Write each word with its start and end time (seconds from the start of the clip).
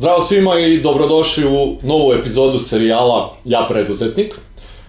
Zdravo 0.00 0.20
svima 0.20 0.58
i 0.58 0.80
dobrodošli 0.80 1.46
u 1.46 1.76
novu 1.82 2.12
epizodu 2.12 2.58
serijala 2.58 3.36
Ja 3.44 3.66
preduzetnik. 3.68 4.34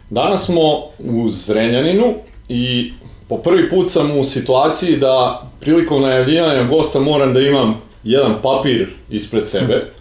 Danas 0.09 0.45
smo 0.45 0.61
u 0.99 1.29
Zrenjaninu 1.29 2.13
i 2.49 2.93
po 3.29 3.37
prvi 3.37 3.69
put 3.69 3.89
sam 3.89 4.19
u 4.19 4.23
situaciji 4.23 4.97
da 4.97 5.43
prilikom 5.59 6.01
najavljivanja 6.01 6.63
gosta 6.63 6.99
moram 6.99 7.33
da 7.33 7.41
imam 7.41 7.81
jedan 8.03 8.35
papir 8.43 8.87
ispred 9.09 9.47
sebe. 9.47 9.91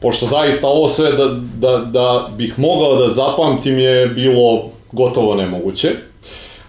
Pošto 0.00 0.26
zaista 0.26 0.68
ovo 0.68 0.88
sve 0.88 1.12
da, 1.12 1.26
da, 1.56 1.78
da 1.78 2.28
bih 2.36 2.58
mogao 2.58 2.96
da 2.96 3.08
zapamtim 3.08 3.78
je 3.78 4.06
bilo 4.06 4.70
gotovo 4.92 5.34
nemoguće. 5.34 5.90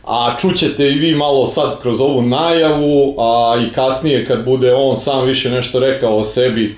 A 0.04 0.38
čućete 0.40 0.90
i 0.90 1.00
vi 1.00 1.16
malo 1.16 1.46
sad 1.46 1.82
kroz 1.82 2.02
ovu 2.02 2.22
najavu, 2.22 3.16
a 3.20 3.58
i 3.68 3.74
kasnije 3.74 4.26
kad 4.26 4.46
bude 4.46 4.74
on 4.74 4.96
sam 4.96 5.26
više 5.26 5.50
nešto 5.50 5.80
rekao 5.80 6.18
o 6.18 6.24
sebi, 6.24 6.76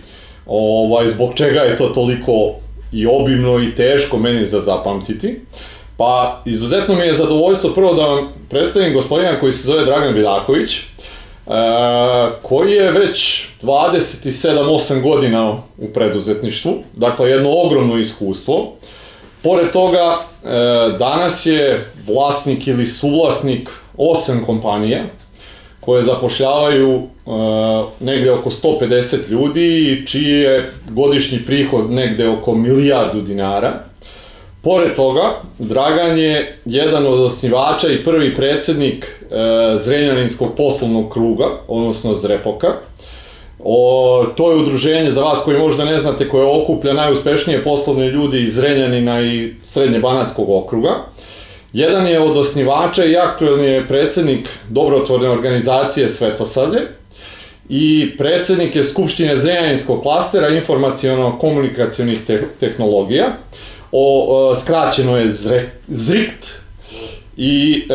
ovaj, 0.52 1.08
zbog 1.08 1.34
čega 1.36 1.60
je 1.60 1.78
to 1.78 1.88
toliko 1.88 2.54
i 2.92 3.08
obimno 3.08 3.60
i 3.60 3.76
teško 3.76 4.18
meni 4.18 4.46
za 4.46 4.60
zapamtiti. 4.60 5.40
Pa, 5.98 6.42
izuzetno 6.46 6.96
mi 6.96 7.02
je 7.02 7.14
zadovoljstvo 7.14 7.70
prvo 7.70 7.94
da 7.94 8.06
vam 8.06 8.28
predstavim 8.50 8.94
gospodina 8.94 9.40
koji 9.40 9.54
se 9.54 9.68
zove 9.68 9.86
Dragan 9.86 10.14
Vidaković, 10.14 10.78
e, 10.78 10.82
koji 12.42 12.72
je 12.72 12.92
već 12.92 13.48
27-8 13.62 15.02
godina 15.02 15.52
u 15.78 15.88
preduzetništvu, 15.94 16.74
dakle 16.94 17.30
jedno 17.30 17.50
ogromno 17.66 17.98
iskustvo. 17.98 18.74
Pored 19.44 19.72
toga, 19.72 20.18
e, 20.18 20.48
danas 21.00 21.46
je 21.46 21.92
vlasnik 22.08 22.68
ili 22.68 22.88
suvlasnik 22.88 23.70
osam 23.98 24.44
kompanija, 24.46 25.04
koje 25.82 26.04
zapošljavaju 26.04 26.96
uh, 26.96 27.36
negde 28.00 28.32
oko 28.32 28.50
150 28.50 29.30
ljudi 29.30 29.92
i 29.92 30.08
čiji 30.08 30.40
je 30.40 30.72
godišnji 30.90 31.40
prihod 31.46 31.92
negde 31.92 32.30
oko 32.30 32.56
milijardu 32.56 33.22
dinara. 33.22 33.74
Pored 34.62 34.96
toga, 34.96 35.42
Dragan 35.60 36.18
je 36.18 36.60
jedan 36.66 37.08
od 37.08 37.20
osnivača 37.20 37.88
i 37.90 38.04
prvi 38.04 38.36
predsednik 38.36 39.22
uh, 39.22 39.38
Zrenjaninskog 39.82 40.56
poslovnog 40.58 41.14
kruga, 41.14 41.46
odnosno 41.68 42.14
Zrepoka. 42.14 42.74
O, 43.64 44.26
to 44.38 44.52
je 44.52 44.58
udruženje 44.58 45.12
za 45.12 45.24
vas 45.24 45.40
koji 45.46 45.60
možda 45.60 45.86
ne 45.86 45.98
znate 45.98 46.30
koje 46.30 46.62
okuplja 46.62 46.94
najuspešnije 46.94 47.64
poslovne 47.64 48.10
ljudi 48.10 48.42
iz 48.42 48.56
Zrenjanina 48.56 49.22
i 49.22 49.54
Srednje 49.64 50.00
Banatskog 50.00 50.50
okruga. 50.50 50.90
Uh, 50.90 51.31
Jedan 51.74 52.08
je 52.08 52.20
od 52.20 52.38
osnivača 52.38 53.06
i 53.06 53.18
aktuelni 53.18 53.68
je 53.68 53.88
predsednik 53.88 54.50
dobrotvorne 54.70 55.30
organizacije 55.30 56.10
Svetosavlje 56.10 56.82
i 57.70 58.12
predsednik 58.18 58.76
je 58.76 58.84
Skupštine 58.84 59.36
Zrenjaninskog 59.36 60.02
klastera 60.02 60.50
informacijono-komunikacijonih 60.50 62.26
te 62.28 62.44
tehnologija. 62.60 63.26
O, 63.92 64.26
o, 64.28 64.56
skraćeno 64.56 65.18
je 65.18 65.32
ZRE, 65.32 65.70
ZRIKT, 65.88 66.62
I 67.38 67.88
e, 67.90 67.94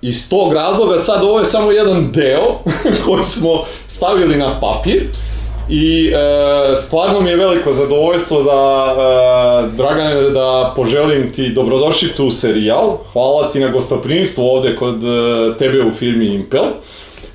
iz 0.00 0.28
tog 0.28 0.52
razloga 0.52 0.98
sad 0.98 1.22
ovo 1.22 1.38
je 1.38 1.44
samo 1.44 1.70
jedan 1.70 2.12
deo 2.12 2.58
koji 3.06 3.24
smo 3.24 3.64
stavili 3.88 4.36
na 4.36 4.60
papir 4.60 5.08
I 5.68 6.08
e, 6.08 6.76
stvarno 6.76 7.20
mi 7.20 7.30
je 7.30 7.36
veliko 7.36 7.72
zadovoljstvo 7.72 8.42
da, 8.42 8.94
e, 8.98 9.76
Dragane, 9.76 10.30
da 10.30 10.72
poželim 10.76 11.32
ti 11.32 11.48
dobrodošlicu 11.48 12.26
u 12.26 12.30
serijal. 12.30 12.98
Hvala 13.12 13.50
ti 13.50 13.60
na 13.60 13.68
gostoprinstvu 13.68 14.42
ovde 14.42 14.76
kod 14.76 15.04
e, 15.04 15.06
tebe 15.58 15.84
u 15.84 15.90
firmi 15.90 16.26
Impel. 16.26 16.64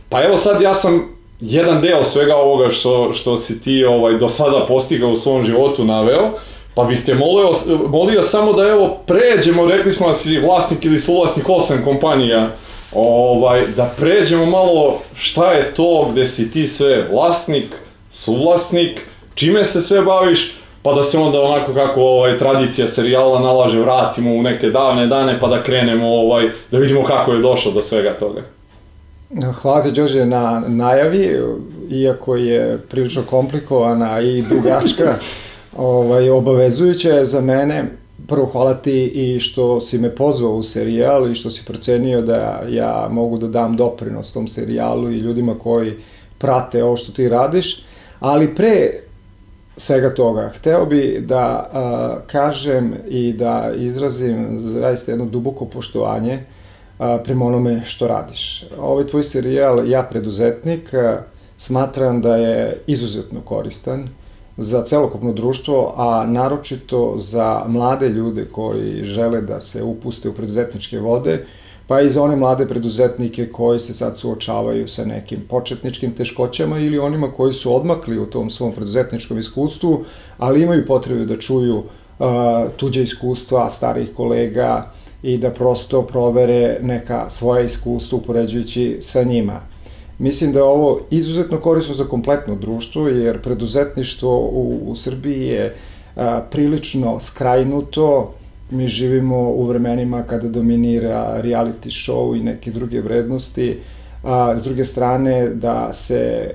Pa 0.09 0.24
evo 0.24 0.38
sad 0.38 0.62
ja 0.62 0.74
sam 0.74 1.20
jedan 1.40 1.81
deo 1.81 2.04
svega 2.04 2.36
ovoga 2.36 2.70
što, 2.70 3.14
što 3.14 3.38
si 3.38 3.62
ti 3.62 3.86
ovaj, 3.86 4.18
do 4.18 4.30
sada 4.30 4.66
postigao 4.68 5.09
u 5.09 5.18
svom 5.18 5.46
životu 5.46 5.86
naveo, 5.86 6.31
pa 6.75 6.84
bih 6.84 7.06
te 7.06 7.16
molio, 7.16 7.52
molio 7.88 8.24
samo 8.24 8.54
da 8.54 8.68
evo 8.68 8.98
pređemo, 9.06 9.66
rekli 9.66 9.92
smo 9.92 10.08
da 10.08 10.14
si 10.14 10.40
vlasnik 10.40 10.86
ili 10.86 11.00
suvlasnik 11.00 11.50
osam 11.50 11.84
kompanija, 11.84 12.48
ovaj, 12.94 13.62
da 13.75 13.94
pređemo 13.98 14.46
malo 14.46 15.00
šta 15.16 15.52
je 15.52 15.74
to 15.75 16.08
gde 16.12 16.28
si 16.28 16.52
ti 16.52 16.68
sve 16.68 17.08
vlasnik, 17.12 17.66
suvlasnik, 18.12 19.02
čime 19.36 19.66
se 19.66 19.81
sve 19.81 20.02
baviš, 20.02 20.56
pa 20.84 20.94
da 20.94 21.03
se 21.03 21.18
onda 21.18 21.42
onako 21.42 21.74
kako 21.74 22.02
ovaj 22.02 22.38
tradicija 22.38 22.88
serijala 22.88 23.40
nalaže 23.40 23.80
vratimo 23.80 24.36
u 24.36 24.42
neke 24.42 24.70
davne 24.70 25.08
dane 25.08 25.40
pa 25.40 25.47
da 25.47 25.64
krenemo 25.64 26.08
ovaj 26.08 26.50
da 26.72 26.78
vidimo 26.78 27.03
kako 27.03 27.34
je 27.34 27.42
došlo 27.42 27.72
do 27.72 27.81
svega 27.81 28.18
toga. 28.18 28.42
Hvala 29.62 29.84
ti 29.84 29.92
Đorđe 29.92 30.25
na 30.25 30.64
najavi, 30.68 31.40
iako 31.90 32.36
je 32.36 32.78
prilično 32.90 33.24
komplikovana 33.24 34.22
i 34.22 34.42
dugačka, 34.42 35.16
ovaj, 35.78 36.30
obavezujuća 36.30 37.09
je 37.09 37.25
za 37.25 37.42
mene. 37.42 37.86
Prvo 38.28 38.46
hvala 38.46 38.74
ti 38.74 39.06
i 39.06 39.40
što 39.40 39.80
si 39.80 39.98
me 39.98 40.16
pozvao 40.16 40.52
u 40.52 40.64
serijal 40.64 41.31
i 41.31 41.36
što 41.36 41.50
si 41.50 41.66
procenio 41.66 42.22
da 42.22 42.64
ja 42.69 43.08
mogu 43.12 43.38
da 43.38 43.48
dam 43.48 43.78
doprinos 43.78 44.34
tom 44.34 44.48
serijalu 44.48 45.12
i 45.12 45.18
ljudima 45.18 45.56
koji 45.59 45.94
prate 46.38 46.84
ovo 46.84 46.98
što 46.98 47.12
ti 47.12 47.30
radiš. 47.30 47.84
Ali 48.19 48.56
pre 48.56 48.91
svega 49.78 50.13
toga, 50.13 50.47
hteo 50.47 50.85
bi 50.85 51.19
da 51.25 51.69
a, 51.74 52.19
kažem 52.28 52.94
i 53.07 53.34
da 53.34 53.72
izrazim 53.75 54.59
zaista 54.59 55.12
jedno 55.12 55.25
duboko 55.25 55.66
poštovanje 55.66 56.44
a, 57.00 57.18
prema 57.24 57.46
onome 57.46 57.81
što 57.85 58.07
radiš. 58.07 58.66
Ovaj 58.80 59.07
tvoj 59.07 59.24
serijal 59.24 59.90
Ja 59.90 60.03
preduzetnik 60.03 60.94
a, 60.94 61.22
smatram 61.57 62.22
da 62.22 62.35
je 62.35 62.81
izuzetno 62.88 63.41
koristan 63.41 64.07
za 64.57 64.84
celokupno 64.84 65.34
društvo, 65.34 65.94
a 65.97 66.25
naročito 66.28 67.13
za 67.18 67.63
mlade 67.68 68.09
ljude 68.09 68.46
koji 68.46 69.03
žele 69.03 69.41
da 69.41 69.59
se 69.59 69.84
upuste 69.84 70.30
u 70.30 70.34
preduzetničke 70.34 71.00
vode, 71.00 71.46
pa 71.90 72.02
i 72.02 72.10
za 72.10 72.24
one 72.24 72.36
mlade 72.36 72.68
preduzetnike 72.68 73.50
koji 73.50 73.80
se 73.80 73.94
sad 73.94 74.18
suočavaju 74.18 74.88
sa 74.88 75.06
nekim 75.06 75.40
početničkim 75.50 76.12
teškoćama 76.12 76.80
ili 76.80 77.00
onima 77.00 77.32
koji 77.32 77.54
su 77.54 77.76
odmakli 77.76 78.20
u 78.20 78.26
tom 78.26 78.50
svom 78.50 78.72
preduzetničkom 78.72 79.40
iskustvu, 79.40 80.04
ali 80.38 80.62
imaju 80.62 80.86
potrebu 80.86 81.26
da 81.26 81.40
čuju 81.40 81.78
uh, 81.78 81.86
tuđe 82.78 83.04
iskustva 83.04 83.70
starih 83.70 84.14
kolega 84.16 84.92
i 85.24 85.38
da 85.38 85.50
prosto 85.50 86.02
provere 86.02 86.78
neka 86.82 87.30
svoja 87.30 87.64
iskustva 87.64 88.18
upoređujući 88.18 88.98
sa 89.02 89.24
njima. 89.24 89.62
Mislim 90.20 90.52
da 90.52 90.60
je 90.60 90.64
ovo 90.64 91.00
izuzetno 91.10 91.60
korisno 91.60 91.94
za 91.94 92.06
kompletno 92.06 92.56
društvo, 92.56 93.08
jer 93.08 93.42
preduzetništvo 93.42 94.40
u, 94.40 94.82
u 94.86 94.96
Srbiji 94.96 95.48
je 95.48 95.76
a, 96.16 96.42
prilično 96.52 97.20
skrajnuto, 97.20 98.34
mi 98.72 98.88
živimo 98.88 99.50
u 99.50 99.63
vremenima 99.66 100.24
kada 100.24 100.47
dominira 100.47 101.41
reality 101.44 101.90
show 101.90 102.38
i 102.38 102.44
neke 102.44 102.72
druge 102.72 103.02
vrednosti, 103.02 103.78
a 104.24 104.57
s 104.57 104.63
druge 104.63 104.85
strane 104.85 105.50
da 105.50 105.91
se 105.91 106.16
e, 106.16 106.52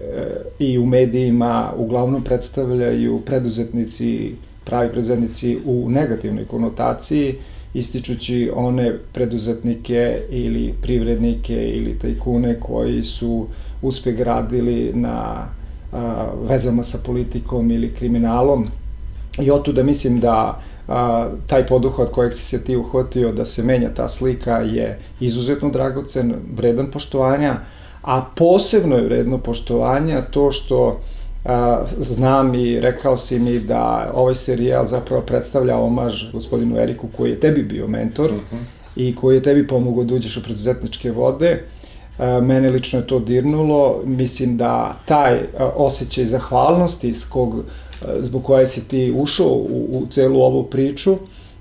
i 0.58 0.78
u 0.78 0.86
medijima 0.86 1.72
uglavnom 1.76 2.25
predstavljaju 2.25 3.20
preduzetnici, 3.20 4.34
pravi 4.64 4.88
preduzetnici 4.88 5.58
u 5.64 5.91
negativnoj 5.91 6.44
konotaciji, 6.44 7.34
ističući 7.75 8.50
one 8.54 8.98
preduzetnike 9.12 10.20
ili 10.31 10.75
privrednike 10.82 11.69
ili 11.69 11.98
tajkune 11.98 12.60
koji 12.60 13.04
su 13.04 13.46
uspeh 13.82 14.16
gradili 14.16 14.92
na 14.94 15.48
a, 15.92 16.26
vezama 16.48 16.82
sa 16.82 16.98
politikom 17.04 17.70
ili 17.70 17.94
kriminalom. 17.94 18.67
I 19.43 19.50
otuda 19.50 19.82
mislim 19.82 20.20
da 20.20 20.60
a, 20.88 21.28
taj 21.46 21.66
poduhvat 21.66 22.10
kojeg 22.10 22.34
si 22.34 22.44
se 22.44 22.64
ti 22.64 22.76
uhvatio 22.76 23.32
da 23.32 23.44
se 23.44 23.62
menja 23.62 23.94
ta 23.94 24.08
slika 24.08 24.58
je 24.58 24.98
izuzetno 25.20 25.70
dragocen, 25.70 26.34
vredan 26.56 26.90
poštovanja, 26.90 27.56
a 28.02 28.25
posebno 28.36 28.96
je 28.96 29.04
vredno 29.04 29.38
poštovanja 29.38 30.22
to 30.22 30.50
što 30.50 31.00
a, 31.44 31.82
znam 31.98 32.54
i 32.54 32.81
rekao 32.81 33.16
si 33.16 33.38
mi 33.38 33.58
da 33.58 34.12
ovaj 34.14 34.34
serijal 34.34 34.86
zapravo 34.86 35.22
predstavlja 35.22 35.76
omaž 35.76 36.32
gospodinu 36.32 36.78
Eriku 36.78 37.08
koji 37.16 37.31
je 37.31 37.40
tebi 37.40 37.62
bio 37.62 37.86
mentor 37.86 38.31
uh 38.32 38.36
mhm. 38.36 38.56
-huh. 38.56 38.64
i 38.96 39.16
koji 39.16 39.36
je 39.36 39.42
tebi 39.42 39.66
pomogao 39.66 40.04
da 40.04 40.14
uđeš 40.14 40.36
u 40.36 40.42
preduzetničke 40.42 41.10
vode. 41.10 41.64
A, 42.19 42.40
mene 42.40 42.70
lično 42.70 42.98
je 42.98 43.06
to 43.06 43.19
dirnulo. 43.19 44.02
Mislim 44.04 44.56
da 44.56 44.96
taj 45.04 45.40
osjećaj 45.76 46.25
zahvalnosti 46.25 47.08
iz 47.08 47.28
kog 47.28 47.64
zbog 48.21 48.43
koje 48.45 48.67
si 48.67 48.89
ti 48.89 49.15
ušao 49.17 49.53
u, 49.53 49.89
u 49.91 50.06
celu 50.11 50.41
ovu 50.41 50.65
priču 50.65 51.17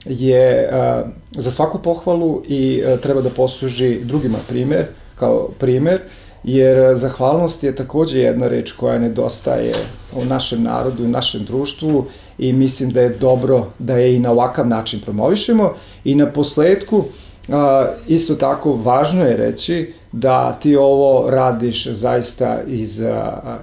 je 0.05 0.69
a, 0.71 1.03
za 1.31 1.51
svaku 1.51 1.79
pohvalu 1.79 2.41
i 2.47 2.83
a, 2.85 2.97
treba 2.97 3.21
da 3.21 3.29
posluži 3.29 3.99
drugima 4.03 4.37
primer, 4.49 4.85
kao 5.15 5.49
primer, 5.59 6.01
jer 6.43 6.95
zahvalnost 6.95 7.63
je 7.63 7.75
takođe 7.75 8.19
jedna 8.19 8.47
reč 8.47 8.71
koja 8.71 8.99
nedostaje 8.99 9.73
u 10.15 10.25
našem 10.25 10.63
narodu, 10.63 11.03
u 11.03 11.07
našem 11.07 11.45
društvu 11.45 12.05
i 12.37 12.53
mislim 12.53 12.89
da 12.89 13.01
je 13.01 13.09
dobro 13.09 13.67
da 13.79 13.97
je 13.97 14.15
i 14.15 14.19
na 14.19 14.31
ovakav 14.31 14.67
način 14.67 14.99
promovišemo. 14.99 15.73
I 16.03 16.15
na 16.15 16.31
posledku 16.31 17.03
a, 17.49 17.87
isto 18.07 18.35
tako 18.35 18.73
važno 18.73 19.25
je 19.25 19.37
reći 19.37 19.93
da 20.13 20.51
ti 20.59 20.75
ovo 20.75 21.29
radiš 21.29 21.87
zaista 21.87 22.61
iz 22.67 23.01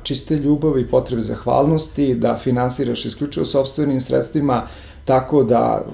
čiste 0.02 0.36
ljubavi 0.36 0.80
i 0.80 0.86
potrebe 0.86 1.22
zahvalnosti, 1.22 2.14
da 2.14 2.36
finansiraš 2.36 3.04
isključivo 3.04 3.46
sobstvenim 3.46 4.00
sredstvima, 4.00 4.66
tako 5.04 5.42
da 5.42 5.84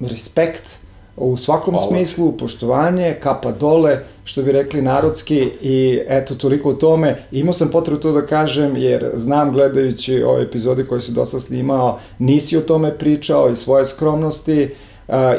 respekt 0.00 0.78
u 1.16 1.36
svakom 1.36 1.74
Hvala. 1.74 1.88
smislu, 1.88 2.32
poštovanje, 2.32 3.16
kapa 3.22 3.52
dole, 3.52 3.98
što 4.24 4.42
bi 4.42 4.52
rekli 4.52 4.82
narodski 4.82 5.50
i 5.62 6.00
eto 6.08 6.34
toliko 6.34 6.70
o 6.70 6.74
tome. 6.74 7.16
Imao 7.32 7.52
sam 7.52 7.70
potrebu 7.70 8.00
to 8.00 8.12
da 8.12 8.26
kažem 8.26 8.76
jer 8.76 9.10
znam 9.14 9.52
gledajući 9.52 10.22
ove 10.22 10.42
epizode 10.42 10.86
koje 10.86 11.00
si 11.00 11.12
dosta 11.12 11.40
snimao, 11.40 11.98
nisi 12.18 12.56
o 12.56 12.60
tome 12.60 12.98
pričao 12.98 13.50
i 13.50 13.56
svoje 13.56 13.84
skromnosti, 13.84 14.68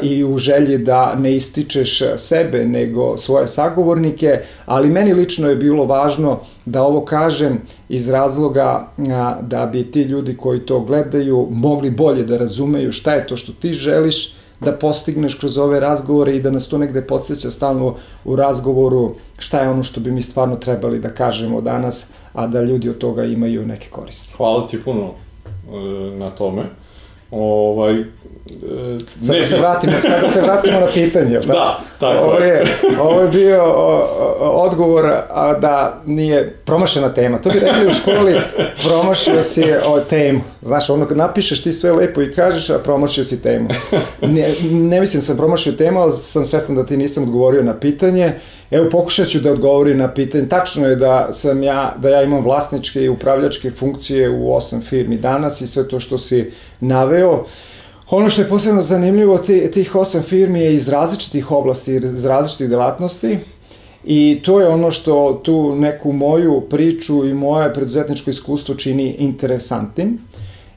i 0.02 0.24
u 0.24 0.38
želji 0.38 0.78
da 0.78 1.14
ne 1.14 1.36
ističeš 1.36 2.02
sebe 2.16 2.64
nego 2.64 3.16
svoje 3.16 3.48
sagovornike, 3.48 4.40
ali 4.66 4.90
meni 4.90 5.14
lično 5.14 5.50
je 5.50 5.56
bilo 5.56 5.84
važno 5.84 6.40
da 6.64 6.82
ovo 6.82 7.04
kažem 7.04 7.60
iz 7.88 8.08
razloga 8.08 8.88
da 9.40 9.66
bi 9.72 9.90
ti 9.90 10.02
ljudi 10.02 10.36
koji 10.36 10.60
to 10.60 10.80
gledaju 10.80 11.48
mogli 11.50 11.90
bolje 11.90 12.24
da 12.24 12.38
razumeju 12.38 12.92
šta 12.92 13.14
je 13.14 13.26
to 13.26 13.36
što 13.36 13.52
ti 13.52 13.72
želiš 13.72 14.34
da 14.60 14.72
postigneš 14.72 15.34
kroz 15.34 15.58
ove 15.58 15.80
razgovore 15.80 16.36
i 16.36 16.42
da 16.42 16.50
nas 16.50 16.68
to 16.68 16.78
negde 16.78 17.02
podsjeća 17.06 17.50
stalno 17.50 17.94
u 18.24 18.36
razgovoru 18.36 19.14
šta 19.38 19.60
je 19.60 19.68
ono 19.68 19.82
što 19.82 20.00
bi 20.00 20.10
mi 20.10 20.22
stvarno 20.22 20.56
trebali 20.56 20.98
da 20.98 21.08
kažemo 21.08 21.60
danas, 21.60 22.12
a 22.32 22.46
da 22.46 22.62
ljudi 22.62 22.88
od 22.88 22.98
toga 22.98 23.24
imaju 23.24 23.66
neke 23.66 23.88
koristi. 23.90 24.34
Hvala 24.36 24.66
ti 24.66 24.82
puno 24.84 25.10
e, 25.10 25.76
na 26.10 26.30
tome. 26.30 26.62
Ovaj, 27.30 28.04
Sad 29.22 29.36
da 29.36 29.42
se 29.42 29.58
vratimo, 29.58 29.92
sad 30.02 30.20
da 30.20 30.28
se 30.28 30.40
vratimo 30.40 30.80
na 30.80 30.86
pitanje. 30.86 31.38
Da, 31.38 31.40
da 31.52 31.80
tako 31.98 32.24
ovo 32.24 32.38
je. 32.38 32.66
Ovo 33.00 33.20
je 33.22 33.28
bio 33.28 33.62
odgovor 34.40 35.06
a, 35.30 35.54
da 35.54 36.02
nije 36.06 36.56
promašena 36.64 37.14
tema. 37.14 37.38
To 37.38 37.50
bi 37.50 37.60
rekli 37.60 37.86
u 37.86 37.92
školi, 37.92 38.36
promašio 38.88 39.42
si 39.42 39.64
o 39.86 40.00
temu. 40.00 40.40
Znaš, 40.60 40.90
ono 40.90 41.06
napišeš 41.10 41.62
ti 41.62 41.72
sve 41.72 41.92
lepo 41.92 42.22
i 42.22 42.32
kažeš, 42.32 42.70
a 42.70 42.78
promašio 42.78 43.24
si 43.24 43.42
temu. 43.42 43.68
Ne, 44.22 44.54
ne 44.70 45.00
mislim 45.00 45.20
da 45.20 45.24
sam 45.24 45.36
promašio 45.36 45.72
temu, 45.72 46.00
ali 46.00 46.12
sam 46.12 46.44
svestan 46.44 46.76
da 46.76 46.86
ti 46.86 46.96
nisam 46.96 47.22
odgovorio 47.22 47.62
na 47.62 47.80
pitanje. 47.80 48.32
Evo, 48.70 48.88
pokušat 48.90 49.28
ću 49.28 49.40
da 49.40 49.52
odgovorim 49.52 49.98
na 49.98 50.14
pitanje. 50.14 50.48
Tačno 50.48 50.88
je 50.88 50.96
da 50.96 51.32
sam 51.32 51.62
ja, 51.62 51.94
da 51.98 52.08
ja 52.08 52.22
imam 52.22 52.44
vlasničke 52.44 53.02
i 53.02 53.08
upravljačke 53.08 53.70
funkcije 53.70 54.30
u 54.30 54.54
osam 54.54 54.80
firmi 54.80 55.16
danas 55.16 55.60
i 55.60 55.66
sve 55.66 55.88
to 55.88 56.00
što 56.00 56.18
si 56.18 56.50
naveo. 56.80 57.44
Ono 58.10 58.28
što 58.28 58.42
je 58.42 58.48
posebno 58.48 58.82
zanimljivo, 58.82 59.38
tih 59.72 59.96
osam 59.96 60.22
firmi 60.22 60.60
je 60.60 60.74
iz 60.74 60.88
različitih 60.88 61.52
oblasti, 61.52 61.94
iz 61.96 62.26
različitih 62.26 62.70
delatnosti 62.70 63.38
i 64.04 64.40
to 64.44 64.60
je 64.60 64.68
ono 64.68 64.90
što 64.90 65.40
tu 65.44 65.74
neku 65.76 66.12
moju 66.12 66.60
priču 66.60 67.24
i 67.24 67.34
moje 67.34 67.74
preduzetničko 67.74 68.30
iskustvo 68.30 68.74
čini 68.74 69.16
interesantnim 69.18 70.18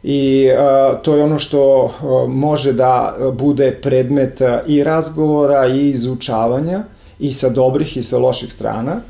i 0.03 0.49
a, 0.57 0.99
to 1.03 1.15
je 1.15 1.23
ono 1.23 1.39
što 1.39 1.85
a, 1.85 2.27
može 2.27 2.73
da 2.73 3.15
bude 3.33 3.79
predmet 3.81 4.41
i 4.67 4.83
razgovora 4.83 5.67
i 5.67 5.89
izučavanja 5.89 6.83
i 7.21 7.31
sa 7.33 7.49
dobrih 7.49 7.97
i 7.97 8.03
sa 8.03 8.17
loših 8.17 8.53
strana. 8.53 9.01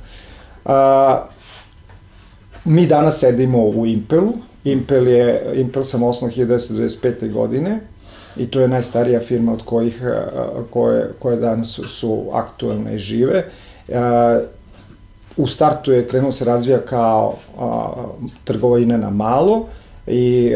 A, 0.65 1.25
mi 2.65 2.87
danas 2.87 3.19
sedimo 3.19 3.63
u 3.63 3.85
Impelu. 3.85 4.33
Impel, 4.63 5.07
je, 5.07 5.53
Impel 5.55 5.83
sam 5.83 6.03
osnov 6.03 6.31
1995. 6.31 7.31
godine 7.31 7.79
i 8.37 8.45
to 8.47 8.61
je 8.61 8.67
najstarija 8.67 9.19
firma 9.19 9.53
od 9.53 9.63
kojih, 9.65 10.03
koje, 10.69 11.09
koje 11.19 11.37
danas 11.37 11.71
su, 11.71 11.83
su 11.83 12.25
aktuelne 12.33 12.95
i 12.95 12.97
žive. 12.97 13.45
U 15.37 15.47
startu 15.47 15.91
je 15.91 16.07
krenuo 16.07 16.31
se 16.31 16.45
razvija 16.45 16.79
kao 16.79 17.35
trgovina 18.43 18.97
na 18.97 19.09
malo 19.09 19.65
i 20.07 20.55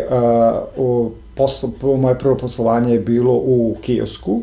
u 0.78 1.12
poslo, 1.36 1.70
moje 1.98 2.20
prvo 2.20 2.38
poslovanje 2.38 2.94
je 2.94 3.00
bilo 3.00 3.34
u 3.34 3.76
kiosku, 3.82 4.42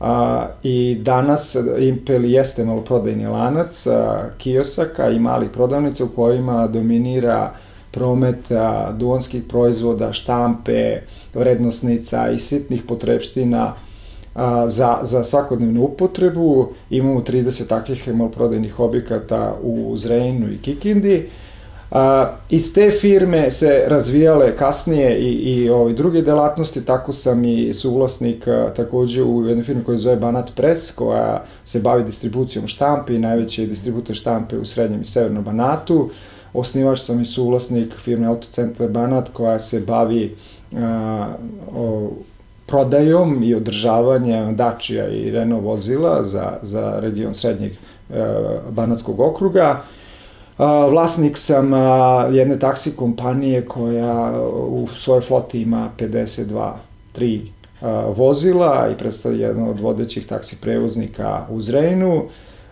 A, 0.00 0.46
I 0.62 0.98
danas 1.00 1.56
Impel 1.78 2.24
jeste 2.24 2.64
maloprodajni 2.64 3.26
lanac 3.26 3.86
a, 3.86 4.28
kiosaka 4.38 5.10
i 5.10 5.18
malih 5.18 5.50
prodavnica 5.50 6.04
u 6.04 6.08
kojima 6.08 6.66
dominira 6.66 7.54
promet 7.90 8.50
a, 8.50 8.92
duvanskih 8.92 9.44
proizvoda, 9.48 10.12
štampe, 10.12 11.00
vrednostnica 11.34 12.30
i 12.30 12.38
sitnih 12.38 12.82
potrebština 12.82 13.74
a, 14.34 14.68
za, 14.68 14.98
za 15.02 15.24
svakodnevnu 15.24 15.82
upotrebu. 15.82 16.68
Imamo 16.90 17.20
30 17.20 17.66
takvih 17.68 18.14
maloprodajnih 18.14 18.80
objekata 18.80 19.56
u 19.62 19.96
Zrejnu 19.96 20.52
i 20.52 20.58
Kikindi. 20.58 21.28
A, 21.90 22.30
iz 22.50 22.74
te 22.74 22.90
firme 22.90 23.50
se 23.50 23.84
razvijale 23.86 24.56
kasnije 24.56 25.18
i, 25.18 25.32
i 25.32 25.70
ovi 25.70 25.94
druge 25.94 26.22
delatnosti, 26.22 26.84
tako 26.84 27.12
sam 27.12 27.44
i 27.44 27.72
suvlasnik 27.72 28.48
a, 28.48 28.72
takođe 28.76 29.22
u 29.22 29.46
jednoj 29.46 29.64
firmi 29.64 29.84
koja 29.84 29.96
zove 29.96 30.16
Banat 30.16 30.50
Press, 30.56 30.90
koja 30.90 31.44
se 31.64 31.80
bavi 31.80 32.04
distribucijom 32.04 32.66
štampe 32.66 33.14
i 33.14 33.18
najveći 33.18 33.66
distributor 33.66 34.16
štampe 34.16 34.58
u 34.58 34.64
srednjem 34.64 35.00
i 35.00 35.04
severnom 35.04 35.44
Banatu. 35.44 36.10
Osnivač 36.54 37.00
sam 37.00 37.20
i 37.20 37.26
suvlasnik 37.26 37.94
firme 37.98 38.26
Autocentar 38.26 38.88
Banat 38.88 39.28
koja 39.32 39.58
se 39.58 39.80
bavi 39.80 40.36
a, 40.76 41.26
o, 41.76 42.10
prodajom 42.66 43.42
i 43.42 43.54
održavanjem 43.54 44.56
Dačija 44.56 45.08
i 45.08 45.30
Renault 45.30 45.64
vozila 45.64 46.24
za, 46.24 46.52
za 46.62 47.00
region 47.00 47.34
srednjeg 47.34 47.72
e, 47.72 47.76
Banatskog 48.70 49.20
okruga. 49.20 49.82
Vlasnik 50.58 51.36
sam 51.36 51.72
jedne 52.32 52.58
taksi 52.58 52.92
kompanije 52.96 53.66
koja 53.66 54.40
u 54.68 54.86
svojoj 54.86 55.20
floti 55.20 55.62
ima 55.62 55.90
52, 55.98 56.72
3 57.16 57.40
a, 57.80 58.12
vozila 58.16 58.88
i 58.92 58.98
predstavlja 58.98 59.46
jedno 59.46 59.70
od 59.70 59.80
vodećih 59.80 60.26
taksi 60.26 60.56
prevoznika 60.60 61.46
u 61.50 61.60
Zrejnu. 61.60 62.24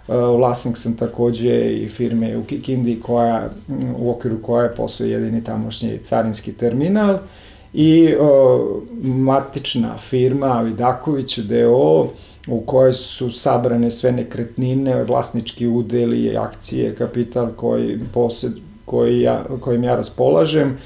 Vlasnik 0.09 0.77
sam 0.77 0.97
takođe 0.97 1.73
i 1.73 1.89
firme 1.89 2.37
u 2.37 2.45
Kikindi 2.45 3.01
koja, 3.01 3.49
u 3.99 4.11
okviru 4.11 4.43
koje 4.43 4.75
postoje 4.75 5.11
jedini 5.11 5.45
tamošnji 5.45 5.99
carinski 5.99 6.53
terminal 6.53 7.19
i 7.73 8.15
o, 8.21 8.81
matična 9.03 9.99
firma 9.99 10.61
Vidaković 10.61 11.39
DO 11.39 12.09
u 12.49 12.61
kojoj 12.61 12.93
su 12.93 13.31
sabrane 13.31 13.91
sve 13.91 14.13
nekretnine, 14.13 15.05
vlasnički 15.05 15.67
udeli, 15.67 16.37
akcije, 16.37 16.95
kapital 16.95 17.49
koji 17.57 17.99
posed, 18.15 18.53
koji 18.85 19.21
ja, 19.21 19.45
kojim 19.61 19.85
ja 19.85 19.97
raspolažem, 19.97 20.79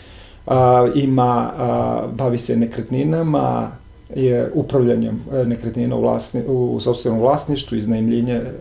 a, 0.46 0.88
ima, 0.94 1.52
a, 1.56 2.06
bavi 2.12 2.38
se 2.38 2.56
nekretninama, 2.56 3.70
je 4.14 4.50
upravljanjem 4.54 5.20
e, 5.32 5.44
nekretnina 5.44 5.96
u, 5.96 6.00
vlasni, 6.00 6.42
u 6.46 6.80
sobstvenom 6.80 7.20
vlasništvu, 7.20 7.78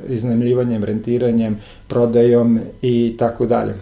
iznajmljivanjem, 0.09 0.83
rentiranjem, 0.83 1.57
prodajom 1.87 2.59
i 2.81 3.15
tako 3.19 3.45
dalje. 3.45 3.73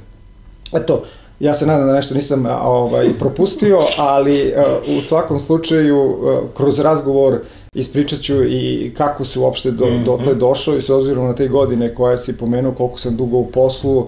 Eto, 0.73 1.03
Ja 1.39 1.53
se 1.53 1.65
nadam 1.65 1.87
da 1.87 1.93
nešto 1.93 2.15
nisam 2.15 2.45
ovaj, 2.45 3.09
propustio, 3.19 3.79
ali 3.97 4.53
uh, 4.55 4.97
u 4.97 5.01
svakom 5.01 5.39
slučaju 5.39 5.97
uh, 5.97 6.39
kroz 6.53 6.79
razgovor 6.79 7.39
ispričat 7.75 8.19
ću 8.19 8.43
i 8.43 8.91
kako 8.97 9.25
se 9.25 9.39
uopšte 9.39 9.71
do, 9.71 9.85
mm 9.85 9.89
-hmm. 9.89 10.03
dotle 10.03 10.33
došao 10.33 10.77
i 10.77 10.81
s 10.81 10.89
obzirom 10.89 11.25
na 11.25 11.35
te 11.35 11.47
godine 11.47 11.93
koje 11.95 12.17
si 12.17 12.37
pomenuo, 12.37 12.71
koliko 12.71 12.99
sam 12.99 13.17
dugo 13.17 13.37
u 13.37 13.51
poslu, 13.51 14.07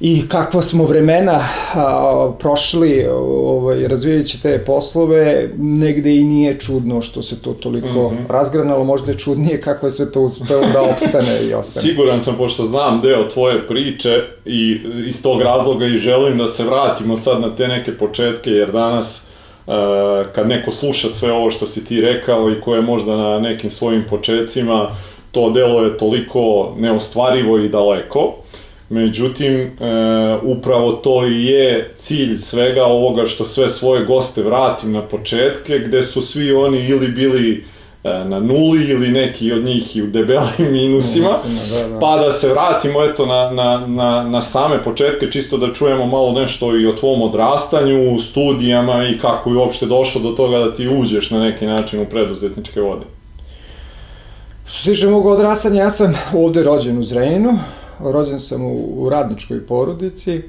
i 0.00 0.28
kakva 0.28 0.62
smo 0.62 0.84
vremena 0.84 1.40
a, 1.74 2.32
prošli 2.38 3.06
ovaj, 3.10 3.88
razvijajući 3.88 4.42
te 4.42 4.58
poslove, 4.66 5.50
negde 5.58 6.16
i 6.16 6.24
nije 6.24 6.58
čudno 6.58 7.00
što 7.00 7.22
se 7.22 7.42
to 7.42 7.52
toliko 7.52 8.10
mm 8.10 8.16
-hmm. 8.16 8.32
razgranalo, 8.32 8.84
možda 8.84 9.10
je 9.10 9.18
čudnije 9.18 9.60
kako 9.60 9.86
je 9.86 9.90
sve 9.90 10.12
to 10.12 10.20
uspelo 10.20 10.66
da 10.72 10.82
opstane 10.82 11.42
i 11.42 11.54
ostane. 11.54 11.86
Siguran 11.86 12.20
sam, 12.20 12.36
pošto 12.36 12.64
znam 12.64 13.00
deo 13.00 13.24
tvoje 13.24 13.66
priče 13.66 14.22
i 14.44 14.80
iz 15.06 15.22
tog 15.22 15.42
razloga 15.42 15.86
i 15.86 15.98
želim 15.98 16.38
da 16.38 16.48
se 16.48 16.64
vratimo 16.64 17.16
sad 17.16 17.40
na 17.40 17.56
te 17.56 17.68
neke 17.68 17.98
početke, 17.98 18.50
jer 18.50 18.72
danas 18.72 19.25
kad 20.34 20.48
neko 20.48 20.72
sluša 20.72 21.10
sve 21.10 21.32
ovo 21.32 21.50
što 21.50 21.66
si 21.66 21.84
ti 21.84 22.00
rekao 22.00 22.50
i 22.50 22.60
ko 22.60 22.74
je 22.74 22.82
možda 22.82 23.16
na 23.16 23.40
nekim 23.40 23.70
svojim 23.70 24.04
početcima, 24.10 24.90
to 25.32 25.50
delo 25.50 25.84
je 25.84 25.98
toliko 25.98 26.74
neostvarivo 26.78 27.58
i 27.58 27.68
daleko. 27.68 28.34
Međutim, 28.88 29.60
e, 29.60 29.68
upravo 30.42 30.92
to 30.92 31.26
i 31.26 31.44
je 31.44 31.92
cilj 31.94 32.36
svega 32.38 32.84
ovoga 32.84 33.26
što 33.26 33.44
sve 33.44 33.68
svoje 33.68 34.04
goste 34.04 34.42
vratim 34.42 34.92
na 34.92 35.02
početke, 35.02 35.78
gde 35.78 36.02
su 36.02 36.22
svi 36.22 36.52
oni 36.52 36.78
ili 36.78 37.08
bili 37.08 37.64
na 38.24 38.40
nuli 38.40 38.84
ili 38.84 39.08
neki 39.08 39.52
od 39.52 39.64
njih 39.64 39.96
i 39.96 40.02
u 40.02 40.06
debelim 40.06 40.72
minusima, 40.72 41.30
da, 41.70 41.88
da. 41.88 41.98
pa 41.98 42.16
da 42.16 42.32
se 42.32 42.48
vratimo 42.48 43.04
eto 43.04 43.26
na, 43.26 43.50
na, 43.50 43.86
na, 43.86 44.22
na 44.22 44.42
same 44.42 44.82
početke, 44.82 45.30
čisto 45.30 45.56
da 45.56 45.72
čujemo 45.72 46.06
malo 46.06 46.32
nešto 46.32 46.76
i 46.76 46.86
o 46.86 46.92
tvom 46.92 47.22
odrastanju, 47.22 48.20
studijama 48.20 49.08
i 49.08 49.18
kako 49.18 49.50
je 49.50 49.56
uopšte 49.56 49.86
došlo 49.86 50.20
do 50.20 50.30
toga 50.30 50.58
da 50.58 50.74
ti 50.74 50.88
uđeš 50.88 51.30
na 51.30 51.40
neki 51.40 51.66
način 51.66 52.02
u 52.02 52.06
preduzetničke 52.06 52.80
vode. 52.80 53.04
Što 54.64 54.82
se 54.82 54.90
tiče 54.90 55.08
mog 55.08 55.26
odrastanja, 55.26 55.82
ja 55.82 55.90
sam 55.90 56.14
ovde 56.34 56.62
rođen 56.62 56.98
u 56.98 57.02
Zrejnu, 57.02 57.58
rođen 58.00 58.38
sam 58.38 58.64
u, 58.64 59.02
u 59.02 59.08
radničkoj 59.08 59.66
porodici, 59.66 60.42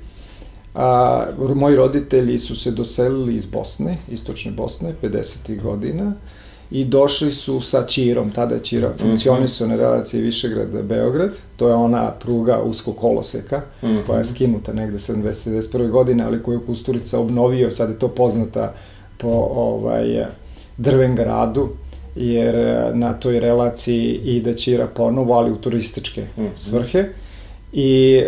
a, 0.76 1.26
moji 1.56 1.76
roditelji 1.76 2.40
su 2.40 2.56
se 2.56 2.72
doselili 2.72 3.36
iz 3.36 3.46
Bosne, 3.46 3.98
istočne 4.12 4.52
Bosne, 4.52 4.96
50. 5.02 5.62
godina, 5.62 6.14
i 6.72 6.86
došli 6.86 7.32
su 7.32 7.62
sa 7.62 7.86
Čirom, 7.86 8.32
tada 8.32 8.56
je 8.56 8.64
Čira 8.64 8.90
mhm. 8.90 8.98
funkcionisao 8.98 9.68
na 9.68 9.76
relaciji 9.76 10.22
Višegrad-Beograd, 10.22 11.32
to 11.58 11.68
je 11.68 11.74
ona 11.74 12.12
pruga 12.12 12.62
usko 12.62 12.94
koloseka, 12.94 13.62
mm 13.82 13.88
-hmm. 13.88 14.06
koja 14.06 14.18
je 14.18 14.26
skinuta 14.26 14.74
negde 14.74 14.98
70-71. 14.98 15.90
godine, 15.90 16.24
ali 16.24 16.44
koju 16.44 16.60
je 16.60 16.66
Kusturica 16.66 17.20
obnovio, 17.20 17.72
sad 17.72 17.90
je 17.90 18.00
to 18.00 18.08
poznata 18.08 18.74
po 19.18 19.50
ovaj, 19.56 20.26
Drvengradu, 20.78 21.70
jer 22.16 22.56
na 22.96 23.14
toj 23.14 23.40
relaciji 23.40 24.14
ide 24.24 24.54
Čira 24.54 24.88
ponovo, 24.88 25.34
ali 25.34 25.52
u 25.52 25.56
turističke 25.56 26.22
mm 26.22 26.42
-hmm. 26.42 26.56
svrhe. 26.56 27.10
I 27.74 28.22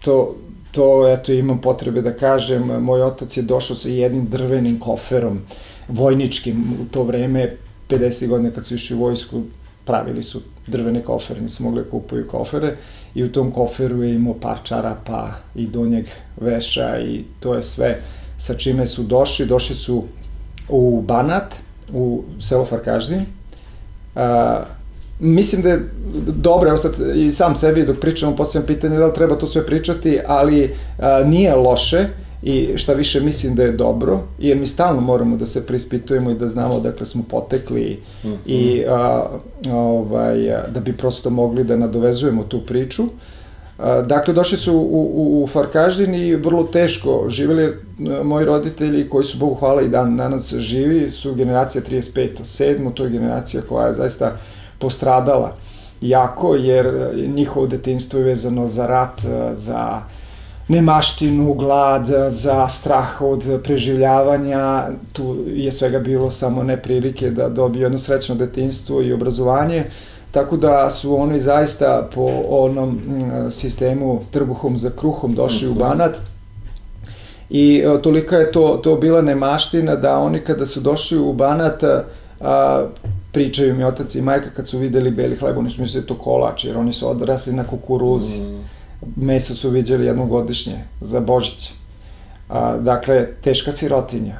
to, 0.00 0.34
to, 0.72 1.08
eto, 1.08 1.32
imam 1.32 1.60
potrebe 1.60 2.02
da 2.02 2.12
kažem, 2.16 2.62
moj 2.62 3.02
otac 3.02 3.36
je 3.36 3.42
došao 3.42 3.76
sa 3.76 3.88
jednim 3.88 4.26
drvenim 4.26 4.80
koferom, 4.80 5.40
vojničkim 5.88 6.76
u 6.82 6.84
to 6.90 7.02
vreme, 7.02 7.56
50 7.88 8.28
godina 8.28 8.50
kad 8.50 8.66
su 8.66 8.74
išli 8.74 8.96
u 8.96 9.00
vojsku, 9.00 9.42
pravili 9.84 10.22
su 10.22 10.40
drvene 10.66 11.02
kofere, 11.02 11.40
nisu 11.40 11.62
mogli 11.62 11.82
da 11.82 11.90
kupuju 11.90 12.28
kofere 12.28 12.76
i 13.14 13.24
u 13.24 13.32
tom 13.32 13.52
koferu 13.52 14.02
je 14.02 14.14
imao 14.14 14.34
par 14.34 14.58
čarapa 14.62 15.32
i 15.54 15.66
donjeg 15.66 16.06
veša 16.40 17.00
i 17.00 17.24
to 17.40 17.54
je 17.54 17.62
sve 17.62 18.00
sa 18.38 18.54
čime 18.54 18.86
su 18.86 19.02
došli. 19.02 19.46
Došli 19.46 19.74
su 19.74 20.04
u 20.68 21.02
Banat, 21.02 21.54
u 21.92 22.24
selo 22.40 22.64
Farkaždin. 22.64 23.26
A, 24.14 24.64
mislim 25.20 25.62
da 25.62 25.68
je 25.68 25.90
dobro, 26.26 26.68
evo 26.68 26.78
sad 26.78 26.94
i 27.14 27.32
sam 27.32 27.56
sebi 27.56 27.84
dok 27.84 28.00
pričamo 28.00 28.36
posljedno 28.36 28.66
pitanje 28.66 28.98
da 28.98 29.06
li 29.06 29.14
treba 29.14 29.38
to 29.38 29.46
sve 29.46 29.66
pričati, 29.66 30.20
ali 30.26 30.74
a, 30.98 31.22
nije 31.24 31.54
loše 31.54 32.08
i 32.44 32.76
šta 32.76 32.92
više 32.92 33.20
mislim 33.20 33.54
da 33.54 33.62
je 33.62 33.72
dobro, 33.72 34.20
jer 34.38 34.56
mi 34.56 34.66
stalno 34.66 35.00
moramo 35.00 35.36
da 35.36 35.46
se 35.46 35.66
preispitujemo 35.66 36.30
i 36.30 36.34
da 36.34 36.48
znamo 36.48 36.80
dakle 36.80 37.06
smo 37.06 37.22
potekli 37.30 38.00
mm 38.24 38.28
-hmm. 38.28 38.36
i 38.46 38.84
a, 38.88 39.26
ovaj, 39.72 40.36
da 40.68 40.80
bi 40.80 40.92
prosto 40.92 41.30
mogli 41.30 41.64
da 41.64 41.76
nadovezujemo 41.76 42.42
tu 42.42 42.60
priču. 42.60 43.02
A, 43.78 44.02
dakle, 44.02 44.34
došli 44.34 44.58
su 44.58 44.74
u, 44.74 45.10
u, 45.14 45.42
u 45.44 45.46
Farkažin 45.46 46.14
i 46.14 46.34
vrlo 46.34 46.64
teško 46.64 47.26
živeli, 47.28 47.74
moji 48.24 48.46
roditelji 48.46 49.08
koji 49.08 49.24
su, 49.24 49.38
Bogu 49.38 49.54
hvala 49.54 49.82
i 49.82 49.88
dan 49.88 50.16
danas 50.16 50.54
živi, 50.54 51.10
su 51.10 51.34
generacija 51.34 51.82
35. 51.90 52.28
7. 52.42 52.94
to 52.94 53.04
je 53.04 53.10
generacija 53.10 53.62
koja 53.68 53.86
je 53.86 53.92
zaista 53.92 54.36
postradala 54.78 55.56
jako, 56.00 56.54
jer 56.54 57.10
njihovo 57.34 57.66
detinstvo 57.66 58.18
je 58.18 58.24
vezano 58.24 58.68
za 58.68 58.86
rat, 58.86 59.20
za 59.52 60.02
nemaštinu, 60.68 61.54
glad, 61.54 62.06
za 62.28 62.68
strah 62.68 63.22
od 63.22 63.60
preživljavanja, 63.64 64.88
tu 65.12 65.36
je 65.46 65.72
svega 65.72 65.98
bilo 65.98 66.30
samo 66.30 66.62
neprilike 66.62 67.30
da 67.30 67.48
dobiju 67.48 67.82
jedno 67.82 67.98
srećno 67.98 68.34
detinstvo 68.34 69.02
i 69.02 69.12
obrazovanje, 69.12 69.84
tako 70.30 70.56
da 70.56 70.90
su 70.90 71.16
oni 71.16 71.40
zaista 71.40 72.08
po 72.14 72.42
onom 72.48 73.00
sistemu 73.50 74.20
trbuhom 74.30 74.78
za 74.78 74.90
kruhom 74.90 75.34
došli 75.34 75.68
u 75.68 75.70
mhm. 75.70 75.78
Banat 75.78 76.16
i 77.50 77.84
e, 77.86 78.02
tolika 78.02 78.36
je 78.36 78.52
to, 78.52 78.80
to 78.82 78.96
bila 78.96 79.22
nemaština 79.22 79.96
da 79.96 80.18
oni 80.18 80.40
kada 80.40 80.66
su 80.66 80.80
došli 80.80 81.18
u 81.18 81.32
Banat 81.32 81.84
a, 82.40 82.86
pričaju 83.32 83.74
mi 83.74 83.84
otac 83.84 84.14
i 84.14 84.22
majka 84.22 84.50
kad 84.50 84.68
su 84.68 84.78
videli 84.78 85.10
beli 85.10 85.36
hleb, 85.36 85.58
oni 85.58 85.70
su 85.70 85.82
mislili 85.82 86.02
da 86.02 86.08
to 86.08 86.18
kolač, 86.18 86.64
jer 86.64 86.78
oni 86.78 86.92
su 86.92 87.10
odrasli 87.10 87.52
na 87.52 87.64
kukuruzi. 87.64 88.38
Mm 88.38 88.83
meso 89.16 89.54
su 89.54 89.70
viđali 89.70 90.06
jednom 90.06 90.28
godišnje 90.28 90.78
za 91.00 91.20
Božić. 91.20 91.72
A, 92.48 92.76
dakle, 92.76 93.26
teška 93.40 93.72
sirotinja. 93.72 94.36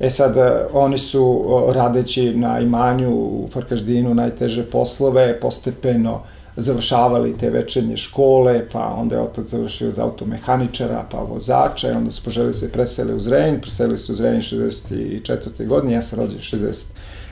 E 0.00 0.10
sad, 0.10 0.36
e, 0.36 0.66
oni 0.72 0.98
su 0.98 1.44
radeći 1.74 2.34
na 2.34 2.60
imanju 2.60 3.10
u 3.14 3.48
Farkaždinu 3.52 4.14
najteže 4.14 4.64
poslove, 4.70 5.40
postepeno 5.40 6.22
završavali 6.56 7.38
te 7.38 7.50
večernje 7.50 7.96
škole, 7.96 8.64
pa 8.72 8.94
onda 8.98 9.16
je 9.16 9.22
otac 9.22 9.46
završio 9.46 9.90
za 9.90 10.04
automehaničara, 10.04 11.04
pa 11.10 11.18
vozača, 11.18 11.90
i 11.90 11.94
onda 11.94 12.10
su 12.10 12.24
poželi 12.24 12.54
se 12.54 12.72
presele 12.72 13.14
u 13.14 13.20
Zrenj, 13.20 13.60
preselili 13.60 13.98
su 13.98 14.12
u 14.12 14.16
Zrenj 14.16 14.40
64. 14.40 15.66
godine, 15.66 15.92
ja 15.92 16.02
sam 16.02 16.18
rođen 16.18 16.38
60 16.38 16.86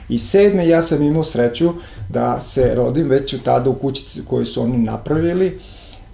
I 0.09 0.19
sedme, 0.19 0.67
ja 0.67 0.81
sam 0.81 1.01
imao 1.01 1.23
sreću 1.23 1.73
da 2.09 2.41
se 2.41 2.75
rodim 2.75 3.09
već 3.09 3.33
u 3.33 3.39
tada 3.43 3.69
u 3.69 3.73
kućici 3.73 4.21
koju 4.25 4.45
su 4.45 4.61
oni 4.61 4.77
napravili, 4.77 5.59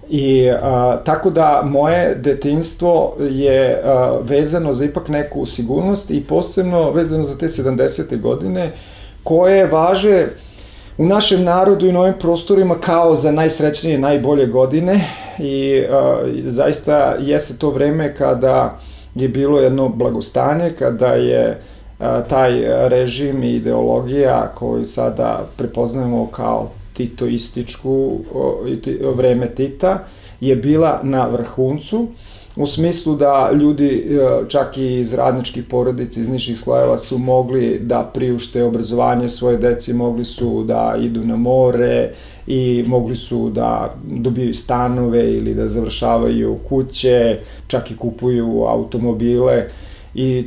I 0.08 0.50
a, 0.62 0.98
tako 1.04 1.30
da 1.30 1.62
moje 1.64 2.14
detinstvo 2.14 3.16
je 3.20 3.82
a, 3.84 4.18
vezano 4.22 4.72
za 4.72 4.84
ipak 4.84 5.08
neku 5.08 5.46
sigurnost 5.46 6.10
i 6.10 6.24
posebno 6.24 6.90
vezano 6.90 7.24
za 7.24 7.38
te 7.38 7.46
70. 7.46 8.20
godine 8.20 8.72
koje 9.22 9.66
važe 9.66 10.26
u 10.98 11.06
našem 11.06 11.44
narodu 11.44 11.86
i 11.86 11.92
na 11.92 12.00
ovim 12.00 12.14
prostorima 12.18 12.74
kao 12.74 13.14
za 13.14 13.32
najsrećnije, 13.32 13.98
najbolje 13.98 14.46
godine 14.46 15.00
i 15.38 15.84
a, 15.90 16.24
zaista 16.44 17.16
jeste 17.20 17.54
to 17.58 17.70
vreme 17.70 18.14
kada 18.14 18.78
je 19.14 19.28
bilo 19.28 19.60
jedno 19.60 19.88
blagostanje, 19.88 20.70
kada 20.70 21.14
je 21.14 21.58
a, 21.98 22.20
taj 22.20 22.52
režim 22.88 23.42
i 23.42 23.50
ideologija 23.50 24.52
koju 24.54 24.84
sada 24.84 25.46
prepoznajemo 25.56 26.26
kao 26.26 26.68
titoističku 26.92 28.20
vreme 29.14 29.54
Tita 29.54 30.04
je 30.40 30.56
bila 30.56 31.00
na 31.02 31.26
vrhuncu 31.26 32.08
u 32.56 32.66
smislu 32.66 33.16
da 33.16 33.50
ljudi 33.52 33.88
e, 33.88 34.48
čak 34.48 34.76
i 34.76 34.98
iz 34.98 35.14
radničkih 35.14 35.64
porodica 35.64 36.20
iz 36.20 36.28
nižih 36.28 36.58
slojeva 36.58 36.98
su 36.98 37.18
mogli 37.18 37.78
da 37.78 38.10
priušte 38.14 38.64
obrazovanje 38.64 39.28
svoje 39.28 39.56
deci, 39.56 39.92
mogli 39.92 40.24
su 40.24 40.64
da 40.64 40.96
idu 41.00 41.24
na 41.24 41.36
more 41.36 42.10
i 42.46 42.84
mogli 42.86 43.16
su 43.16 43.50
da 43.50 43.94
dobiju 44.04 44.54
stanove 44.54 45.32
ili 45.32 45.54
da 45.54 45.68
završavaju 45.68 46.58
kuće, 46.68 47.38
čak 47.66 47.90
i 47.90 47.96
kupuju 47.96 48.64
automobile. 48.64 49.68
I 50.14 50.44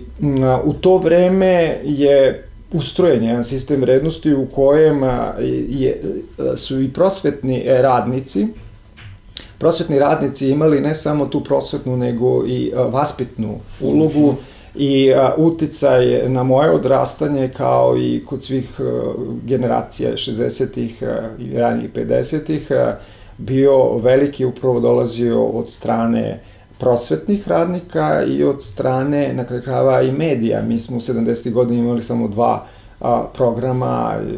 u 0.63 0.73
to 0.73 0.97
vreme 0.97 1.79
je 1.83 2.47
ustrojen 2.75 3.24
jedan 3.24 3.44
sistem 3.44 3.82
vrednosti 3.82 4.34
u 4.34 4.46
kojem 4.46 5.03
je, 5.70 6.01
su 6.55 6.82
i 6.82 6.94
prosvetni 6.94 7.63
radnici, 7.67 8.48
prosvetni 9.58 10.00
radnici 10.00 10.50
imali 10.50 10.82
ne 10.82 10.96
samo 10.96 11.25
tu 11.25 11.44
prosvetnu, 11.44 11.98
nego 11.98 12.46
i 12.48 12.72
vaspitnu 12.75 13.60
ulogu 13.82 14.32
mm 14.32 14.36
-hmm. 14.36 14.75
i 14.75 15.13
uticaj 15.38 16.29
na 16.29 16.44
moje 16.44 16.72
odrastanje 16.72 17.51
kao 17.58 17.98
i 17.98 18.24
kod 18.25 18.44
svih 18.44 18.79
generacija 19.44 20.12
60-ih 20.12 21.03
i 21.39 21.58
ranijih 21.58 21.91
50-ih 21.94 22.72
bio 23.38 23.98
veliki, 23.98 24.46
upravo 24.46 24.79
dolazio 24.79 25.46
od 25.46 25.72
strane 25.72 26.39
uh, 26.41 26.54
prosvetnih 26.77 27.48
radnika 27.48 28.24
i 28.24 28.44
od 28.44 28.62
strane, 28.62 29.34
na 29.34 29.44
kraju 29.46 29.62
krava, 29.63 30.01
i 30.01 30.12
medija. 30.12 30.62
Mi 30.62 30.79
smo 30.79 30.98
u 30.98 31.00
70. 31.00 31.51
godini 31.51 31.79
imali 31.79 32.01
samo 32.01 32.27
dva 32.27 32.65
a, 33.01 33.25
programa, 33.34 34.15
i, 34.32 34.36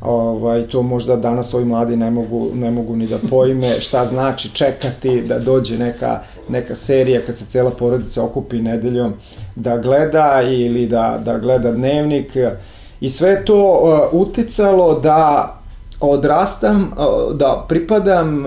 ovaj, 0.00 0.62
to 0.62 0.82
možda 0.82 1.16
danas 1.16 1.54
ovi 1.54 1.64
mladi 1.64 1.96
ne 1.96 2.10
mogu, 2.10 2.50
ne 2.54 2.70
mogu 2.70 2.96
ni 2.96 3.06
da 3.06 3.18
pojme 3.30 3.80
šta 3.80 4.06
znači 4.06 4.48
čekati 4.48 5.22
da 5.22 5.38
dođe 5.38 5.78
neka, 5.78 6.20
neka 6.48 6.74
serija 6.74 7.20
kad 7.26 7.36
se 7.36 7.46
cela 7.46 7.70
porodica 7.70 8.24
okupi 8.24 8.62
nedeljom 8.62 9.14
da 9.56 9.78
gleda 9.78 10.42
ili 10.42 10.86
da, 10.86 11.20
da 11.24 11.38
gleda 11.38 11.72
dnevnik 11.72 12.36
i 13.00 13.08
sve 13.08 13.44
to 13.44 13.80
uh, 13.82 14.20
uticalo 14.20 15.00
da 15.00 15.59
odrastam, 16.00 16.92
da 17.34 17.64
pripadam, 17.68 18.44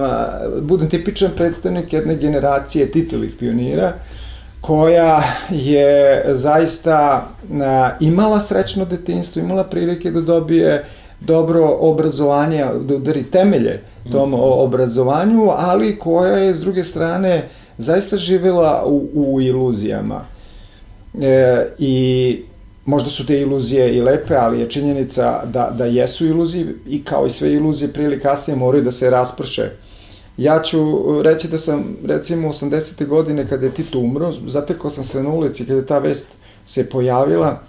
budem 0.61 0.89
tipičan 0.89 1.31
predstavnik 1.35 1.93
jedne 1.93 2.15
generacije 2.15 2.91
Titovih 2.91 3.35
pionira, 3.39 3.93
koja 4.61 5.23
je 5.49 6.25
zaista 6.29 7.27
imala 7.99 8.41
srećno 8.41 8.85
detinstvo, 8.85 9.41
imala 9.41 9.63
prilike 9.63 10.11
da 10.11 10.21
dobije 10.21 10.85
dobro 11.19 11.77
obrazovanje, 11.79 12.65
da 12.81 12.95
udari 12.95 13.23
temelje 13.23 13.81
tom 14.11 14.31
-hmm. 14.31 14.39
obrazovanju, 14.39 15.49
ali 15.49 15.99
koja 15.99 16.37
je 16.37 16.53
s 16.53 16.59
druge 16.59 16.83
strane 16.83 17.47
zaista 17.77 18.17
živela 18.17 18.83
u, 18.85 19.09
u 19.13 19.41
iluzijama. 19.41 20.21
E, 21.21 21.67
I 21.77 22.39
možda 22.85 23.09
su 23.09 23.25
te 23.25 23.39
iluzije 23.41 23.95
i 23.95 24.01
lepe, 24.01 24.35
ali 24.35 24.59
je 24.59 24.69
činjenica 24.69 25.45
da, 25.45 25.71
da 25.77 25.85
jesu 25.85 26.25
iluzije 26.25 26.75
i 26.87 27.03
kao 27.03 27.25
i 27.25 27.31
sve 27.31 27.53
iluzije 27.53 27.93
prije 27.93 28.05
ili 28.05 28.19
kasnije 28.19 28.57
moraju 28.57 28.83
da 28.83 28.91
se 28.91 29.09
rasprše. 29.09 29.71
Ja 30.37 30.61
ću 30.61 30.79
reći 31.21 31.47
da 31.47 31.57
sam, 31.57 31.97
recimo, 32.05 32.47
80. 32.47 33.07
godine 33.07 33.47
kada 33.47 33.65
je 33.65 33.73
Tito 33.73 33.99
umro, 33.99 34.31
zatekao 34.47 34.89
sam 34.89 35.03
se 35.03 35.23
na 35.23 35.29
ulici 35.29 35.65
kada 35.65 35.79
je 35.79 35.85
ta 35.85 35.99
vest 35.99 36.27
se 36.65 36.89
pojavila 36.89 37.61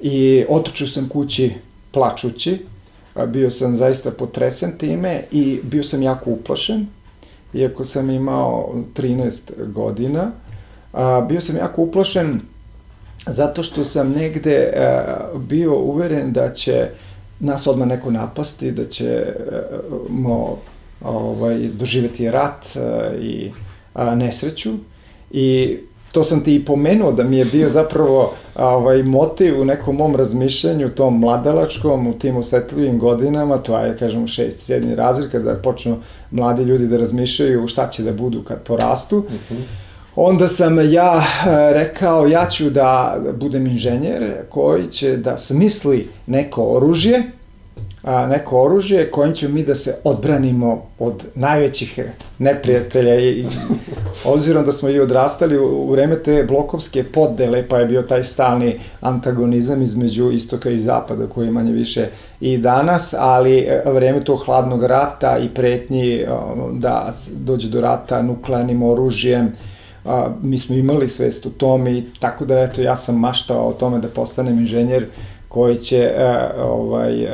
i 0.00 0.44
otočio 0.48 0.86
sam 0.86 1.08
kući 1.08 1.52
plačući, 1.92 2.58
bio 3.26 3.50
sam 3.50 3.76
zaista 3.76 4.10
potresen 4.10 4.78
time 4.78 5.24
i 5.30 5.60
bio 5.62 5.82
sam 5.82 6.02
jako 6.02 6.30
uplašen 6.30 6.86
iako 7.54 7.84
sam 7.84 8.10
imao 8.10 8.74
13 8.94 9.72
godina. 9.72 10.32
Bio 11.28 11.40
sam 11.40 11.56
jako 11.56 11.82
uplašen 11.82 12.40
zato 13.26 13.62
što 13.62 13.84
sam 13.84 14.10
negde 14.10 14.72
a, 14.76 15.04
bio 15.36 15.78
uveren 15.78 16.32
da 16.32 16.52
će 16.52 16.88
nas 17.40 17.66
odmah 17.66 17.88
neko 17.88 18.10
napasti, 18.10 18.72
da 18.72 18.84
ćemo 18.84 20.58
ovaj, 21.04 21.68
doživeti 21.68 22.30
rat 22.30 22.66
a, 22.76 23.10
i 23.20 23.50
nesreću. 24.14 24.72
I 25.30 25.78
to 26.12 26.24
sam 26.24 26.40
ti 26.40 26.54
i 26.54 26.64
pomenuo 26.64 27.12
da 27.12 27.24
mi 27.24 27.36
je 27.36 27.44
bio 27.44 27.68
zapravo 27.68 28.32
ovaj, 28.54 29.02
motiv 29.02 29.60
u 29.60 29.64
nekom 29.64 29.96
mom 29.96 30.16
razmišljanju, 30.16 30.88
tom 30.88 31.20
mladalačkom, 31.20 32.06
u 32.06 32.12
tim 32.12 32.36
osetljivim 32.36 32.98
godinama, 32.98 33.58
to 33.58 33.78
je, 33.78 33.96
kažemo, 33.96 34.26
šest, 34.26 34.60
sedmi 34.60 34.94
razred, 34.94 35.30
kada 35.30 35.54
počnu 35.54 35.98
mladi 36.30 36.62
ljudi 36.62 36.86
da 36.86 36.96
razmišljaju 36.96 37.66
šta 37.66 37.88
će 37.88 38.02
da 38.02 38.12
budu 38.12 38.42
kad 38.42 38.62
porastu. 38.62 39.18
Uh 39.18 39.24
mhm. 39.24 39.54
-huh. 39.54 39.85
Onda 40.16 40.48
sam 40.48 40.92
ja 40.92 41.22
e, 41.22 41.72
rekao, 41.72 42.26
ja 42.26 42.48
ću 42.48 42.70
da 42.70 43.16
budem 43.40 43.66
inženjer 43.66 44.34
koji 44.48 44.86
će 44.86 45.16
da 45.16 45.36
smisli 45.36 46.08
neko 46.26 46.62
oružje, 46.64 47.22
neko 48.28 48.62
oružje 48.62 49.10
kojim 49.10 49.34
ćemo 49.34 49.54
mi 49.54 49.62
da 49.62 49.74
se 49.74 49.96
odbranimo 50.04 50.86
od 50.98 51.24
najvećih 51.34 52.00
neprijatelja 52.38 53.20
i 53.20 53.46
obzirom 54.24 54.64
da 54.64 54.72
smo 54.72 54.88
i 54.88 55.00
odrastali 55.00 55.58
u, 55.58 55.90
vreme 55.90 56.22
te 56.22 56.44
blokovske 56.48 57.04
podele, 57.04 57.68
pa 57.68 57.78
je 57.78 57.86
bio 57.86 58.02
taj 58.02 58.24
stalni 58.24 58.80
antagonizam 59.00 59.82
između 59.82 60.30
istoka 60.30 60.70
i 60.70 60.78
zapada 60.78 61.26
koji 61.26 61.46
je 61.46 61.52
manje 61.52 61.72
više 61.72 62.08
i 62.40 62.58
danas, 62.58 63.14
ali 63.18 63.58
e, 63.58 63.82
vreme 63.86 64.20
tog 64.20 64.44
hladnog 64.46 64.84
rata 64.84 65.38
i 65.38 65.48
pretnji 65.48 66.24
da 66.72 67.12
dođe 67.32 67.68
do 67.68 67.80
rata 67.80 68.22
nuklearnim 68.22 68.82
oružjem, 68.82 69.52
a, 70.06 70.34
mi 70.42 70.58
smo 70.58 70.76
imali 70.76 71.08
svest 71.08 71.46
u 71.46 71.50
tom 71.50 71.86
i 71.86 72.04
tako 72.18 72.44
da 72.44 72.58
eto 72.58 72.82
ja 72.82 72.96
sam 72.96 73.18
maštao 73.18 73.68
o 73.68 73.72
tome 73.72 73.98
da 73.98 74.08
postanem 74.08 74.58
inženjer 74.58 75.06
koji 75.48 75.76
će 75.76 76.12
a, 76.16 76.50
e, 76.56 76.62
ovaj 76.62 77.26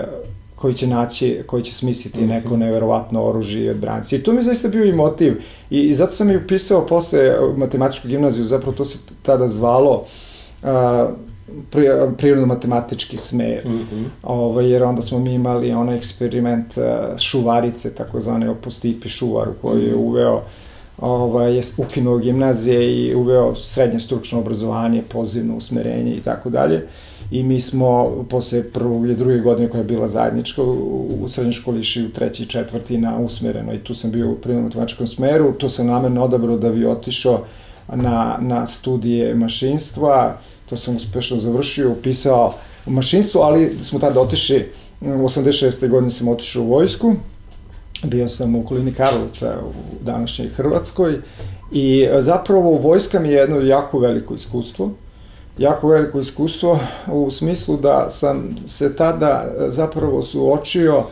koji 0.63 0.75
će 0.75 0.87
naći, 0.87 1.43
koji 1.47 1.63
će 1.63 1.75
smisliti 1.75 2.21
mm 2.21 2.25
-hmm. 2.25 2.29
neko 2.29 2.57
neverovatno 2.57 3.25
oružje 3.25 3.65
i 3.65 3.71
odbranci. 3.71 4.17
I 4.17 4.23
to 4.23 4.33
mi 4.33 4.39
je 4.39 4.43
zaista 4.43 4.69
bio 4.69 4.85
i 4.85 4.93
motiv. 4.93 5.43
I, 5.71 5.81
i 5.81 5.95
zato 5.95 6.13
sam 6.13 6.31
i 6.31 6.37
upisao 6.37 6.87
posle 6.87 7.37
matematičku 7.57 8.09
gimnaziju, 8.09 8.45
zapravo 8.45 8.77
to 8.77 8.85
se 8.85 8.99
tada 9.23 9.49
zvalo 9.49 10.05
uh, 10.63 10.69
prirodno-matematički 12.17 13.17
smer. 13.17 13.67
Mm 13.67 13.71
-hmm. 13.71 14.05
ovaj, 14.23 14.71
jer 14.71 14.83
onda 14.83 15.03
smo 15.03 15.19
mi 15.19 15.35
imali 15.35 15.73
onaj 15.73 15.97
eksperiment 15.97 16.77
uh, 16.77 17.19
šuvarice, 17.19 17.95
takozvane 17.95 18.51
opostipi 18.51 19.09
šuvaru 19.09 19.53
koji 19.63 19.83
je 19.83 19.93
mhm. 19.93 20.01
uveo 20.01 20.43
ovaj, 21.03 21.57
je 21.57 21.63
ukinuo 21.77 22.19
gimnazije 22.19 22.97
i 22.97 23.15
uveo 23.15 23.55
srednje 23.55 24.01
stručno 24.01 24.39
obrazovanje, 24.39 25.03
pozivno 25.09 25.57
usmerenje 25.57 26.15
i 26.15 26.21
tako 26.21 26.51
dalje. 26.51 26.87
I 27.31 27.43
mi 27.43 27.61
smo 27.61 28.11
posle 28.31 28.71
prvog 28.71 29.11
i 29.11 29.15
druge 29.15 29.39
godine 29.39 29.69
koja 29.69 29.79
je 29.79 29.85
bila 29.85 30.09
zajednička 30.09 30.63
u, 30.63 31.25
srednjoj 31.29 31.53
školi 31.53 31.81
išli 31.81 32.07
u 32.07 32.11
treći 32.11 32.43
i 32.43 32.47
četvrti 32.47 32.99
na 32.99 33.19
usmereno 33.19 33.75
i 33.75 33.79
tu 33.79 33.95
sam 33.95 34.11
bio 34.11 34.31
u 34.31 34.35
prirodnom 34.35 34.65
matematičkom 34.65 35.07
smeru, 35.07 35.53
to 35.53 35.69
sam 35.69 35.87
namerno 35.87 36.25
odabrao 36.25 36.57
da 36.57 36.71
bi 36.71 36.87
otišao 36.87 37.45
na, 37.95 38.39
na 38.41 38.67
studije 38.67 39.35
mašinstva, 39.35 40.39
to 40.69 40.77
sam 40.77 40.97
uspešno 40.97 41.39
završio, 41.39 41.93
upisao 41.93 42.55
mašinstvo, 42.87 43.43
ali 43.43 43.77
smo 43.81 43.99
tada 43.99 44.21
otišli, 44.21 44.73
u 45.01 45.07
86. 45.07 45.89
godine 45.89 46.11
sam 46.11 46.29
otišao 46.29 46.63
u 46.63 46.69
vojsku, 46.69 47.15
bio 48.03 48.29
sam 48.29 48.55
u 48.55 48.61
okolini 48.61 48.93
Karlovca 48.93 49.57
u 49.67 50.05
današnjoj 50.05 50.49
Hrvatskoj 50.49 51.19
i 51.73 52.09
zapravo 52.19 52.71
vojska 52.71 53.21
mi 53.21 53.29
je 53.29 53.35
jedno 53.35 53.61
jako 53.61 53.99
veliko 53.99 54.35
iskustvo, 54.35 54.91
jako 55.59 55.89
veliko 55.89 56.19
iskustvo 56.19 56.79
u 57.13 57.31
smislu 57.31 57.77
da 57.77 58.11
sam 58.11 58.57
se 58.67 58.97
tada 58.97 59.53
zapravo 59.69 60.23
suočio 60.23 61.05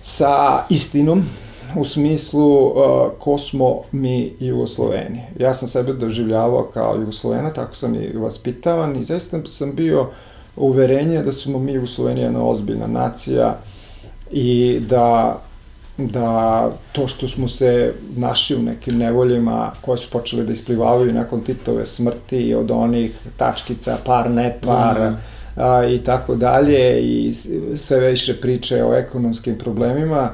sa 0.00 0.64
istinom 0.70 1.24
u 1.76 1.84
smislu 1.84 2.66
uh, 2.66 2.74
ko 3.18 3.38
smo 3.38 3.82
mi 3.92 4.32
Jugosloveni. 4.40 5.20
Ja 5.38 5.54
sam 5.54 5.68
sebe 5.68 5.92
doživljavao 5.92 6.70
kao 6.74 6.96
Jugoslovena, 6.96 7.50
tako 7.50 7.74
sam 7.74 7.94
i 7.94 8.12
vaspitavan 8.16 8.96
i 8.96 9.04
zaista 9.04 9.40
sam 9.46 9.74
bio 9.74 10.06
uverenje 10.56 11.22
da 11.22 11.32
smo 11.32 11.58
mi 11.58 11.72
Jugosloveni 11.72 12.20
jedna 12.20 12.44
ozbiljna 12.44 12.86
nacija 12.86 13.58
i 14.30 14.80
da 14.88 15.38
da 15.98 16.70
to 16.92 17.06
što 17.06 17.28
smo 17.28 17.48
se 17.48 17.94
našli 18.16 18.56
u 18.56 18.62
nekim 18.62 18.98
nevoljima 18.98 19.72
koje 19.80 19.98
su 19.98 20.10
počele 20.10 20.44
da 20.44 20.52
isplivavaju 20.52 21.12
nakon 21.12 21.40
Titove 21.40 21.86
smrti 21.86 22.54
od 22.54 22.70
onih 22.70 23.26
tačkica 23.36 23.96
par 24.04 24.30
ne 24.30 24.58
par 24.62 25.10
mm. 25.10 25.16
a, 25.56 25.86
i 25.86 25.98
tako 25.98 26.34
dalje 26.34 27.02
i 27.02 27.34
sve 27.76 28.00
više 28.00 28.40
priče 28.40 28.84
o 28.84 28.94
ekonomskim 28.94 29.58
problemima 29.58 30.30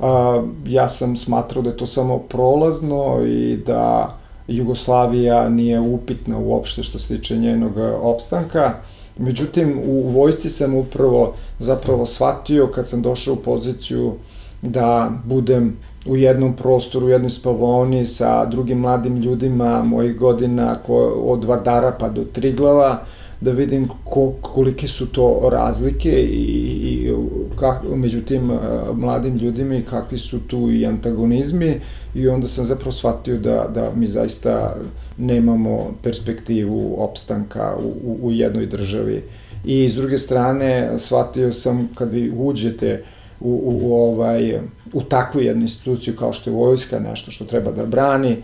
a, 0.00 0.42
ja 0.66 0.88
sam 0.88 1.16
smatrao 1.16 1.62
da 1.62 1.70
je 1.70 1.76
to 1.76 1.86
samo 1.86 2.18
prolazno 2.18 3.20
i 3.26 3.56
da 3.66 4.16
Jugoslavija 4.48 5.48
nije 5.48 5.80
upitna 5.80 6.38
uopšte 6.38 6.82
što 6.82 6.98
se 6.98 7.16
tiče 7.16 7.36
njenog 7.36 7.72
opstanka. 8.02 8.74
Međutim, 9.18 9.80
u 9.86 10.08
vojsci 10.08 10.50
sam 10.50 10.74
upravo 10.74 11.34
zapravo 11.58 12.06
shvatio 12.06 12.66
kad 12.66 12.88
sam 12.88 13.02
došao 13.02 13.34
u 13.34 13.36
poziciju 13.36 14.06
uh, 14.06 14.14
da 14.62 15.12
budem 15.24 15.76
u 16.06 16.16
jednom 16.16 16.56
prostoru, 16.56 17.06
u 17.06 17.10
jednoj 17.10 17.30
spavoni 17.30 18.06
sa 18.06 18.44
drugim 18.44 18.78
mladim 18.78 19.16
ljudima 19.16 19.82
mojih 19.82 20.16
godina 20.16 20.74
ko, 20.86 20.96
od 21.24 21.44
Vardara 21.44 21.96
pa 21.98 22.08
do 22.08 22.24
Triglava, 22.24 23.04
da 23.40 23.50
vidim 23.50 23.88
ko, 24.04 24.32
kolike 24.40 24.88
su 24.88 25.06
to 25.06 25.48
razlike 25.52 26.10
i, 26.10 26.42
i 26.82 27.12
kak, 27.56 27.82
među 27.94 28.20
tim 28.20 28.50
uh, 28.50 28.58
mladim 28.94 29.36
ljudima 29.36 29.76
i 29.76 29.82
kakvi 29.82 30.18
su 30.18 30.40
tu 30.46 30.70
i 30.70 30.86
antagonizmi 30.86 31.80
i 32.14 32.28
onda 32.28 32.46
sam 32.46 32.64
zapravo 32.64 32.92
shvatio 32.92 33.38
da, 33.38 33.70
da 33.74 33.92
mi 33.96 34.06
zaista 34.06 34.76
nemamo 35.18 35.94
perspektivu 36.02 36.94
opstanka 36.98 37.76
u, 37.76 37.88
u, 37.88 38.26
u 38.26 38.32
jednoj 38.32 38.66
državi. 38.66 39.22
I 39.64 39.88
s 39.88 39.94
druge 39.94 40.18
strane 40.18 40.98
shvatio 40.98 41.52
sam 41.52 41.88
kad 41.94 42.12
vi 42.12 42.32
uđete 42.36 43.04
u, 43.44 43.62
u, 43.64 43.80
u, 43.82 43.94
ovaj, 43.94 44.60
u 44.92 45.02
takvu 45.02 45.40
jednu 45.40 45.62
instituciju 45.62 46.16
kao 46.16 46.32
što 46.32 46.50
je 46.50 46.56
vojska, 46.56 46.98
nešto 46.98 47.30
što 47.30 47.44
treba 47.44 47.70
da 47.70 47.86
brani 47.86 48.36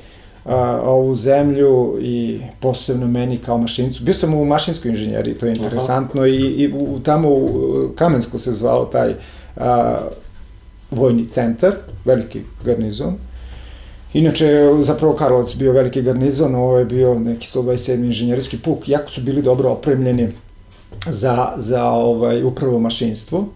a, 0.45 0.81
ovu 0.85 1.15
zemlju 1.15 1.99
i 2.01 2.41
posebno 2.61 3.07
meni 3.07 3.39
kao 3.39 3.59
mašincu. 3.59 4.05
Bio 4.05 4.15
sam 4.15 4.35
u 4.35 4.45
mašinskoj 4.45 4.89
inženjeriji, 4.89 5.35
to 5.35 5.47
je 5.47 5.53
interesantno, 5.53 6.21
Aha. 6.21 6.29
i, 6.29 6.37
i 6.37 6.73
u, 6.75 7.01
tamo 7.01 7.29
u 7.29 7.91
Kamensko 7.95 8.39
se 8.39 8.53
zvao 8.53 8.85
taj 8.85 9.15
a, 9.57 9.99
vojni 10.91 11.29
centar, 11.29 11.73
veliki 12.05 12.41
garnizon. 12.65 13.15
Inače, 14.13 14.71
zapravo 14.81 15.15
Karlovac 15.15 15.55
bio 15.55 15.73
veliki 15.73 16.03
garnizon, 16.03 16.55
ovo 16.55 16.79
je 16.79 16.85
bio 16.85 17.15
neki 17.19 17.47
127. 17.47 18.05
inženjerijski 18.05 18.59
puk, 18.59 18.89
jako 18.89 19.11
su 19.11 19.21
bili 19.21 19.43
dobro 19.43 19.71
opremljeni 19.71 20.29
za, 21.07 21.53
za 21.57 21.91
ovaj, 21.91 22.43
upravo 22.43 22.81
mašinstvo 22.81 23.49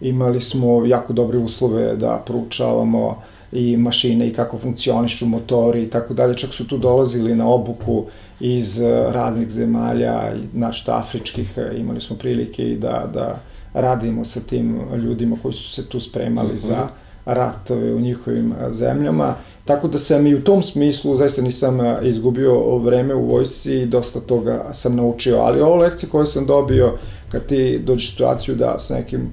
imali 0.00 0.40
smo 0.40 0.86
jako 0.86 1.12
dobre 1.12 1.38
uslove 1.38 1.96
da 1.96 2.22
proučavamo 2.26 3.16
i 3.52 3.76
mašine 3.76 4.28
i 4.28 4.32
kako 4.32 4.58
funkcionišu 4.58 5.26
motori 5.26 5.82
i 5.82 5.90
tako 5.90 6.14
dalje. 6.14 6.34
Čak 6.34 6.52
su 6.52 6.66
tu 6.66 6.78
dolazili 6.78 7.34
na 7.34 7.48
obuku 7.48 8.04
iz 8.40 8.80
eh, 8.80 9.12
raznih 9.12 9.50
zemalja, 9.50 10.32
znači 10.54 10.84
afričkih, 10.86 11.54
eh, 11.56 11.72
imali 11.78 12.00
smo 12.00 12.16
prilike 12.16 12.70
i 12.72 12.76
da, 12.76 13.10
da 13.14 13.40
radimo 13.74 14.24
sa 14.24 14.40
tim 14.40 14.80
ljudima 14.96 15.36
koji 15.42 15.54
su 15.54 15.70
se 15.70 15.88
tu 15.88 16.00
spremali 16.00 16.48
uh 16.48 16.54
-huh. 16.54 16.68
za 16.68 16.88
ratove 17.24 17.94
u 17.94 18.00
njihovim 18.00 18.52
eh, 18.52 18.72
zemljama. 18.72 19.34
Tako 19.64 19.88
da 19.88 19.98
sam 19.98 20.26
i 20.26 20.34
u 20.34 20.44
tom 20.44 20.62
smislu, 20.62 21.16
zaista 21.16 21.42
nisam 21.42 21.78
izgubio 22.02 22.78
vreme 22.78 23.14
u 23.14 23.26
vojsci 23.26 23.74
i 23.74 23.86
dosta 23.86 24.20
toga 24.20 24.64
sam 24.72 24.96
naučio. 24.96 25.36
Ali 25.36 25.60
ovo 25.60 25.76
lekcije 25.76 26.10
koje 26.10 26.26
sam 26.26 26.46
dobio, 26.46 26.94
kad 27.28 27.46
ti 27.46 27.78
dođeš 27.78 28.10
situaciju 28.10 28.54
da 28.54 28.78
sa 28.78 28.94
nekim 28.94 29.30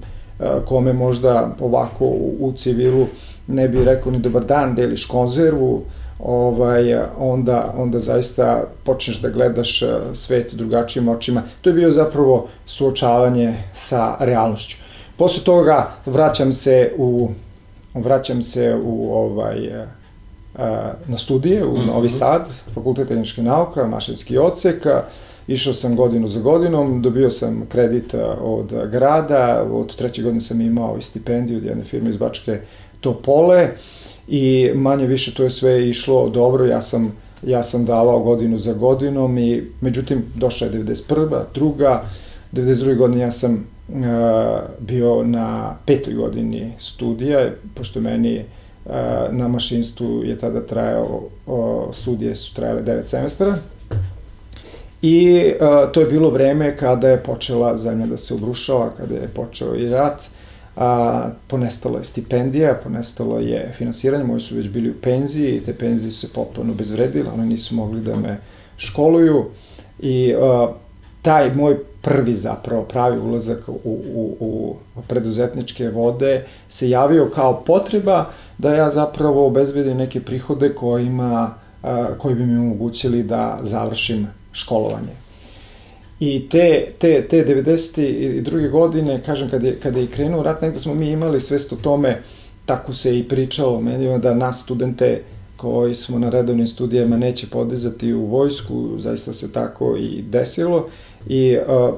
kome 0.65 0.93
možda 0.93 1.56
ovako 1.60 2.06
u 2.39 2.54
civilu 2.58 3.08
ne 3.48 3.67
bi 3.67 3.86
rekao 3.86 4.12
ni 4.12 4.19
dobar 4.19 4.45
dan, 4.45 4.76
deliš 4.76 5.06
konzervu, 5.06 5.82
ovaj, 6.19 6.95
onda, 7.17 7.74
onda 7.78 8.00
zaista 8.00 8.63
počneš 8.84 9.21
da 9.21 9.30
gledaš 9.30 9.84
svet 10.13 10.54
drugačijim 10.56 11.08
očima. 11.08 11.43
To 11.62 11.69
je 11.69 11.74
bio 11.74 11.91
zapravo 11.91 12.48
suočavanje 12.65 13.54
sa 13.74 14.15
realnošću. 14.19 14.78
Posle 15.17 15.43
toga 15.43 15.89
vraćam 16.06 16.52
se 16.52 16.91
u 16.98 17.30
vraćam 17.93 18.41
se 18.41 18.76
u 18.84 19.13
ovaj 19.13 19.69
na 21.08 21.17
studije 21.17 21.65
u 21.65 21.78
Novi 21.78 22.06
mhm. 22.06 22.15
Sad, 22.15 22.48
Fakultet 22.74 23.08
tehničke 23.08 23.43
nauka, 23.43 23.88
mašinski 23.88 24.38
odsek, 24.38 24.86
Išao 25.47 25.73
sam 25.73 25.95
godinu 25.95 26.27
za 26.27 26.39
godinom, 26.39 27.01
dobio 27.01 27.31
sam 27.31 27.65
kredit 27.69 28.13
od 28.41 28.73
grada, 28.91 29.65
od 29.71 29.95
treće 29.95 30.21
godine 30.21 30.41
sam 30.41 30.62
imao 30.62 30.97
i 30.97 31.01
stipendiju 31.01 31.58
od 31.58 31.63
jedne 31.63 31.84
firme 31.84 32.10
iz 32.10 32.17
Bačke 32.17 32.60
Topole 33.01 33.69
i 34.27 34.71
manje 34.75 35.08
više 35.08 35.34
to 35.34 35.43
je 35.43 35.49
sve 35.49 35.89
išlo 35.89 36.29
dobro, 36.29 36.65
ja 36.65 36.81
sam, 36.81 37.15
ja 37.43 37.63
sam 37.63 37.86
davao 37.86 38.19
godinu 38.19 38.58
za 38.58 38.73
godinom 38.73 39.38
i 39.38 39.63
međutim 39.81 40.25
došla 40.36 40.67
je 40.67 40.73
91. 40.73 41.43
druga, 41.53 42.03
92. 42.51 42.97
godine 42.97 43.23
ja 43.23 43.31
sam 43.31 43.53
uh, 43.88 43.95
bio 44.79 45.23
na 45.23 45.75
petoj 45.86 46.13
godini 46.13 46.73
studija, 46.77 47.49
pošto 47.73 48.01
meni 48.01 48.39
uh, 48.86 48.91
na 49.31 49.47
mašinstvu 49.47 50.23
je 50.23 50.38
tada 50.38 50.65
trajao, 50.65 51.23
uh, 51.45 51.84
studije 51.91 52.36
su 52.36 52.55
trajale 52.55 52.81
9 52.84 53.05
semestara, 53.05 53.58
I 55.06 55.54
uh, 55.54 55.91
to 55.91 56.02
je 56.02 56.06
bilo 56.06 56.30
vreme 56.30 56.78
kada 56.78 57.10
je 57.10 57.24
počela 57.24 57.76
zemlja 57.76 58.06
da 58.06 58.18
se 58.18 58.34
obrušava, 58.34 58.89
kada 58.98 59.15
je 59.15 59.28
počeo 59.28 59.76
i 59.76 59.89
rat, 59.89 60.22
a, 60.76 61.30
ponestalo 61.48 61.98
je 61.98 62.04
stipendija, 62.04 62.80
ponestalo 62.84 63.39
je 63.39 63.74
finansiranje, 63.78 64.24
moji 64.24 64.41
su 64.41 64.56
već 64.56 64.70
bili 64.70 64.89
u 64.89 65.02
penziji 65.02 65.56
i 65.56 65.63
te 65.63 65.74
penzije 65.74 66.12
su 66.12 66.34
potpuno 66.34 66.74
bezvredile, 66.74 67.30
one 67.32 67.46
nisu 67.46 67.76
mogli 67.76 68.02
da 68.02 68.15
me 68.15 68.39
školuju. 68.78 69.46
I 70.00 70.34
a, 70.34 70.74
taj 71.22 71.54
moj 71.56 71.78
prvi 72.02 72.34
zapravo 72.34 72.84
pravi 72.84 73.20
ulazak 73.20 73.70
u, 73.70 73.74
u, 73.84 74.36
u 74.39 75.02
preduzetničke 75.08 75.89
vode 75.89 76.46
se 76.68 76.89
javio 76.89 77.30
kao 77.36 77.63
potreba 77.63 78.26
da 78.58 78.76
ja 78.76 78.89
zapravo 78.89 79.48
obezbedim 79.48 79.98
neke 79.98 80.22
prihode 80.22 80.74
kojima, 80.76 81.54
a, 81.84 82.08
koji 82.18 82.36
bi 82.36 82.46
mi 82.46 82.58
omogućili 82.58 83.24
da 83.24 83.58
završim 83.62 84.28
školovanje. 84.56 85.13
I 86.20 86.50
te, 86.50 86.88
te, 87.00 87.28
te 87.28 87.46
92. 87.46 88.70
godine, 88.70 89.22
kažem, 89.26 89.50
kad 89.50 89.63
je, 89.63 89.80
kad 89.80 89.96
je 89.96 90.04
i 90.04 90.08
krenuo 90.08 90.44
rat, 90.44 90.62
negde 90.62 90.80
smo 90.80 90.94
mi 90.94 91.10
imali 91.12 91.39
svest 91.39 91.74
o 91.74 91.76
tome, 91.76 92.22
tako 92.65 92.94
se 92.94 93.20
i 93.20 93.24
pričalo 93.24 93.82
medijima, 93.82 94.18
da 94.18 94.34
nas 94.34 94.63
studente 94.63 95.22
koji 95.56 95.96
smo 95.96 96.20
na 96.20 96.30
redovnim 96.30 96.68
studijama 96.68 97.18
neće 97.18 97.48
podizati 97.48 98.13
u 98.13 98.26
vojsku, 98.26 98.96
zaista 98.98 99.34
se 99.34 99.52
tako 99.52 99.98
i 99.98 100.22
desilo. 100.22 100.88
I 101.28 101.58
uh, 101.58 101.96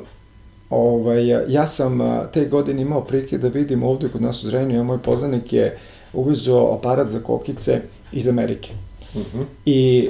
ovaj, 0.69 1.27
ja 1.47 1.67
sam 1.67 2.01
uh, 2.01 2.07
te 2.33 2.45
godine 2.45 2.81
imao 2.81 3.03
prilike 3.03 3.37
da 3.37 3.47
vidim 3.47 3.83
ovde 3.83 4.09
kod 4.09 4.21
nas 4.21 4.43
u 4.43 4.49
Zrenju, 4.49 4.75
ja 4.75 4.83
moj 4.83 4.97
poznanik 4.97 5.53
je 5.53 5.77
uvezao 6.13 6.73
aparat 6.73 7.09
za 7.09 7.19
kokice 7.19 7.81
iz 8.11 8.27
Amerike. 8.27 8.69
Uh 9.15 9.21
mhm. 9.21 9.37
-huh. 9.37 9.45
I 9.65 10.09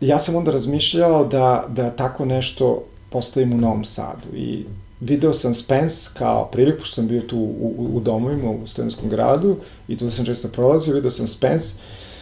ja 0.00 0.18
sam 0.18 0.36
onda 0.36 0.50
razmišljao 0.50 1.24
da, 1.24 1.64
da 1.68 1.90
tako 1.90 2.24
nešto 2.24 2.82
postavim 3.10 3.52
u 3.52 3.56
Novom 3.56 3.84
Sadu 3.84 4.36
i 4.36 4.64
video 5.00 5.32
sam 5.32 5.54
Spence 5.54 6.10
kao 6.18 6.44
priliku, 6.44 6.84
što 6.84 6.94
sam 6.94 7.08
bio 7.08 7.20
tu 7.20 7.38
u, 7.38 7.74
u, 7.78 7.96
u 7.96 8.00
domovima 8.00 8.50
u 8.50 8.66
Stojenskom 8.66 9.08
gradu 9.08 9.56
i 9.88 9.98
tu 9.98 10.10
sam 10.10 10.24
često 10.24 10.48
prolazio, 10.48 10.94
video 10.94 11.10
sam 11.10 11.26
Spence 11.26 11.74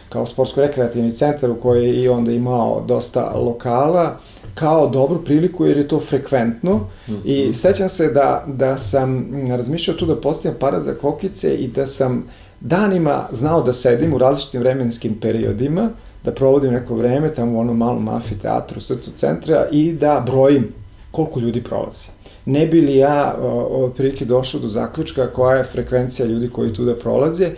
kao 0.09 0.25
sportsko-rekreativni 0.25 1.11
centar 1.11 1.49
u 1.51 1.55
kojoj 1.55 1.87
je 1.87 2.03
i 2.03 2.09
onda 2.09 2.31
imao 2.31 2.83
dosta 2.87 3.33
lokala, 3.35 4.19
kao 4.53 4.87
dobru 4.87 5.23
priliku 5.25 5.65
jer 5.65 5.77
je 5.77 5.87
to 5.87 5.99
frekventno 5.99 6.75
mm 6.75 7.11
-hmm. 7.11 7.21
i 7.25 7.53
sećam 7.53 7.89
se 7.89 8.07
da, 8.07 8.43
da 8.47 8.77
sam 8.77 9.29
razmišljao 9.49 9.97
tu 9.97 10.05
da 10.05 10.21
postavim 10.21 10.55
aparat 10.55 10.83
za 10.83 10.93
kokice 10.93 11.55
i 11.55 11.67
da 11.67 11.85
sam 11.85 12.25
danima 12.59 13.27
znao 13.31 13.61
da 13.61 13.73
sedim 13.73 14.13
u 14.13 14.17
različitim 14.17 14.61
vremenskim 14.61 15.19
periodima, 15.21 15.89
da 16.23 16.31
provodim 16.31 16.73
neko 16.73 16.95
vreme 16.95 17.33
tamo 17.33 17.57
u 17.57 17.59
onom 17.59 17.77
malom 17.77 18.03
mafi 18.03 18.39
teatru 18.39 18.77
u 18.77 18.81
srcu 18.81 19.11
centra 19.11 19.67
i 19.71 19.93
da 19.93 20.23
brojim 20.25 20.73
koliko 21.11 21.39
ljudi 21.39 21.63
prolazi. 21.63 22.07
Ne 22.45 22.65
bi 22.65 22.81
li 22.81 22.95
ja 22.97 23.37
otprilike 23.71 24.25
došao 24.25 24.61
do 24.61 24.67
zaključka 24.67 25.31
koja 25.31 25.57
je 25.57 25.63
frekvencija 25.63 26.25
ljudi 26.25 26.49
koji 26.49 26.73
tu 26.73 26.85
da 26.85 26.95
prolaze 26.95 27.51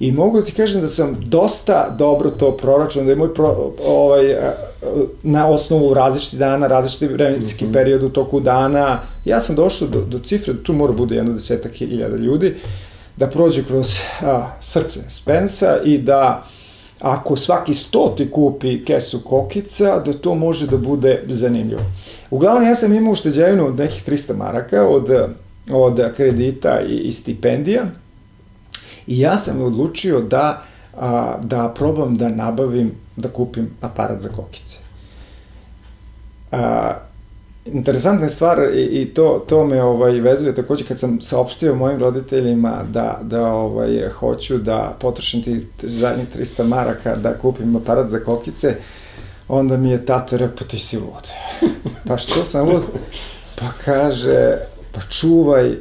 i 0.00 0.12
mogu 0.12 0.40
da 0.40 0.44
ti 0.44 0.52
kažem 0.52 0.80
da 0.80 0.88
sam 0.88 1.16
dosta 1.26 1.94
dobro 1.98 2.30
to 2.30 2.56
proračunao, 2.56 3.04
da 3.04 3.12
je 3.12 3.16
moj 3.16 3.34
pro, 3.34 3.72
ovaj, 3.86 4.36
na 5.22 5.48
osnovu 5.48 5.94
različitih 5.94 6.38
dana, 6.38 6.66
različiti 6.66 7.06
vremenski 7.06 7.64
mm 7.64 7.68
-hmm. 7.68 7.72
period 7.72 8.02
u 8.02 8.08
toku 8.08 8.40
dana, 8.40 9.00
ja 9.24 9.40
sam 9.40 9.56
došao 9.56 9.88
do, 9.88 10.00
do 10.00 10.18
cifre, 10.18 10.54
tu 10.62 10.72
mora 10.72 10.92
bude 10.92 11.16
jedno 11.16 11.32
desetak 11.32 11.72
hiljada 11.72 12.16
ljudi, 12.16 12.54
da 13.16 13.26
prođe 13.26 13.64
kroz 13.64 14.00
a, 14.22 14.50
srce 14.60 15.00
Spensa 15.10 15.78
i 15.84 15.98
da 15.98 16.46
ako 17.04 17.36
svaki 17.36 17.74
stoti 17.74 18.30
kupi 18.30 18.84
kesu 18.84 19.20
kokica, 19.20 19.98
da 19.98 20.12
to 20.12 20.34
može 20.34 20.66
da 20.66 20.76
bude 20.76 21.22
zanimljivo. 21.28 21.80
Uglavnom, 22.30 22.64
ja 22.64 22.74
sam 22.74 22.92
imao 22.92 23.12
ušteđevinu 23.12 23.66
od 23.66 23.78
nekih 23.78 24.08
300 24.08 24.36
maraka, 24.36 24.82
od, 24.88 25.10
od 25.72 26.00
kredita 26.16 26.80
i, 26.80 26.96
i 26.96 27.12
stipendija, 27.12 27.84
i 29.06 29.20
ja 29.20 29.38
sam 29.38 29.62
odlučio 29.62 30.20
da, 30.20 30.62
a, 30.96 31.36
da 31.42 31.72
probam 31.76 32.16
da 32.16 32.28
nabavim, 32.28 32.92
da 33.16 33.28
kupim 33.28 33.70
aparat 33.80 34.20
za 34.20 34.28
kokice. 34.28 34.78
A, 36.52 36.92
interesantna 37.64 38.28
stvar 38.28 38.58
i, 38.74 38.82
i 38.82 39.14
to, 39.14 39.44
to 39.48 39.64
me 39.64 39.82
ovaj, 39.82 40.20
vezuje 40.20 40.54
takođe 40.54 40.84
kad 40.84 40.98
sam 40.98 41.20
saopštio 41.20 41.74
mojim 41.74 41.98
roditeljima 41.98 42.82
da, 42.90 43.20
da 43.22 43.46
ovaj, 43.46 44.08
hoću 44.08 44.58
da 44.58 44.96
potrošim 45.00 45.42
ti 45.42 45.66
zadnjih 45.82 46.26
300 46.36 46.64
maraka 46.64 47.14
da 47.16 47.38
kupim 47.38 47.76
aparat 47.76 48.10
za 48.10 48.18
kokice, 48.18 48.76
onda 49.48 49.76
mi 49.76 49.90
je 49.90 50.06
tato 50.06 50.36
rekao, 50.36 50.56
pa 50.58 50.64
ti 50.64 50.78
si 50.78 50.96
lud. 50.96 51.28
pa 52.08 52.16
što 52.16 52.44
sam 52.44 52.68
lud? 52.68 52.82
Pa 53.58 53.66
kaže, 53.84 54.56
pa 54.92 55.00
čuvaj, 55.00 55.74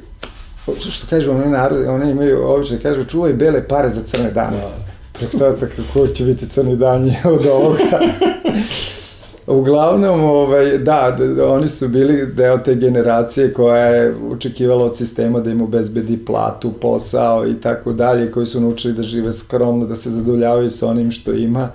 što 0.89 1.08
kažu 1.10 1.32
one 1.32 1.50
narode, 1.50 1.89
one 1.89 2.12
imaju 2.12 2.48
običaj, 2.48 2.78
kažu 2.78 3.06
čuvaj 3.06 3.34
bele 3.34 3.67
pare 3.67 3.89
za 3.89 4.02
crne 4.02 4.32
dane. 4.32 4.58
Da. 4.58 4.93
Preko 5.13 5.56
kako 5.93 6.08
će 6.08 6.24
biti 6.24 6.50
crni 6.50 6.78
dan 6.78 7.12
od 7.26 7.46
ovoga. 7.46 8.00
Uglavnom, 9.47 10.23
ovaj, 10.23 10.77
da, 10.77 11.17
oni 11.47 11.69
su 11.69 11.88
bili 11.88 12.25
deo 12.25 12.58
te 12.58 12.75
generacije 12.75 13.53
koja 13.53 13.86
je 13.86 14.15
očekivala 14.32 14.86
od 14.86 14.97
sistema 14.97 15.39
da 15.39 15.51
im 15.51 15.62
obezbedi 15.62 16.25
platu, 16.25 16.71
posao 16.71 17.47
i 17.47 17.62
tako 17.62 17.93
dalje, 17.93 18.32
koji 18.32 18.45
su 18.45 18.62
naučili 18.62 18.93
da 18.93 19.03
žive 19.03 19.34
skromno, 19.34 19.86
da 19.86 19.95
se 19.95 20.10
zadovoljavaju 20.10 20.71
sa 20.71 20.88
onim 20.88 21.12
što 21.12 21.34
ima, 21.34 21.69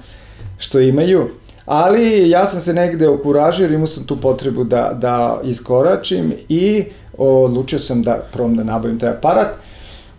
što 0.59 0.81
imaju. 0.81 1.29
Ali 1.67 2.31
ja 2.31 2.47
sam 2.47 2.61
se 2.61 2.75
negde 2.75 3.09
okuražio 3.09 3.65
jer 3.65 3.73
imao 3.73 3.87
sam 3.87 4.07
tu 4.07 4.21
potrebu 4.21 4.65
da, 4.65 4.99
da 5.01 5.41
iskoračim 5.45 6.33
i 6.49 6.85
odlučio 7.19 7.79
sam 7.79 8.03
da 8.03 8.15
probam 8.33 8.57
da 8.57 8.65
nabavim 8.65 8.99
taj 8.99 9.11
aparat. 9.11 9.49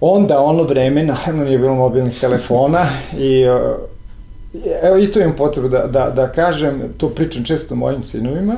Onda 0.01 0.39
ono 0.39 0.63
vreme, 0.63 1.03
naravno 1.03 1.43
nije 1.43 1.57
bilo 1.57 1.75
mobilnih 1.75 2.19
telefona 2.19 2.85
i 3.17 3.45
evo 4.81 4.97
i 4.97 5.11
to 5.11 5.19
imam 5.19 5.35
potrebu 5.35 5.67
da, 5.67 5.87
da, 5.87 6.09
da 6.09 6.31
kažem, 6.31 6.81
to 6.97 7.09
pričam 7.09 7.43
često 7.43 7.75
mojim 7.75 8.03
sinovima, 8.03 8.55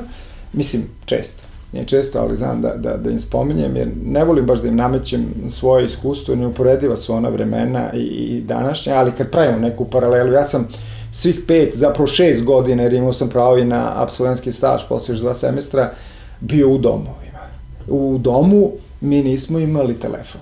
mislim 0.52 0.82
često, 1.04 1.42
nije 1.72 1.84
često, 1.84 2.18
ali 2.18 2.36
znam 2.36 2.60
da, 2.60 2.74
da, 2.76 2.96
da 2.96 3.10
im 3.10 3.18
spominjem, 3.18 3.76
jer 3.76 3.88
ne 4.04 4.24
volim 4.24 4.46
baš 4.46 4.62
da 4.62 4.68
im 4.68 4.76
namećem 4.76 5.34
svoje 5.48 5.84
iskustvo, 5.84 6.34
neuporediva 6.34 6.96
su 6.96 7.14
ona 7.14 7.28
vremena 7.28 7.92
i, 7.94 7.98
i 8.02 8.40
današnja, 8.40 8.94
ali 8.94 9.12
kad 9.12 9.30
pravimo 9.30 9.58
neku 9.58 9.84
paralelu, 9.84 10.32
ja 10.32 10.44
sam 10.44 10.68
svih 11.10 11.40
pet, 11.48 11.76
zapravo 11.76 12.06
šest 12.06 12.44
godina, 12.44 12.82
jer 12.82 12.92
imao 12.92 13.12
sam 13.12 13.28
pravo 13.28 13.58
i 13.58 13.64
na 13.64 14.02
absolventski 14.02 14.52
staž, 14.52 14.82
posle 14.88 15.12
još 15.12 15.20
dva 15.20 15.34
semestra, 15.34 15.92
bio 16.40 16.68
u 16.68 16.78
domovima. 16.78 17.42
U 17.88 18.18
domu 18.18 18.72
mi 19.00 19.22
nismo 19.22 19.58
imali 19.58 20.00
telefon. 20.00 20.40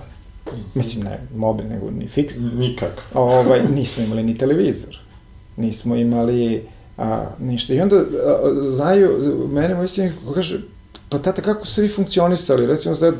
Mislim, 0.73 1.03
ne 1.03 1.19
mobil, 1.35 1.67
nego 1.67 1.91
ni 1.91 2.07
fiks. 2.07 2.35
Nikako. 2.37 3.01
Ovaj, 3.13 3.61
nismo 3.75 4.03
imali 4.03 4.23
ni 4.23 4.37
televizor 4.37 5.10
nismo 5.57 5.95
imali 5.95 6.63
a, 6.97 7.25
ništa. 7.39 7.73
I 7.73 7.81
onda 7.81 7.95
a, 7.95 8.03
znaju, 8.69 9.47
mene 9.51 9.75
moj 9.75 9.87
sin 9.87 10.11
kaže, 10.33 10.61
pa 11.09 11.19
tata, 11.19 11.41
kako 11.41 11.65
ste 11.65 11.81
vi 11.81 11.87
funkcionisali? 11.87 12.65
Recimo 12.65 12.95
sad, 12.95 13.15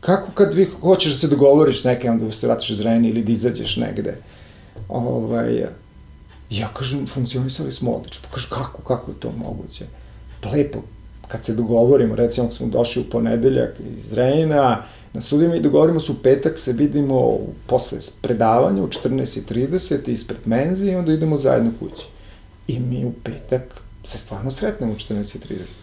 kako 0.00 0.32
kad 0.32 0.54
vi 0.54 0.64
hoćeš 0.64 1.12
da 1.12 1.18
se 1.18 1.28
dogovoriš 1.28 1.82
s 1.82 1.84
nekim 1.84 2.18
da 2.18 2.32
se 2.32 2.46
vratiš 2.46 2.70
iz 2.70 2.80
Reni 2.80 3.08
ili 3.08 3.22
da 3.22 3.32
izađeš 3.32 3.76
negde? 3.76 4.16
Ovaj, 4.88 5.66
ja 6.50 6.68
kažem, 6.74 7.06
funkcionisali 7.06 7.70
smo 7.70 7.92
odlično. 7.92 8.28
Pa 8.28 8.34
kaže, 8.34 8.48
kako, 8.50 8.82
kako 8.82 9.10
je 9.10 9.20
to 9.20 9.32
moguće? 9.36 9.84
Pa 10.40 10.50
lepo, 10.50 10.78
kad 11.28 11.44
se 11.44 11.54
dogovorimo, 11.54 12.14
recimo 12.14 12.46
ako 12.46 12.54
smo 12.54 12.66
došli 12.66 13.02
u 13.02 13.10
ponedeljak 13.10 13.76
iz 13.96 14.12
Rejna, 14.12 14.82
na 15.12 15.20
studijama 15.20 15.56
i 15.56 15.60
dogovorimo 15.60 16.00
se 16.00 16.12
u 16.12 16.14
petak, 16.14 16.58
se 16.58 16.72
vidimo 16.72 17.38
posle 17.66 17.98
predavanja 18.22 18.82
u 18.82 18.86
14.30 18.86 20.10
ispred 20.10 20.38
menze 20.44 20.92
i 20.92 20.94
onda 20.94 21.12
idemo 21.12 21.36
zajedno 21.36 21.70
kući. 21.80 22.06
I 22.68 22.78
mi 22.78 23.04
u 23.04 23.12
petak 23.24 23.62
se 24.04 24.18
stvarno 24.18 24.50
sretnemo 24.50 24.92
u 24.92 24.96
14.30. 24.96 25.78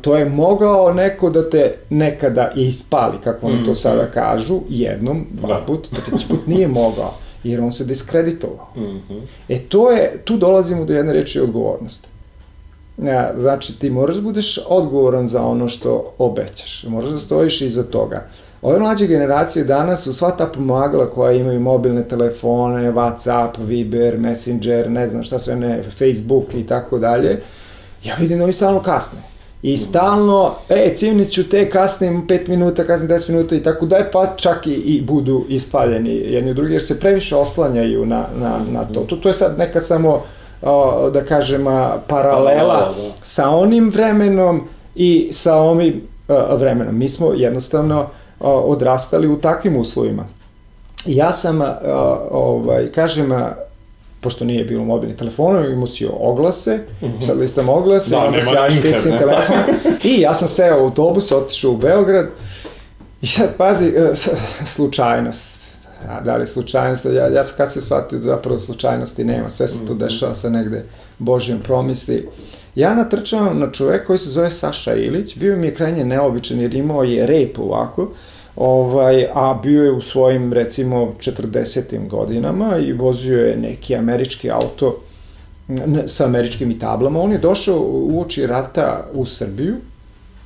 To 0.00 0.16
je 0.16 0.24
mogao 0.24 0.92
neko 0.92 1.30
da 1.30 1.50
te 1.50 1.74
nekada 1.90 2.52
ispali, 2.56 3.18
kako 3.24 3.46
oni 3.46 3.64
to 3.64 3.70
mm. 3.70 3.74
sada 3.74 4.06
kažu, 4.06 4.60
jednom, 4.68 5.26
dva 5.30 5.60
da. 5.60 5.66
put, 5.66 5.88
treći 5.88 6.28
put 6.28 6.46
nije 6.46 6.68
mogao, 6.68 7.14
jer 7.44 7.60
on 7.60 7.72
se 7.72 7.84
diskreditovao. 7.84 8.68
Mm 8.76 8.80
-hmm. 8.80 9.20
E 9.48 9.58
to 9.58 9.90
je, 9.90 10.22
tu 10.24 10.36
dolazimo 10.36 10.84
do 10.84 10.92
jedne 10.92 11.12
reči 11.12 11.40
odgovornosti 11.40 12.08
Ja, 13.06 13.32
znači, 13.36 13.78
ti 13.78 13.90
moraš 13.90 14.14
da 14.14 14.22
budeš 14.22 14.58
odgovoran 14.68 15.26
za 15.26 15.42
ono 15.42 15.68
što 15.68 16.14
obećaš. 16.18 16.84
Moraš 16.88 17.10
da 17.10 17.18
stojiš 17.18 17.60
iza 17.60 17.82
toga. 17.82 18.26
Ove 18.62 18.78
mlađe 18.78 19.06
generacije 19.06 19.64
danas 19.64 20.04
su 20.04 20.12
sva 20.12 20.30
ta 20.30 20.46
pomagala 20.46 21.10
koja 21.10 21.32
imaju 21.32 21.60
mobilne 21.60 22.08
telefone, 22.08 22.92
Whatsapp, 22.92 23.50
Viber, 23.58 24.18
Messenger, 24.18 24.90
ne 24.90 25.08
znam 25.08 25.22
šta 25.22 25.38
sve 25.38 25.56
ne, 25.56 25.82
Facebook 25.82 26.54
i 26.54 26.66
tako 26.66 26.98
dalje. 26.98 27.40
Ja 28.04 28.14
vidim 28.20 28.38
da 28.38 28.44
oni 28.44 28.52
stalno 28.52 28.82
kasne. 28.82 29.18
I 29.62 29.76
stalno, 29.76 30.54
e, 30.68 30.92
cimnit 30.94 31.32
ću 31.32 31.48
te, 31.48 31.70
kasnim 31.70 32.26
5 32.26 32.48
minuta, 32.48 32.84
kasnim 32.84 33.10
10 33.10 33.30
minuta 33.30 33.56
i 33.56 33.62
tako 33.62 33.86
dalje, 33.86 34.10
pa 34.12 34.26
čak 34.36 34.66
i, 34.66 34.74
i 34.74 35.00
budu 35.02 35.44
ispaljeni 35.48 36.10
jedni 36.10 36.50
u 36.50 36.54
drugi, 36.54 36.72
jer 36.72 36.82
se 36.82 37.00
previše 37.00 37.36
oslanjaju 37.36 38.06
na, 38.06 38.26
na, 38.40 38.60
na 38.70 38.84
to. 38.84 39.00
to. 39.00 39.16
To 39.16 39.28
je 39.28 39.32
sad 39.32 39.58
nekad 39.58 39.86
samo, 39.86 40.22
o, 40.62 41.10
da 41.10 41.24
kažem, 41.24 41.64
paralela 42.06 42.76
da, 42.76 43.02
da. 43.02 43.12
sa 43.22 43.50
onim 43.50 43.90
vremenom 43.90 44.68
i 44.94 45.28
sa 45.32 45.56
ovim 45.56 46.02
vremenom. 46.28 46.98
Mi 46.98 47.08
smo 47.08 47.32
jednostavno 47.32 48.06
odrastali 48.40 49.28
u 49.28 49.40
takvim 49.40 49.76
uslovima. 49.76 50.24
Ja 51.06 51.32
sam, 51.32 51.60
ovaj, 52.30 52.92
kažem, 52.92 53.32
pošto 54.20 54.44
nije 54.44 54.64
bilo 54.64 54.84
mobilnih 54.84 55.16
telefona, 55.16 55.66
imao 55.66 55.86
si 55.86 56.08
oglase, 56.20 56.76
mm 56.76 57.06
-hmm. 57.06 57.26
sad 57.26 57.38
listam 57.38 57.68
oglase, 57.68 58.10
da, 58.10 58.24
onda 58.24 58.40
si 58.40 58.54
jaš 58.54 58.74
fiksni 58.80 59.18
telefon. 59.18 59.56
I 60.10 60.20
ja 60.20 60.34
sam 60.34 60.48
seo 60.48 60.80
u 60.80 60.84
autobus, 60.84 61.32
otišao 61.32 61.70
u 61.70 61.76
Beograd 61.76 62.26
i 63.22 63.26
sad, 63.26 63.56
pazi, 63.56 63.86
e, 63.86 64.12
slučajnost. 64.64 65.59
A, 66.08 66.20
da 66.20 66.36
li 66.36 66.46
slučajnost, 66.46 67.04
ja, 67.04 67.28
ja 67.28 67.44
sam 67.44 67.56
kad 67.56 67.72
se 67.72 67.80
shvatio 67.80 68.18
da 68.18 68.24
zapravo 68.24 68.58
slučajnosti 68.58 69.24
nema, 69.24 69.50
sve 69.50 69.68
se 69.68 69.86
to 69.86 69.92
mhm. 69.92 70.04
dešava 70.04 70.34
sa 70.34 70.50
negde 70.50 70.84
Božjem 71.18 71.60
promisli. 71.60 72.28
Ja 72.74 72.94
natrčavam 72.94 73.58
na 73.58 73.70
čoveka 73.70 74.04
koji 74.04 74.18
se 74.18 74.30
zove 74.30 74.50
Saša 74.50 74.94
Ilić, 74.94 75.36
bio 75.36 75.56
mi 75.56 75.66
je 75.66 75.74
krajnje 75.74 76.04
neobičan 76.04 76.60
jer 76.60 76.74
imao 76.74 77.02
je 77.02 77.26
rep 77.26 77.58
ovako, 77.58 78.10
ovaj, 78.56 79.26
a 79.34 79.60
bio 79.62 79.84
je 79.84 79.92
u 79.92 80.00
svojim, 80.00 80.52
recimo, 80.52 81.14
40. 81.18 82.08
godinama 82.08 82.76
i 82.76 82.92
vozio 82.92 83.46
je 83.46 83.56
neki 83.56 83.96
američki 83.96 84.50
auto 84.50 84.96
sa 86.06 86.24
američkim 86.24 86.78
tablama. 86.78 87.20
On 87.20 87.32
je 87.32 87.38
došao 87.38 87.80
u 87.86 88.20
oči 88.20 88.46
rata 88.46 89.06
u 89.12 89.24
Srbiju, 89.24 89.76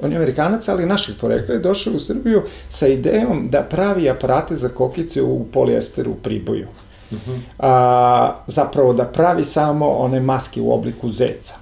on 0.00 0.12
je 0.12 0.16
amerikanac, 0.16 0.68
ali 0.68 0.86
naših 0.86 1.14
porekla 1.20 1.54
je 1.54 1.60
došao 1.60 1.92
u 1.92 1.98
Srbiju 1.98 2.42
sa 2.68 2.86
idejom 2.86 3.48
da 3.50 3.62
pravi 3.62 4.10
aparate 4.10 4.56
za 4.56 4.68
kokice 4.68 5.22
u 5.22 5.44
polijesteru 5.52 6.10
u 6.10 6.14
Priboju. 6.14 6.66
Uh 7.10 7.18
mhm. 7.18 7.30
-huh. 7.30 7.38
a, 7.58 8.42
zapravo 8.46 8.92
da 8.92 9.04
pravi 9.04 9.44
samo 9.44 9.88
one 9.88 10.20
maske 10.20 10.60
u 10.60 10.72
obliku 10.72 11.10
zeca. 11.10 11.54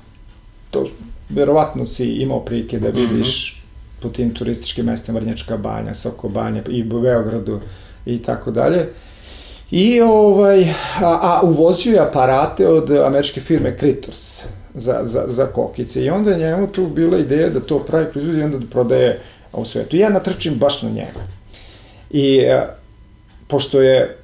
To 0.71 0.87
verovatno 1.29 1.87
si 1.87 2.07
imao 2.07 2.40
prilike 2.40 2.79
da 2.79 2.88
vidiš 2.88 3.51
uh 3.51 3.57
-huh 3.57 3.62
po 4.03 4.09
tim 4.09 4.35
turističkim 4.35 4.87
mestima 4.87 5.18
Vrnjačka 5.18 5.57
banja, 5.57 5.95
Soko 5.95 6.29
banja 6.29 6.62
i 6.68 6.83
u 6.83 7.01
Beogradu 7.01 7.61
i 8.07 8.23
tako 8.23 8.51
dalje. 8.51 8.88
I 9.71 10.01
ovaj, 10.01 10.64
a, 11.01 11.18
a 11.23 11.40
uvozio 11.42 11.92
je 11.92 12.01
aparate 12.01 12.68
od 12.68 12.90
američke 12.90 13.40
firme 13.40 13.77
Critters 13.79 14.45
za, 14.74 15.00
za, 15.02 15.24
za 15.26 15.46
kokice. 15.46 16.04
I 16.04 16.11
onda 16.11 16.30
je 16.30 16.38
njemu 16.38 16.66
tu 16.66 16.87
bila 16.87 17.18
ideja 17.18 17.50
da 17.50 17.61
to 17.61 17.78
pravi 17.78 18.06
proizvod 18.12 18.37
i 18.37 18.42
onda 18.42 18.58
da 18.58 18.66
prodaje 18.66 19.20
u 19.52 19.64
svetu. 19.64 19.96
I 19.96 19.98
ja 19.98 20.08
natrčim 20.08 20.54
baš 20.54 20.82
na 20.82 20.90
njega. 20.90 21.26
I 22.11 22.46
a, 22.50 22.74
pošto 23.48 23.82
je 23.82 24.18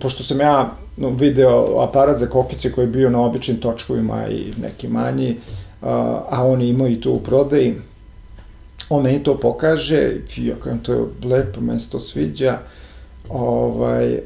pošto 0.00 0.22
sam 0.22 0.40
ja 0.40 0.76
video 1.10 1.80
aparat 1.80 2.18
za 2.18 2.26
kokice 2.26 2.72
koji 2.72 2.84
je 2.84 2.90
bio 2.90 3.10
na 3.10 3.22
običnim 3.22 3.56
točkovima 3.56 4.28
i 4.28 4.52
neki 4.62 4.88
manji, 4.88 5.36
a, 5.82 6.22
a 6.30 6.46
oni 6.46 6.68
imaju 6.68 6.92
i 6.92 7.00
to 7.00 7.12
u 7.12 7.20
prodaji, 7.20 7.74
on 8.88 9.02
meni 9.02 9.22
to 9.22 9.40
pokaže, 9.40 10.20
ja 10.36 10.54
kažem, 10.54 10.78
to 10.78 10.92
je 10.92 11.00
lepo, 11.24 11.60
meni 11.60 11.80
se 11.80 11.90
to 11.90 12.00
sviđa, 12.00 12.58
ovaj, 13.28 14.18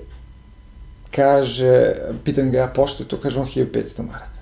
kaže, 1.11 1.93
pitan 2.25 2.51
ga 2.51 2.59
ja 2.59 2.67
pošto 2.67 3.03
je 3.03 3.09
to, 3.09 3.21
kaže 3.21 3.41
on 3.41 3.47
1500 3.47 4.07
maraka. 4.07 4.34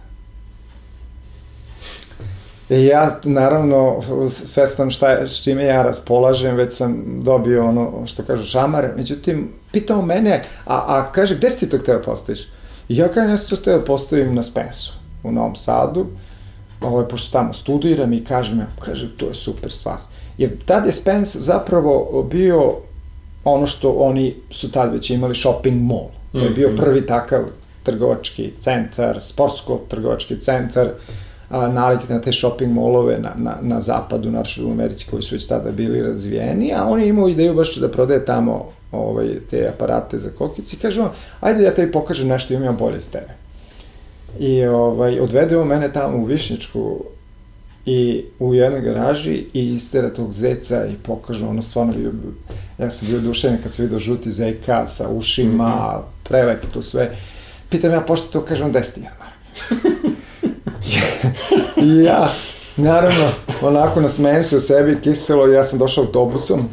I 2.72 2.84
ja, 2.84 3.08
naravno, 3.24 4.00
svestan 4.28 4.90
šta, 4.90 5.28
s 5.28 5.42
čime 5.44 5.64
ja 5.64 5.82
raspolažem, 5.82 6.56
već 6.56 6.72
sam 6.72 7.04
dobio 7.22 7.68
ono, 7.68 8.06
što 8.06 8.22
kažu, 8.22 8.46
šamar, 8.46 8.88
međutim, 8.96 9.48
pitao 9.72 10.02
mene, 10.02 10.42
a, 10.66 10.76
a 10.86 11.12
kaže, 11.12 11.36
gde 11.36 11.50
si 11.50 11.58
ti 11.58 11.68
to 11.68 11.78
hteo 11.78 11.98
da 11.98 12.02
postaviš? 12.02 12.40
I 12.88 12.96
ja 12.96 13.08
kažem, 13.08 13.30
ja 13.30 13.36
sam 13.36 13.48
to 13.48 13.56
hteo 13.56 13.78
da 13.78 13.84
postavim 13.84 14.34
na 14.34 14.42
Spensu, 14.42 14.92
u 15.22 15.32
Novom 15.32 15.56
Sadu, 15.56 16.06
ovaj, 16.80 17.08
pošto 17.08 17.32
tamo 17.32 17.52
studiram 17.52 18.12
i 18.12 18.24
kažem, 18.24 18.66
kaže, 18.80 19.16
to 19.16 19.28
je 19.28 19.34
super 19.34 19.72
stvar. 19.72 19.98
Jer 20.38 20.50
tad 20.64 20.86
je 20.86 20.92
Spence 20.92 21.40
zapravo 21.40 22.26
bio 22.30 22.76
ono 23.44 23.66
što 23.66 23.90
oni 23.90 24.34
su 24.50 24.70
tad 24.70 24.92
već 24.92 25.10
imali 25.10 25.34
shopping 25.34 25.82
mall. 25.82 26.08
To 26.32 26.38
je 26.38 26.50
bio 26.50 26.68
mhm. 26.68 26.76
prvi 26.76 27.06
takav 27.06 27.42
trgovački 27.82 28.52
centar, 28.60 29.18
sportsko-trgovački 29.22 30.40
centar, 30.40 30.90
a, 31.52 31.68
na 32.08 32.20
te 32.20 32.32
shopping 32.32 32.74
mallove 32.74 33.18
na, 33.18 33.32
na, 33.36 33.56
na 33.62 33.80
zapadu, 33.80 34.30
naravno 34.30 34.68
u 34.68 34.72
Americi 34.72 35.06
koji 35.10 35.22
su 35.22 35.34
već 35.34 35.46
tada 35.46 35.70
bili 35.70 36.02
razvijeni, 36.02 36.72
a 36.76 36.84
oni 36.84 37.06
imaju 37.06 37.28
ideju 37.28 37.54
baš 37.54 37.76
da 37.76 37.88
prodaje 37.88 38.24
tamo 38.24 38.68
ovaj, 38.92 39.28
te 39.50 39.68
aparate 39.74 40.18
za 40.18 40.30
kokice 40.30 40.76
i 40.76 40.80
kaže 40.80 41.00
on, 41.00 41.10
ajde 41.40 41.64
ja 41.64 41.74
tebi 41.74 41.92
pokažem 41.92 42.28
nešto, 42.28 42.54
imam 42.54 42.76
bolje 42.76 43.00
s 43.00 43.08
tebe. 43.08 43.34
I 44.38 44.64
ovaj, 44.64 45.20
odvede 45.20 45.56
on 45.56 45.68
mene 45.68 45.92
tamo 45.92 46.18
u 46.18 46.24
Višnjičku 46.24 47.04
i 47.86 48.24
u 48.38 48.54
jednoj 48.54 48.80
garaži 48.80 49.44
i 49.54 49.74
istera 49.74 50.10
tog 50.10 50.32
zeca 50.32 50.86
i 50.86 50.94
pokažu 51.02 51.48
ono 51.48 51.62
stvarno 51.62 51.92
bio, 51.92 52.12
ja 52.78 52.90
sam 52.90 53.08
bio 53.08 53.20
dušen 53.20 53.58
kad 53.62 53.72
sam 53.72 53.82
vidio 53.84 53.98
žuti 53.98 54.30
zeka 54.30 54.86
sa 54.86 55.08
ušima, 55.08 55.68
mm 55.68 55.70
-hmm. 55.70 56.28
prelepo 56.28 56.66
to 56.72 56.82
sve. 56.82 57.16
Pitam 57.70 57.92
ja 57.92 58.00
pošto 58.00 58.40
to 58.40 58.46
kažem 58.46 58.72
10 58.72 58.98
marka. 58.98 60.01
I 61.76 62.02
ja, 62.02 62.32
naravno, 62.76 63.28
onako 63.62 64.00
nasmejem 64.00 64.42
se 64.42 64.56
u 64.56 64.60
sebi 64.60 65.00
kiselo, 65.02 65.46
ja 65.46 65.62
sam 65.62 65.78
došao 65.78 66.04
autobusom, 66.04 66.68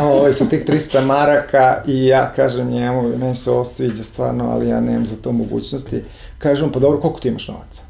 ovaj, 0.00 0.32
sa 0.32 0.44
tih 0.44 0.64
300 0.64 1.04
maraka 1.04 1.82
i 1.86 2.06
ja 2.06 2.32
kažem 2.32 2.70
njemu, 2.70 3.18
meni 3.18 3.34
se 3.34 3.50
ovo 3.50 3.64
sviđa 3.64 4.04
stvarno, 4.04 4.50
ali 4.50 4.68
ja 4.68 4.80
nemam 4.80 5.06
za 5.06 5.16
to 5.16 5.32
mogućnosti. 5.32 6.04
Kažem, 6.38 6.72
pa 6.72 6.78
dobro, 6.78 7.00
koliko 7.00 7.20
ti 7.20 7.28
imaš 7.28 7.48
novaca? 7.48 7.82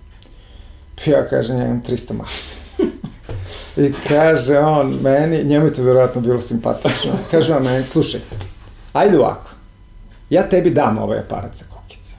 Ja 1.06 1.28
kažem, 1.28 1.58
ja 1.58 1.64
imam 1.64 1.82
300 1.82 2.12
maraka. 2.12 2.54
I 3.76 3.92
kaže 4.08 4.58
on 4.58 4.98
meni, 5.02 5.44
njemu 5.44 5.66
je 5.66 5.72
to 5.72 5.82
vjerojatno 5.82 6.20
bilo 6.20 6.40
simpatično, 6.40 7.12
kaže 7.30 7.54
on 7.54 7.62
meni, 7.62 7.82
slušaj, 7.82 8.20
ajde 8.92 9.18
ovako, 9.18 9.50
ja 10.30 10.48
tebi 10.48 10.70
dam 10.70 10.98
ovaj 10.98 11.18
aparat 11.18 11.54
za 11.54 11.64
kokice. 11.64 12.14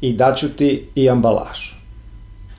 I 0.00 0.12
daću 0.12 0.48
ti 0.48 0.88
i 0.94 1.10
ambalažu. 1.10 1.71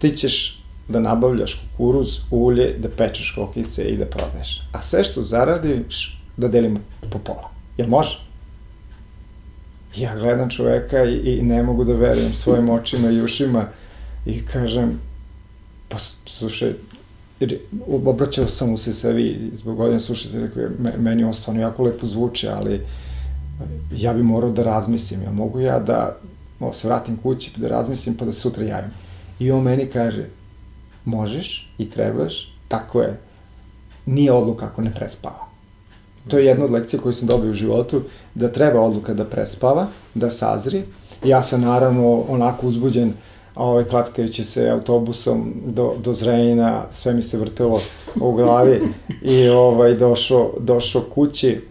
Ti 0.04 0.10
ćeš 0.10 0.64
da 0.88 1.00
nabavljaš 1.00 1.54
kukuruz, 1.54 2.18
ulje, 2.32 2.74
da 2.78 2.90
pečeš 2.90 3.32
kokice 3.32 3.84
i 3.84 3.98
da 3.98 4.06
prodaješ. 4.06 4.62
A 4.72 4.82
sve 4.82 5.04
što 5.04 5.24
zaradiš, 5.24 6.20
da 6.38 6.48
delimo 6.48 6.80
po 7.12 7.20
pola. 7.20 7.50
Jel 7.78 7.88
može? 7.88 8.20
Ja 9.96 10.16
gledam 10.16 10.50
čoveka 10.50 11.04
i, 11.04 11.16
i 11.16 11.42
ne 11.42 11.64
mogu 11.64 11.84
da 11.84 11.94
verujem 11.94 12.34
svojim 12.34 12.70
očima 12.80 13.12
i 13.12 13.22
ušima 13.22 13.68
I 14.26 14.46
kažem, 14.46 15.00
pa 15.90 15.98
slušaj, 16.26 16.74
obraćao 17.88 18.48
sam 18.48 18.70
mu 18.70 18.78
se 18.78 18.94
sa 18.94 19.10
vi 19.10 19.52
zbog 19.54 19.78
godina 19.78 20.00
slušajte, 20.00 20.40
rekao, 20.40 20.64
meni 20.98 21.24
on 21.24 21.34
stvarno 21.34 21.62
jako 21.62 21.84
lepo 21.84 22.06
zvuče, 22.06 22.50
ali 22.50 22.82
ja 23.96 24.14
bi 24.14 24.24
morao 24.24 24.52
da 24.52 24.64
razmislim, 24.64 25.24
ja 25.24 25.32
mogu 25.32 25.60
ja 25.60 25.80
da 25.80 26.18
o, 26.60 26.74
se 26.74 26.88
vratim 26.88 27.18
kući, 27.18 27.52
da 27.56 27.68
razmislim 27.68 28.18
pa 28.18 28.26
da 28.26 28.32
se 28.32 28.40
sutra 28.40 28.64
javim. 28.64 28.92
I 29.44 29.52
on 29.52 29.64
meni 29.64 29.86
kaže, 29.86 30.26
možeš 31.06 31.74
i 31.78 31.90
trebaš, 31.90 32.56
tako 32.68 33.02
je, 33.02 33.20
nije 34.06 34.32
odluka 34.32 34.66
ako 34.66 34.82
ne 34.82 34.94
prespava. 34.94 35.48
To 36.28 36.38
je 36.38 36.46
jedna 36.46 36.66
od 36.66 36.72
lekcija 36.72 37.02
koju 37.02 37.14
sam 37.14 37.28
dobio 37.28 37.52
u 37.52 37.54
životu, 37.54 38.02
da 38.36 38.48
treba 38.48 38.82
odluka 38.82 39.14
da 39.14 39.26
prespava, 39.26 39.88
da 40.14 40.30
sazri. 40.32 40.84
Ja 41.24 41.44
sam 41.44 41.62
naravno 41.62 42.24
onako 42.30 42.68
uzbuđen, 42.68 43.14
ovaj, 43.56 43.84
klackajući 43.84 44.44
se 44.44 44.70
autobusom 44.70 45.54
do, 45.66 45.94
do 46.04 46.14
Zrenjina, 46.14 46.86
sve 46.92 47.14
mi 47.14 47.24
se 47.24 47.38
vrtelo 47.38 47.82
u 48.16 48.32
glavi 48.32 48.82
i 49.22 49.50
ovaj, 49.50 49.94
došao, 49.96 50.54
došao 50.60 51.02
kući, 51.02 51.62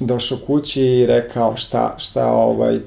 došao 0.00 0.38
kući 0.46 0.82
i 0.82 1.06
rekao 1.06 1.56
šta, 1.56 1.94
šta 1.98 2.32
ovaj, 2.32 2.80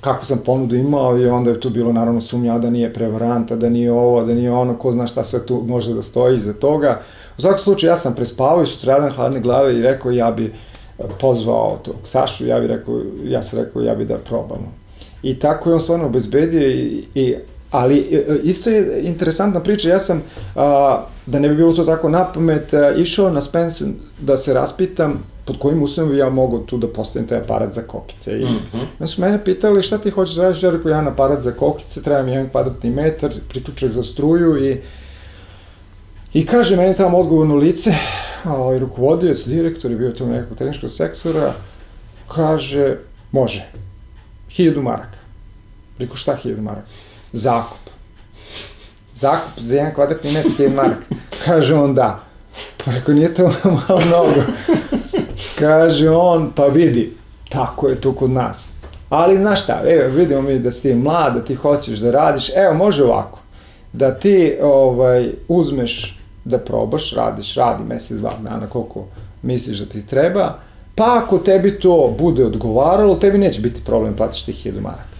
kako 0.00 0.24
sam 0.24 0.38
ponudu 0.46 0.76
imao 0.76 1.18
i 1.18 1.26
onda 1.26 1.50
je 1.50 1.60
tu 1.60 1.70
bilo 1.70 1.92
naravno 1.92 2.20
sumnja 2.20 2.58
da 2.58 2.70
nije 2.70 2.92
prevaranta, 2.92 3.56
da 3.56 3.68
nije 3.68 3.92
ovo, 3.92 4.24
da 4.24 4.34
nije 4.34 4.52
ono, 4.52 4.78
ko 4.78 4.92
zna 4.92 5.06
šta 5.06 5.24
sve 5.24 5.46
tu 5.46 5.62
može 5.66 5.94
da 5.94 6.02
stoji 6.02 6.36
iza 6.36 6.52
toga. 6.52 7.00
U 7.38 7.40
svakom 7.40 7.58
slučaju 7.58 7.90
ja 7.90 7.96
sam 7.96 8.14
prespavao 8.14 8.62
i 8.62 8.66
sutradan 8.66 9.10
hladne 9.10 9.40
glave 9.40 9.78
i 9.78 9.82
rekao 9.82 10.10
ja 10.10 10.30
bi 10.30 10.52
pozvao 11.20 11.78
tog 11.82 11.94
Sašu, 12.02 12.46
ja 12.46 12.60
bi 12.60 12.66
rekao, 12.66 13.00
ja 13.24 13.42
sam 13.42 13.58
rekao 13.58 13.82
ja 13.82 13.94
bi 13.94 14.04
da 14.04 14.18
probamo. 14.18 14.72
I 15.22 15.38
tako 15.38 15.70
je 15.70 15.74
on 15.74 15.80
stvarno 15.80 16.06
obezbedio 16.06 16.68
i, 16.68 17.04
i 17.14 17.36
Ali 17.70 17.98
e, 17.98 18.16
e, 18.16 18.38
isto 18.42 18.70
je 18.70 19.02
interesantna 19.02 19.60
priča, 19.60 19.88
ja 19.88 19.98
sam, 19.98 20.22
a, 20.54 21.04
da 21.26 21.38
ne 21.38 21.48
bi 21.48 21.56
bilo 21.56 21.72
to 21.72 21.84
tako 21.84 22.08
na 22.08 22.32
pamet, 22.32 22.74
a, 22.74 22.94
išao 22.94 23.30
na 23.30 23.40
Spence 23.40 23.84
da 24.18 24.36
se 24.36 24.54
raspitam 24.54 25.24
pod 25.44 25.58
kojim 25.58 25.82
uslovima 25.82 26.16
ja 26.16 26.30
mogu 26.30 26.58
tu 26.58 26.78
da 26.78 26.88
postavim 26.88 27.28
taj 27.28 27.38
aparat 27.38 27.72
za 27.72 27.82
kokice. 27.82 28.40
I 28.40 28.44
mm 28.44 28.60
-hmm. 29.00 29.06
su 29.06 29.20
mene 29.20 29.44
pitali 29.44 29.82
šta 29.82 29.98
ti 29.98 30.10
hoćeš 30.10 30.34
da 30.34 30.42
radiš, 30.42 30.62
ja 30.62 30.70
rekao, 30.70 30.90
ja 30.90 31.02
na 31.02 31.10
aparat 31.10 31.42
za 31.42 31.52
kokice, 31.52 32.02
treba 32.02 32.22
mi 32.22 32.32
jedan 32.32 32.48
kvadratni 32.48 32.90
metar, 32.90 33.30
priključak 33.48 33.92
za 33.92 34.02
struju 34.02 34.64
i 34.64 34.80
I 36.34 36.46
kaže 36.46 36.76
meni 36.76 36.94
tamo 36.96 37.18
odgovorno 37.18 37.56
lice, 37.56 37.94
ovaj 38.44 38.78
rukovodioc, 38.78 39.46
direktor 39.46 39.90
je 39.90 39.96
bio 39.96 40.12
tog 40.12 40.28
nekog 40.28 40.58
tehničkog 40.58 40.90
sektora, 40.90 41.54
kaže, 42.28 42.96
može, 43.32 43.64
hiljadu 44.50 44.82
maraka. 44.82 45.18
Riko, 45.98 46.16
šta 46.16 46.36
hiljadu 46.36 46.62
maraka? 46.62 46.86
Zakup. 47.32 47.78
Zakup 49.12 49.60
za 49.60 49.76
jedan 49.76 49.94
kvadratni 49.94 50.32
metar 50.32 50.52
hiljadu 50.56 50.74
maraka. 50.74 51.06
Kaže 51.44 51.74
on, 51.74 51.94
da. 51.94 52.20
Pa 52.84 52.92
rekao, 52.92 53.14
nije 53.14 53.34
to 53.34 53.52
malo 53.88 54.00
mnogo. 54.06 54.42
Kaže 55.58 56.10
on, 56.10 56.52
pa 56.54 56.66
vidi, 56.66 57.16
tako 57.48 57.88
je 57.88 58.00
to 58.00 58.12
kod 58.12 58.30
nas. 58.30 58.72
Ali 59.08 59.36
znaš 59.36 59.62
šta, 59.62 59.82
evo, 59.86 60.08
vidimo 60.08 60.42
mi 60.42 60.58
da 60.58 60.70
si 60.70 60.82
ti 60.82 60.94
mlad, 60.94 61.34
da 61.34 61.44
ti 61.44 61.54
hoćeš 61.54 61.98
da 61.98 62.10
radiš, 62.10 62.50
evo, 62.56 62.74
može 62.74 63.04
ovako, 63.04 63.38
da 63.92 64.14
ti 64.14 64.54
ovaj, 64.62 65.30
uzmeš 65.48 66.18
da 66.44 66.58
probaš, 66.58 67.12
radiš, 67.12 67.54
radi 67.54 67.84
mesec, 67.84 68.16
dva 68.16 68.32
dana, 68.42 68.66
koliko 68.66 69.04
misliš 69.42 69.78
da 69.78 69.86
ti 69.86 70.06
treba, 70.06 70.58
pa 70.94 71.22
ako 71.22 71.38
tebi 71.38 71.80
to 71.80 72.14
bude 72.18 72.44
odgovaralo, 72.44 73.14
tebi 73.14 73.38
neće 73.38 73.60
biti 73.60 73.84
problem 73.84 74.16
platiš 74.16 74.44
ti 74.44 74.52
1000 74.52 74.80
maraka. 74.80 75.17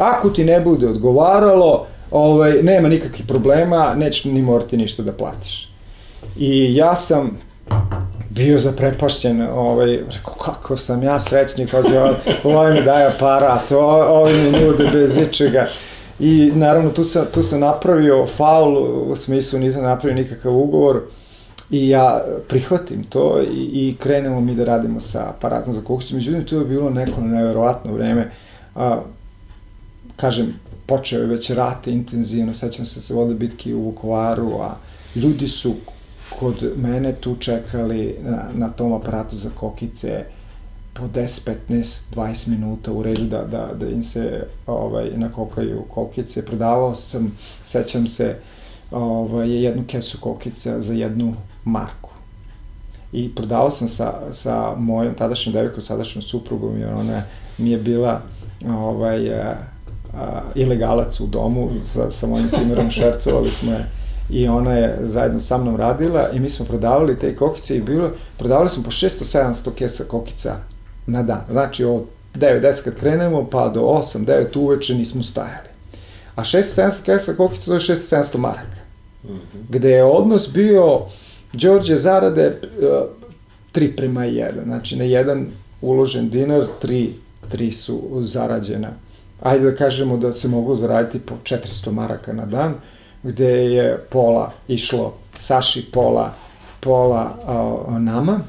Ako 0.00 0.30
ti 0.30 0.44
ne 0.44 0.60
bude 0.60 0.88
odgovaralo, 0.88 1.86
ovaj, 2.10 2.62
nema 2.62 2.88
nikakvih 2.88 3.26
problema, 3.28 3.94
nećeš 3.94 4.24
ni 4.24 4.42
morati 4.42 4.76
ništa 4.76 5.02
da 5.02 5.12
platiš. 5.12 5.72
I 6.36 6.74
ja 6.74 6.94
sam 6.94 7.38
bio 8.30 8.58
zaprepašćen, 8.58 9.42
ovaj, 9.42 9.96
rekao, 9.96 10.34
kako 10.34 10.76
sam 10.76 11.02
ja 11.02 11.20
srećnik, 11.20 11.74
ozi, 11.74 11.92
ovaj 12.44 12.74
mi 12.74 12.82
daje 12.82 13.06
aparat, 13.06 13.72
ovaj 13.72 14.32
mi 14.32 14.50
nude 14.50 14.88
bez 14.92 15.18
ičega. 15.18 15.66
I 16.20 16.52
naravno 16.54 16.90
tu 16.90 17.04
sam, 17.04 17.26
tu 17.34 17.42
sam 17.42 17.60
napravio 17.60 18.26
faul, 18.26 18.76
u 19.10 19.16
smislu 19.16 19.58
nisam 19.58 19.82
napravio 19.82 20.22
nikakav 20.22 20.56
ugovor 20.56 21.00
i 21.70 21.88
ja 21.88 22.24
prihvatim 22.48 23.04
to 23.04 23.40
i, 23.42 23.70
i 23.72 23.96
krenemo 23.98 24.40
mi 24.40 24.54
da 24.54 24.64
radimo 24.64 25.00
sa 25.00 25.28
aparatom 25.28 25.72
za 25.72 25.80
kokusu. 25.80 26.14
Međutim, 26.14 26.44
to 26.44 26.58
je 26.58 26.64
bilo 26.64 26.90
neko 26.90 27.20
neverovatno 27.20 27.92
vreme. 27.92 28.30
A, 28.74 29.00
kažem, 30.20 30.54
počeo 30.86 31.20
je 31.20 31.26
već 31.26 31.50
rate 31.50 31.92
intenzivno, 31.92 32.54
sećam 32.54 32.84
se 32.84 33.00
se 33.00 33.14
vode 33.14 33.34
bitki 33.34 33.74
u 33.74 33.82
Vukovaru, 33.82 34.52
a 34.60 34.76
ljudi 35.14 35.48
su 35.48 35.74
kod 36.38 36.72
mene 36.76 37.12
tu 37.12 37.36
čekali 37.36 38.16
na, 38.22 38.44
na 38.54 38.68
tom 38.68 38.92
aparatu 38.92 39.36
za 39.36 39.50
kokice 39.50 40.24
po 40.92 41.02
10, 41.02 41.48
15, 41.68 42.14
20 42.14 42.48
minuta 42.48 42.92
u 42.92 43.02
redu 43.02 43.24
da, 43.24 43.42
da, 43.42 43.70
da 43.80 43.86
im 43.86 44.02
se 44.02 44.46
ovaj, 44.66 45.10
nakokaju 45.16 45.82
kokice. 45.88 46.46
Prodavao 46.46 46.94
sam, 46.94 47.36
sećam 47.64 48.06
se, 48.06 48.36
ovaj, 48.90 49.62
jednu 49.64 49.84
kesu 49.86 50.18
kokica 50.20 50.80
za 50.80 50.94
jednu 50.94 51.34
marku. 51.64 52.10
I 53.12 53.34
prodavao 53.34 53.70
sam 53.70 53.88
sa, 53.88 54.14
sa 54.30 54.74
mojom 54.76 55.14
tadašnjom 55.14 55.52
devojkom, 55.52 55.82
sadašnjom 55.82 56.22
suprugom, 56.22 56.78
jer 56.78 56.92
ona 56.92 57.22
mi 57.58 57.70
je 57.70 57.78
bila 57.78 58.22
ovaj, 58.68 59.30
a, 60.14 60.42
ilegalac 60.54 61.20
u 61.20 61.26
domu 61.26 61.70
sa, 61.84 62.10
sa 62.10 62.26
mojim 62.26 62.48
cimerom, 62.50 62.90
šercovali 63.00 63.50
smo 63.50 63.72
je 63.72 63.86
i 64.30 64.48
ona 64.48 64.72
je 64.72 64.98
zajedno 65.02 65.40
sa 65.40 65.58
mnom 65.58 65.76
radila 65.76 66.28
i 66.32 66.40
mi 66.40 66.50
smo 66.50 66.66
prodavali 66.66 67.18
te 67.18 67.36
kokice 67.36 67.76
i 67.76 67.80
bilo, 67.80 68.10
prodavali 68.38 68.70
smo 68.70 68.82
po 68.82 68.90
600-700 68.90 69.70
kesa 69.74 70.04
kokica 70.04 70.56
na 71.06 71.22
dan. 71.22 71.44
Znači 71.50 71.84
od 71.84 72.02
9-10 72.34 72.84
kad 72.84 72.94
krenemo 72.94 73.48
pa 73.50 73.68
do 73.68 73.80
8-9 73.80 74.58
uveče 74.58 74.94
nismo 74.94 75.22
stajali. 75.22 75.68
A 76.34 76.44
600-700 76.44 77.02
kesa 77.02 77.34
kokica 77.34 77.64
to 77.64 77.74
je 77.74 77.80
600-700 77.80 78.38
maraka. 78.38 78.80
Mm 79.24 79.28
-hmm. 79.28 79.62
Gde 79.68 79.90
je 79.90 80.04
odnos 80.04 80.52
bio 80.52 81.00
Đorđe 81.52 81.96
zarade 81.96 82.60
3 83.72 83.96
prema 83.96 84.20
1. 84.20 84.64
Znači 84.64 84.96
na 84.96 85.04
jedan 85.04 85.46
uložen 85.80 86.30
dinar, 86.30 86.62
3, 86.82 87.08
3 87.52 87.70
su 87.70 88.20
zarađena. 88.22 88.88
Ajde 89.42 89.70
da 89.70 89.76
kažemo 89.76 90.16
da 90.16 90.32
se 90.32 90.48
moglo 90.48 90.74
zaraditi 90.74 91.18
po 91.18 91.34
400 91.44 91.90
maraka 91.92 92.32
na 92.32 92.46
dan, 92.46 92.74
gde 93.22 93.50
je 93.50 93.98
pola 94.10 94.52
išlo 94.68 95.14
Saši, 95.38 95.86
pola, 95.92 96.34
pola 96.80 97.38
a, 97.46 97.98
nama. 97.98 98.40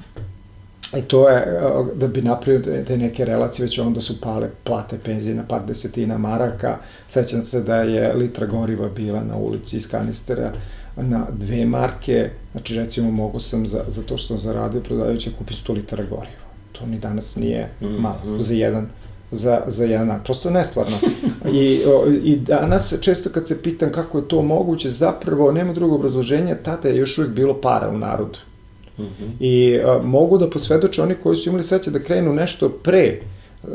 I 0.97 1.01
to 1.01 1.29
je, 1.29 1.61
da 1.95 2.07
bi 2.07 2.21
napravio 2.21 2.83
te 2.85 2.97
neke 2.97 3.25
relacije, 3.25 3.63
već 3.63 3.79
onda 3.79 4.01
su 4.01 4.21
pale 4.21 4.49
plate 4.63 4.97
penzije 5.03 5.35
na 5.35 5.43
par 5.47 5.65
desetina 5.65 6.17
maraka. 6.17 6.77
Sećam 7.07 7.41
se 7.41 7.61
da 7.61 7.75
je 7.75 8.13
litra 8.13 8.45
goriva 8.47 8.89
bila 8.89 9.23
na 9.23 9.37
ulici 9.37 9.77
iz 9.77 9.91
kanistera 9.91 10.53
na 10.95 11.27
dve 11.31 11.65
marke, 11.65 12.29
znači 12.51 12.75
recimo 12.75 13.11
mogu 13.11 13.39
sam 13.39 13.67
za, 13.67 13.83
za 13.87 14.03
to 14.03 14.17
što 14.17 14.27
sam 14.27 14.37
zaradio 14.37 14.81
prodajući 14.81 15.31
kupiti 15.37 15.61
100 15.67 15.73
litara 15.73 16.03
goriva. 16.03 16.51
To 16.71 16.85
ni 16.85 16.99
danas 16.99 17.35
nije 17.35 17.69
mm, 17.81 17.85
malo 17.85 18.19
mm. 18.25 18.39
za 18.39 18.53
jedan 18.53 18.87
za, 19.31 19.61
za 19.67 19.85
jedan. 19.85 20.23
Prosto 20.23 20.49
nestvarno. 20.49 20.97
I, 21.53 21.81
o, 21.85 22.05
I 22.23 22.35
danas 22.35 22.93
često 23.01 23.29
kad 23.29 23.47
se 23.47 23.61
pitam 23.61 23.91
kako 23.91 24.17
je 24.17 24.27
to 24.27 24.41
moguće, 24.41 24.89
zapravo 24.89 25.51
nema 25.51 25.73
drugog 25.73 25.99
obrazloženja, 25.99 26.55
tada 26.63 26.89
je 26.89 26.97
još 26.97 27.17
uvijek 27.17 27.33
bilo 27.33 27.61
para 27.61 27.89
u 27.89 27.97
narodu. 27.97 28.39
Mm 28.97 29.03
-hmm. 29.03 29.29
I 29.39 29.79
a, 29.85 29.99
mogu 30.03 30.37
da 30.37 30.49
posvedoče 30.49 31.01
oni 31.01 31.15
koji 31.15 31.37
su 31.37 31.49
imali 31.49 31.63
sreće 31.63 31.91
da 31.91 31.99
krenu 31.99 32.33
nešto 32.33 32.69
pre, 32.69 33.19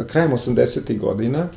krajem 0.06 0.32
80. 0.32 0.98
godina, 0.98 1.48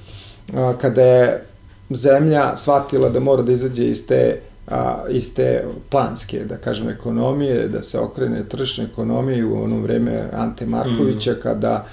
a, 0.54 0.74
kada 0.82 1.02
je 1.02 1.44
zemlja 1.90 2.56
shvatila 2.56 3.10
da 3.10 3.20
mora 3.20 3.42
da 3.42 3.52
izađe 3.52 3.86
iz 3.86 4.08
te 4.08 4.40
a, 4.68 5.04
iz 5.10 5.36
te 5.36 5.66
planske, 5.90 6.46
da 6.46 6.58
kažem, 6.58 6.90
ekonomije, 6.90 7.68
da 7.68 7.82
se 7.82 8.00
okrene 8.00 8.44
tržišnje 8.50 8.84
ekonomije 8.84 9.46
u 9.46 9.64
ono 9.64 9.80
vreme 9.82 10.30
Ante 10.34 10.66
Markovića, 10.66 11.32
mm. 11.32 11.42
kada 11.44 11.86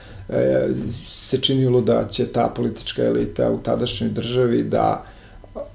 se 1.07 1.39
činilo 1.39 1.81
da 1.81 2.09
će 2.09 2.27
ta 2.27 2.53
politička 2.57 3.05
elita 3.05 3.51
u 3.51 3.59
tadašnjoj 3.59 4.11
državi 4.11 4.63
da 4.63 5.05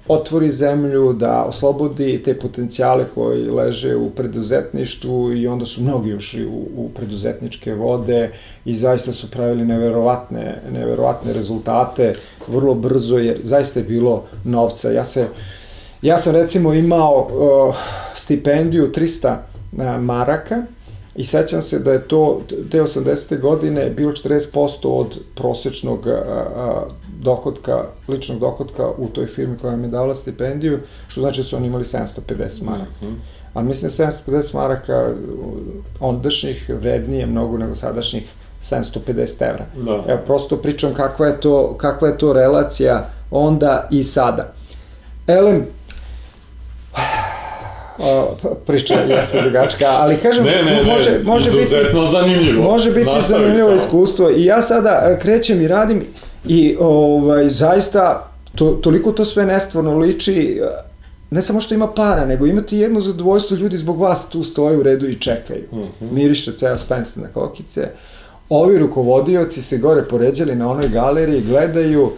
otvori 0.08 0.50
zemlju, 0.50 1.12
da 1.12 1.44
oslobodi 1.44 2.22
te 2.22 2.38
potencijale 2.38 3.06
koji 3.14 3.50
leže 3.50 3.96
u 3.96 4.10
preduzetništvu 4.10 5.32
i 5.32 5.46
onda 5.46 5.66
su 5.66 5.82
mnogi 5.82 6.14
ušli 6.14 6.46
u, 6.46 6.68
u 6.76 6.90
preduzetničke 6.94 7.74
vode 7.74 8.30
i 8.64 8.74
zaista 8.74 9.12
su 9.12 9.30
pravili 9.30 9.64
neverovatne, 9.64 10.62
neverovatne 10.72 11.32
rezultate 11.32 12.12
vrlo 12.48 12.74
brzo 12.74 13.18
jer 13.18 13.40
zaista 13.42 13.80
je 13.80 13.86
bilo 13.86 14.24
novca. 14.44 14.90
Ja 14.90 15.04
se 15.04 15.28
Ja 16.02 16.18
sam 16.18 16.34
recimo 16.34 16.74
imao 16.74 17.28
uh, 17.30 17.76
stipendiju 18.14 18.92
300 18.92 19.36
uh, 19.72 20.00
maraka 20.00 20.62
i 21.16 21.24
sećam 21.24 21.62
se 21.62 21.78
da 21.78 21.92
je 21.92 22.02
to 22.02 22.42
te 22.70 22.80
80. 22.80 23.40
godine 23.40 23.90
bilo 23.90 24.12
40% 24.12 24.86
od 24.86 25.18
prosečnog 25.34 26.06
dohodka, 27.20 27.84
ličnog 28.08 28.38
dohodka 28.38 28.88
u 28.98 29.08
toj 29.08 29.26
firmi 29.26 29.58
koja 29.58 29.76
mi 29.76 29.86
je 29.86 29.90
davala 29.90 30.14
stipendiju, 30.14 30.80
što 31.08 31.20
znači 31.20 31.40
da 31.40 31.44
su 31.44 31.56
oni 31.56 31.66
imali 31.66 31.84
750 31.84 32.64
maraka. 32.64 32.90
Mm 33.02 33.06
-hmm. 33.06 33.16
Ali 33.54 33.66
mislim 33.66 33.90
750 33.90 34.54
maraka 34.54 35.14
ondašnjih 36.00 36.70
vrednije 36.80 37.26
mnogo 37.26 37.58
nego 37.58 37.74
sadašnjih 37.74 38.32
750 38.62 39.50
evra. 39.50 39.64
Da. 39.76 40.04
Evo, 40.08 40.20
prosto 40.26 40.56
pričam 40.56 40.94
kakva 40.94 41.26
je 41.26 41.40
to, 41.40 41.74
kakva 41.76 42.08
je 42.08 42.18
to 42.18 42.32
relacija 42.32 43.10
onda 43.30 43.88
i 43.90 44.04
sada. 44.04 44.52
Elem, 45.26 45.66
o, 48.02 48.36
priča 48.66 48.94
jeste 48.94 49.42
dugačka, 49.42 49.86
ali 49.88 50.16
kažem, 50.16 50.44
ne, 50.44 50.62
ne, 50.62 50.82
može, 50.82 51.10
ne, 51.10 51.18
može 51.24 51.50
biti, 51.50 51.66
zanimljivo. 52.12 52.62
Može 52.62 52.90
biti 52.90 53.06
Nastavi 53.06 53.42
zanimljivo 53.42 53.66
samo. 53.66 53.76
iskustvo 53.76 54.30
i 54.30 54.44
ja 54.44 54.62
sada 54.62 55.02
e, 55.06 55.18
krećem 55.18 55.60
i 55.60 55.68
radim 55.68 56.02
i 56.46 56.76
ovaj, 56.80 57.48
zaista 57.48 58.30
to, 58.54 58.70
toliko 58.70 59.12
to 59.12 59.24
sve 59.24 59.46
nestvarno 59.46 59.98
liči, 59.98 60.60
e, 60.62 60.92
ne 61.30 61.42
samo 61.42 61.60
što 61.60 61.74
ima 61.74 61.92
para, 61.92 62.26
nego 62.26 62.46
imate 62.46 62.76
jedno 62.76 63.00
zadovoljstvo, 63.00 63.56
ljudi 63.56 63.76
zbog 63.76 64.00
vas 64.00 64.28
tu 64.28 64.42
stoje 64.42 64.76
u 64.76 64.82
redu 64.82 65.08
i 65.08 65.14
čekaju. 65.14 65.64
Mm 65.72 65.78
-hmm. 65.78 66.12
Miriše 66.12 66.52
ceo 66.52 66.76
Spencer 66.76 67.22
na 67.22 67.28
kokice. 67.28 67.88
Ovi 68.48 68.78
rukovodioci 68.78 69.62
se 69.62 69.78
gore 69.78 70.02
poređali 70.02 70.54
na 70.54 70.70
onoj 70.70 70.88
galeriji, 70.88 71.40
gledaju, 71.40 72.12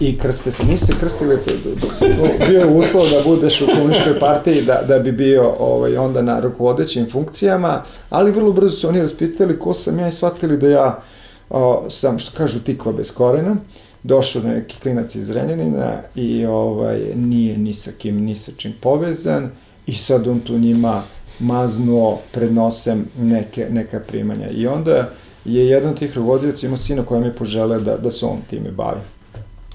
i 0.00 0.18
krste 0.18 0.50
se. 0.50 0.64
Nisu 0.64 0.86
se 0.86 0.92
krstili, 1.00 1.36
to, 1.44 1.50
to, 1.50 1.86
to, 1.98 2.46
bio 2.48 2.60
je 2.60 2.66
uslov 2.66 3.04
da 3.10 3.22
budeš 3.24 3.60
u 3.60 3.66
komunističkoj 3.66 4.18
partiji, 4.18 4.62
da, 4.62 4.82
da 4.88 4.98
bi 4.98 5.12
bio 5.12 5.54
ovaj, 5.58 5.96
onda 5.96 6.22
na 6.22 6.40
rukovodećim 6.40 7.10
funkcijama, 7.10 7.82
ali 8.10 8.30
vrlo 8.30 8.52
brzo 8.52 8.70
su 8.70 8.88
oni 8.88 9.00
raspitali 9.00 9.58
ko 9.58 9.74
sam 9.74 9.98
ja 9.98 10.08
i 10.08 10.12
shvatili 10.12 10.56
da 10.56 10.68
ja 10.68 11.02
o, 11.50 11.84
sam, 11.88 12.18
što 12.18 12.36
kažu, 12.36 12.60
tikva 12.60 12.92
bez 12.92 13.12
korena, 13.12 13.56
došao 14.02 14.42
neki 14.42 14.80
klinac 14.80 15.14
iz 15.14 15.30
Renjanina 15.30 15.92
i 16.14 16.46
ovaj, 16.46 17.00
nije 17.14 17.58
ni 17.58 17.74
sa 17.74 17.90
kim, 17.98 18.24
ni 18.24 18.36
sa 18.36 18.52
čim 18.56 18.74
povezan 18.80 19.50
i 19.86 19.92
sad 19.92 20.28
on 20.28 20.40
tu 20.40 20.58
njima 20.58 21.02
maznuo 21.38 22.18
pred 22.32 22.54
nosem 22.54 23.04
neke, 23.18 23.66
neka 23.70 24.00
primanja. 24.00 24.50
I 24.50 24.66
onda 24.66 25.10
je 25.44 25.66
jedan 25.66 25.90
od 25.90 25.98
tih 25.98 26.16
rukovodioca 26.16 26.66
imao 26.66 26.76
sina 26.76 27.02
koja 27.02 27.20
mi 27.20 27.26
je 27.26 27.34
poželeo 27.34 27.80
da, 27.80 27.96
da 27.96 28.10
se 28.10 28.26
on 28.26 28.38
time 28.50 28.70
bavi. 28.70 29.00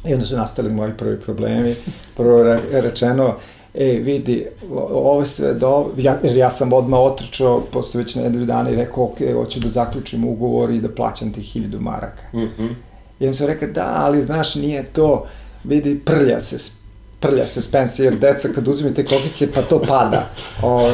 I 0.06 0.14
onda 0.14 0.26
su 0.26 0.36
nastali 0.36 0.74
moji 0.74 0.94
prvi 0.98 1.20
problemi. 1.20 1.76
Prvo 2.18 2.44
re, 2.44 2.60
rečeno, 2.72 3.36
e, 3.74 3.86
vidi, 3.86 4.48
ovo 4.90 5.26
sve 5.26 5.54
do... 5.54 5.92
Ja, 5.98 6.18
jer 6.24 6.38
ja 6.38 6.50
sam 6.50 6.74
odmah 6.74 7.00
otrčao 7.00 7.62
posle 7.72 8.02
već 8.02 8.16
nedelju 8.16 8.46
dana 8.46 8.70
i 8.70 8.76
rekao, 8.76 9.04
ok, 9.04 9.18
hoću 9.34 9.60
da 9.60 9.70
zaključim 9.70 10.28
ugovor 10.28 10.72
i 10.72 10.82
da 10.82 10.90
plaćam 10.90 11.34
ti 11.34 11.42
hiljadu 11.42 11.80
maraka. 11.80 12.24
Mm 12.34 12.40
-hmm. 12.40 12.74
I 13.20 13.28
on 13.28 13.34
se 13.34 13.48
rekao, 13.48 13.70
da, 13.70 13.94
ali 13.96 14.22
znaš, 14.22 14.56
nije 14.56 14.84
to, 14.84 15.26
vidi, 15.64 16.00
prlja 16.06 16.42
se, 16.42 16.72
prlja 17.20 17.48
se 17.48 17.62
Spencer, 17.62 18.06
jer 18.06 18.20
deca 18.20 18.50
kad 18.56 18.68
uzimite 18.68 19.06
kokice, 19.06 19.52
pa 19.52 19.62
to 19.62 19.82
pada. 19.82 20.30
O, 20.64 20.92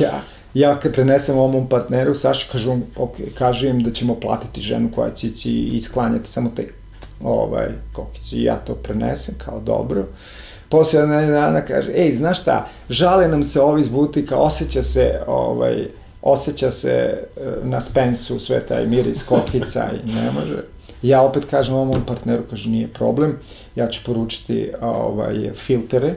ja, 0.00 0.22
ja 0.54 0.80
kad 0.80 0.92
prenesem 0.92 1.38
ovom 1.38 1.68
partneru, 1.68 2.14
Saša 2.14 2.52
kažu, 2.52 2.76
ok, 2.96 3.16
kaže 3.34 3.68
im 3.68 3.80
da 3.80 3.90
ćemo 3.90 4.14
platiti 4.20 4.60
ženu 4.60 4.90
koja 4.94 5.10
će 5.10 5.26
ići 5.26 5.52
i 5.52 5.80
sklanjati 5.80 6.30
samo 6.30 6.50
te 6.56 6.68
ovaj, 7.22 7.68
kokice. 7.92 8.36
I 8.36 8.42
ja 8.42 8.56
to 8.56 8.74
prenesem 8.74 9.34
kao 9.44 9.60
dobro. 9.60 10.04
Posle 10.68 11.00
jedna 11.00 11.26
dana 11.26 11.64
kaže, 11.64 11.92
ej, 11.94 12.14
znaš 12.14 12.40
šta, 12.40 12.68
žale 12.88 13.28
nam 13.28 13.44
se 13.44 13.60
ovi 13.60 13.80
iz 13.80 13.88
butika, 13.88 14.36
osjeća 14.36 14.82
se, 14.82 15.20
ovaj, 15.26 15.88
osjeća 16.22 16.70
se 16.70 16.90
e, 16.90 17.18
na 17.62 17.80
Spensu 17.80 18.40
sve 18.40 18.60
taj 18.60 18.86
miris 18.86 19.22
kokica 19.22 19.90
i 20.04 20.12
ne 20.12 20.30
može. 20.30 20.64
Ja 21.02 21.22
opet 21.22 21.44
kažem 21.44 21.74
ovom 21.74 22.04
partneru, 22.06 22.42
kaže, 22.50 22.70
nije 22.70 22.88
problem, 22.88 23.38
ja 23.76 23.88
ću 23.88 24.00
poručiti 24.06 24.70
ovaj, 24.80 25.50
filtere 25.54 26.14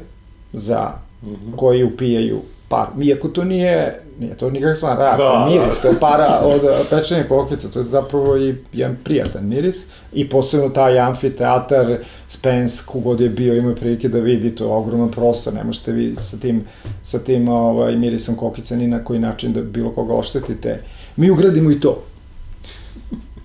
za 0.53 0.91
-hmm. 1.23 1.55
koji 1.55 1.83
upijaju 1.83 2.41
par, 2.69 2.87
iako 3.01 3.27
to 3.27 3.43
nije, 3.43 4.01
nije 4.19 4.37
to 4.37 4.49
nikak 4.49 4.77
stvar 4.77 4.97
rad, 4.97 5.17
da, 5.17 5.23
da. 5.23 5.45
miris, 5.49 5.75
da. 5.75 5.81
to 5.81 5.87
je 5.87 5.99
para 5.99 6.41
od 6.43 6.61
pečenja 6.89 7.23
kokica, 7.27 7.69
to 7.69 7.79
je 7.79 7.83
zapravo 7.83 8.37
i 8.37 8.55
jedan 8.73 8.97
prijatan 9.03 9.47
miris 9.47 9.85
i 10.13 10.29
posebno 10.29 10.69
taj 10.69 10.99
amfiteatar, 10.99 11.97
Spence, 12.27 12.83
kogod 12.85 13.21
je 13.21 13.29
bio, 13.29 13.55
imao 13.55 13.75
prilike 13.75 14.09
da 14.09 14.19
vidi, 14.19 14.55
to 14.55 14.63
je 14.63 14.71
ogroman 14.71 15.11
prostor, 15.11 15.53
ne 15.53 15.63
možete 15.63 15.91
vi 15.91 16.15
sa 16.15 16.37
tim, 16.37 16.63
sa 17.01 17.19
tim 17.19 17.49
ovaj, 17.49 17.95
mirisom 17.95 18.35
kokica 18.35 18.75
ni 18.75 18.87
na 18.87 19.03
koji 19.03 19.19
način 19.19 19.53
da 19.53 19.61
bilo 19.61 19.91
koga 19.91 20.13
oštetite. 20.13 20.81
Mi 21.15 21.31
ugradimo 21.31 21.71
i 21.71 21.79
to. 21.79 22.03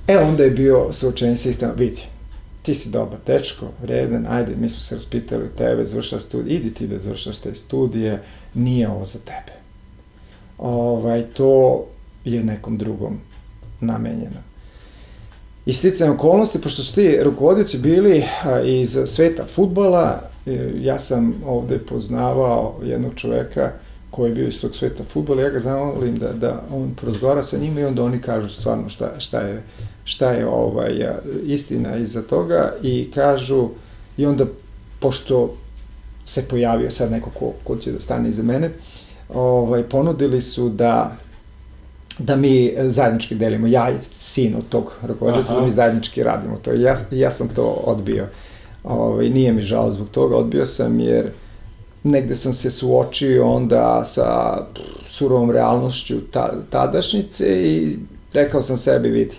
E, 0.08 0.18
onda 0.18 0.44
je 0.44 0.50
bio 0.50 0.92
suočenje 0.92 1.36
sistema, 1.36 1.72
vidi, 1.72 2.02
ti 2.62 2.74
si 2.74 2.90
dobar 2.90 3.18
dečko, 3.26 3.66
vredan, 3.82 4.26
ajde, 4.26 4.56
mi 4.56 4.68
smo 4.68 4.80
se 4.80 4.94
raspitali 4.94 5.48
tebe, 5.56 5.84
završaš 5.84 6.22
studije, 6.22 6.56
idi 6.56 6.74
ti 6.74 6.86
da 6.86 6.98
završaš 6.98 7.38
te 7.38 7.54
studije, 7.54 8.22
nije 8.54 8.88
ovo 8.88 9.04
za 9.04 9.18
tebe. 9.18 9.63
Ovaj, 10.58 11.22
to 11.22 11.84
je 12.24 12.44
nekom 12.44 12.78
drugom 12.78 13.18
namenjeno. 13.80 14.40
I 15.66 15.72
sticam 15.72 16.10
okolnosti, 16.10 16.60
pošto 16.60 16.82
su 16.82 16.94
ti 16.94 17.18
rukovodioci 17.22 17.78
bili 17.78 18.24
iz 18.64 18.98
sveta 19.06 19.44
futbala, 19.46 20.30
e, 20.46 20.72
ja 20.76 20.98
sam 20.98 21.34
ovde 21.46 21.78
poznavao 21.78 22.74
jednog 22.82 23.14
čoveka 23.14 23.72
koji 24.10 24.30
je 24.30 24.34
bio 24.34 24.48
iz 24.48 24.60
tog 24.60 24.74
sveta 24.74 25.04
futbola, 25.04 25.42
ja 25.42 25.50
ga 25.50 25.58
zamolim 25.58 26.16
da, 26.16 26.32
da 26.32 26.62
on 26.72 26.94
prozgora 27.00 27.42
sa 27.42 27.58
njima 27.58 27.80
i 27.80 27.84
onda 27.84 28.04
oni 28.04 28.20
kažu 28.20 28.48
stvarno 28.48 28.88
šta, 28.88 29.20
šta 29.20 29.40
je, 29.40 29.62
šta 30.04 30.30
je 30.30 30.46
ovaj, 30.46 31.06
istina 31.42 31.96
iza 31.96 32.22
toga 32.22 32.74
i 32.82 33.10
kažu, 33.14 33.68
i 34.16 34.26
onda, 34.26 34.46
pošto 35.00 35.54
se 36.24 36.48
pojavio 36.48 36.90
sad 36.90 37.10
neko 37.10 37.30
ko, 37.30 37.52
ko 37.64 37.76
će 37.76 37.92
da 37.92 38.00
stane 38.00 38.28
iza 38.28 38.42
mene, 38.42 38.70
ovaj, 39.28 39.82
ponudili 39.82 40.40
su 40.40 40.68
da 40.68 41.16
da 42.18 42.36
mi 42.36 42.74
zajednički 42.78 43.34
delimo, 43.34 43.66
ja 43.66 43.90
i 43.90 43.94
sin 44.12 44.54
od 44.56 44.68
tog 44.68 44.92
rukovodstva, 45.02 45.56
da 45.56 45.62
mi 45.62 45.70
zajednički 45.70 46.22
radimo 46.22 46.56
to. 46.56 46.72
Ja, 46.72 46.94
ja 47.10 47.30
sam 47.30 47.48
to 47.48 47.64
odbio. 47.64 48.26
Ovaj, 48.84 49.28
nije 49.28 49.52
mi 49.52 49.62
žao 49.62 49.92
zbog 49.92 50.08
toga, 50.08 50.36
odbio 50.36 50.66
sam 50.66 51.00
jer 51.00 51.30
negde 52.02 52.34
sam 52.34 52.52
se 52.52 52.70
suočio 52.70 53.46
onda 53.46 54.04
sa 54.04 54.58
surovom 55.08 55.50
realnošću 55.50 56.20
ta, 56.30 56.54
tadašnjice 56.70 57.46
i 57.46 57.98
rekao 58.32 58.62
sam 58.62 58.76
sebi, 58.76 59.08
vidi, 59.08 59.34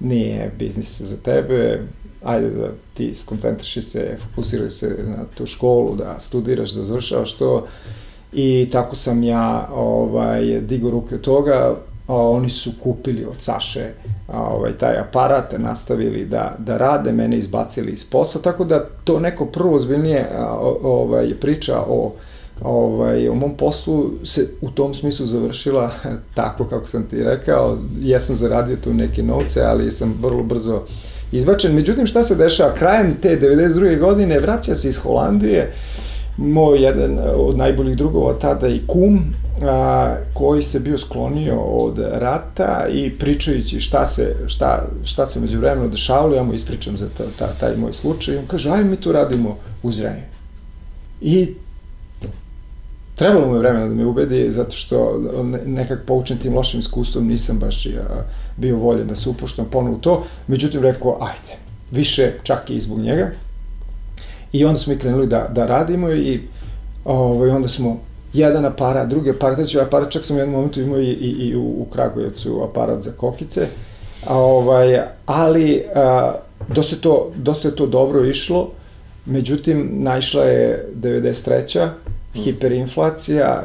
nije 0.00 0.52
biznis 0.58 1.00
za 1.00 1.16
tebe, 1.16 1.82
ajde 2.24 2.50
da 2.50 2.70
ti 2.94 3.14
skoncentriši 3.14 3.82
se, 3.82 4.16
fokusiraj 4.22 4.70
se 4.70 4.96
na 5.06 5.24
tu 5.34 5.46
školu, 5.46 5.96
da 5.96 6.16
studiraš, 6.18 6.70
da 6.70 6.82
završavaš 6.82 7.32
to. 7.32 7.66
I 8.34 8.68
tako 8.72 8.96
sam 8.96 9.22
ja 9.22 9.68
ovaj, 9.74 10.60
digo 10.60 10.90
ruke 10.90 11.14
od 11.14 11.20
toga, 11.20 11.76
a 12.06 12.14
oni 12.16 12.50
su 12.50 12.72
kupili 12.82 13.24
od 13.24 13.36
Saše 13.38 13.90
ovaj, 14.28 14.72
taj 14.72 14.98
aparat, 14.98 15.54
nastavili 15.58 16.24
da, 16.24 16.56
da 16.58 16.76
rade, 16.76 17.12
mene 17.12 17.38
izbacili 17.38 17.92
iz 17.92 18.04
posla, 18.04 18.40
tako 18.40 18.64
da 18.64 18.84
to 19.04 19.20
neko 19.20 19.46
prvo 19.46 19.76
ozbiljnije 19.76 20.28
ovaj, 20.82 21.34
priča 21.40 21.80
o 21.88 22.12
ovaj, 22.62 23.28
o 23.28 23.34
mom 23.34 23.56
poslu 23.56 24.10
se 24.24 24.48
u 24.60 24.70
tom 24.70 24.94
smislu 24.94 25.26
završila 25.26 25.90
tako 26.34 26.64
kako 26.64 26.86
sam 26.86 27.02
ti 27.02 27.22
rekao, 27.22 27.78
ja 28.00 28.20
sam 28.20 28.36
zaradio 28.36 28.76
tu 28.76 28.94
neke 28.94 29.22
novce, 29.22 29.62
ali 29.62 29.90
sam 29.90 30.14
vrlo 30.20 30.42
brzo 30.42 30.82
izbačen. 31.32 31.74
Međutim, 31.74 32.06
šta 32.06 32.22
se 32.22 32.34
dešava? 32.34 32.74
Krajem 32.74 33.14
te 33.22 33.38
92. 33.40 33.98
godine 33.98 34.38
vraća 34.38 34.74
se 34.74 34.88
iz 34.88 34.98
Holandije, 34.98 35.72
moj 36.36 36.82
jedan 36.82 37.18
od 37.36 37.56
najboljih 37.56 37.96
drugova 37.96 38.38
tada 38.38 38.68
i 38.68 38.80
kum, 38.86 39.34
a, 39.62 40.16
koji 40.34 40.62
se 40.62 40.80
bio 40.80 40.98
sklonio 40.98 41.60
od 41.60 41.98
rata 41.98 42.86
i 42.92 43.10
pričajući 43.18 43.80
šta 43.80 44.06
se, 44.06 44.36
šta, 44.46 44.88
šta 45.04 45.26
se 45.26 45.40
među 45.40 45.58
vremenu 45.58 45.88
dešavalo, 45.88 46.34
ja 46.34 46.42
mu 46.42 46.54
ispričam 46.54 46.96
za 46.96 47.08
ta, 47.08 47.24
ta, 47.38 47.52
taj 47.60 47.76
moj 47.76 47.92
slučaj 47.92 48.36
on 48.36 48.46
kaže, 48.46 48.70
ajme 48.70 48.90
mi 48.90 48.96
tu 48.96 49.12
radimo 49.12 49.56
u 49.82 49.92
Zrenju. 49.92 50.22
I 51.20 51.54
trebalo 53.14 53.46
mu 53.46 53.54
je 53.54 53.58
vremena 53.58 53.88
da 53.88 53.94
me 53.94 54.06
ubedi, 54.06 54.50
zato 54.50 54.76
što 54.76 55.20
nekak 55.66 56.00
poučen 56.06 56.38
tim 56.38 56.54
lošim 56.54 56.80
iskustvom 56.80 57.26
nisam 57.26 57.58
baš 57.58 57.86
ja, 57.86 58.26
bio 58.56 58.76
voljen 58.76 59.08
da 59.08 59.16
se 59.16 59.28
upuštam 59.28 59.66
ponovo 59.70 59.96
u 59.96 60.00
to, 60.00 60.24
međutim 60.46 60.82
rekao, 60.82 61.18
ajde, 61.20 61.56
više 61.90 62.32
čak 62.42 62.70
i 62.70 62.80
zbog 62.80 62.98
njega. 62.98 63.30
I 64.54 64.64
onda 64.64 64.78
smo 64.78 64.92
i 64.92 64.98
krenuli 64.98 65.26
da, 65.26 65.48
da 65.52 65.66
radimo 65.66 66.10
i 66.10 66.40
ovaj, 67.04 67.50
onda 67.50 67.68
smo 67.68 68.00
jedan 68.32 68.64
aparat, 68.64 69.08
drugi 69.08 69.30
aparat, 69.30 69.56
treći 69.56 69.80
aparat, 69.80 70.10
čak 70.10 70.24
sam 70.24 70.36
u 70.36 70.38
jednom 70.38 70.54
momentu 70.54 70.80
imao 70.80 71.00
i, 71.00 71.08
i, 71.08 71.30
i 71.48 71.56
u, 71.56 71.62
u 71.62 71.86
Kragujevcu 71.92 72.62
aparat 72.70 73.02
za 73.02 73.10
kokice, 73.12 73.66
a, 74.26 74.36
ovaj, 74.36 75.00
ali 75.26 75.82
a, 75.94 76.34
dosta, 76.68 76.96
je 76.96 77.00
to, 77.00 77.32
dosta 77.36 77.68
je 77.68 77.76
to 77.76 77.86
dobro 77.86 78.24
išlo, 78.24 78.70
međutim, 79.26 79.88
naišla 79.92 80.44
je 80.44 80.88
93 80.94 81.88
hiperinflacija 82.34 83.62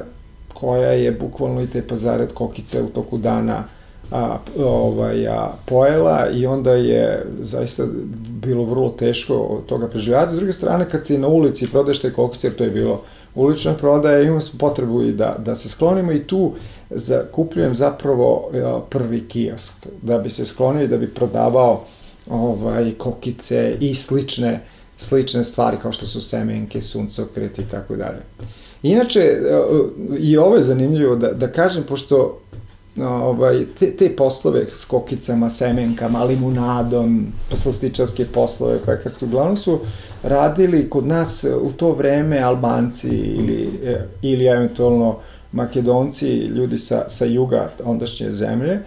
koja 0.54 0.92
je 0.92 1.12
bukvalno 1.12 1.62
i 1.62 1.68
te 1.68 1.88
pazare 1.88 2.24
od 2.24 2.34
kokice 2.34 2.82
u 2.82 2.90
toku 2.90 3.18
dana 3.18 3.64
a, 4.12 4.38
ovaj, 4.58 5.28
a, 5.28 5.54
pojela 5.66 6.30
i 6.30 6.46
onda 6.46 6.72
je 6.72 7.26
zaista 7.42 7.84
bilo 8.30 8.64
vrlo 8.64 8.90
teško 8.90 9.36
od 9.36 9.66
toga 9.66 9.88
preživati. 9.88 10.34
S 10.34 10.36
druge 10.36 10.54
strane, 10.54 10.90
kad 10.90 11.06
si 11.06 11.18
na 11.18 11.28
ulici 11.28 11.72
prodaješ 11.72 12.00
te 12.00 12.14
kokice, 12.14 12.48
jer 12.48 12.56
to 12.56 12.64
je 12.64 12.70
bilo 12.70 13.02
ulična 13.36 13.74
prodaja, 13.74 14.22
imamo 14.22 14.42
smo 14.42 14.60
potrebu 14.60 15.02
i 15.02 15.12
da, 15.12 15.36
da 15.46 15.56
se 15.56 15.70
sklonimo 15.70 16.12
i 16.12 16.24
tu 16.24 16.54
za, 16.90 17.24
kupljujem 17.32 17.76
zapravo 17.76 18.50
a, 18.54 18.80
prvi 18.90 19.28
kiosk, 19.28 19.88
da 20.02 20.18
bi 20.18 20.30
se 20.30 20.46
sklonio 20.46 20.84
i 20.84 20.88
da 20.88 20.98
bi 20.98 21.14
prodavao 21.14 21.84
ovaj, 22.30 22.92
kokice 22.98 23.78
i 23.80 23.96
slične 23.96 24.62
slične 25.00 25.44
stvari 25.44 25.78
kao 25.82 25.92
što 25.92 26.08
su 26.08 26.22
semenke, 26.22 26.82
suncokret 26.82 27.60
i 27.60 27.64
tako 27.64 27.96
dalje. 27.96 28.20
Inače, 28.84 29.20
e, 29.20 29.40
i 30.20 30.38
ovo 30.38 30.56
je 30.56 30.62
zanimljivo 30.62 31.16
da, 31.16 31.32
da 31.32 31.52
kažem, 31.52 31.84
pošto 31.84 32.40
ovaj, 33.02 33.66
te, 33.80 33.92
te 33.92 34.16
poslove 34.16 34.66
s 34.78 34.86
kokicama, 34.86 35.50
semenkama, 35.50 36.24
limunadom, 36.24 37.28
poslastičarske 37.50 38.26
poslove, 38.26 38.80
pekarske, 38.86 39.26
uglavnom 39.26 39.58
su 39.58 39.80
radili 40.24 40.90
kod 40.90 41.08
nas 41.08 41.46
u 41.62 41.72
to 41.72 41.92
vreme 41.92 42.40
Albanci 42.40 43.10
ili, 43.10 43.80
e, 43.86 44.06
ili 44.22 44.46
eventualno 44.46 45.20
Makedonci, 45.52 46.30
ljudi 46.30 46.78
sa, 46.78 47.04
sa 47.08 47.26
juga 47.26 47.72
ondašnje 47.84 48.32
zemlje. 48.32 48.80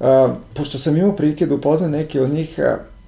A, 0.00 0.34
pošto 0.54 0.78
sam 0.78 0.96
imao 0.96 1.16
prilike 1.16 1.46
da 1.46 1.54
upoznam 1.54 1.90
neke 1.90 2.20
od 2.22 2.30
njih, 2.30 2.58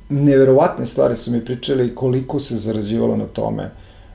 neverovatne 0.08 0.86
stvari 0.86 1.16
su 1.16 1.32
mi 1.32 1.44
pričali 1.44 1.94
koliko 1.94 2.40
se 2.40 2.56
zarađivalo 2.56 3.16
na 3.16 3.26
tome. 3.26 3.70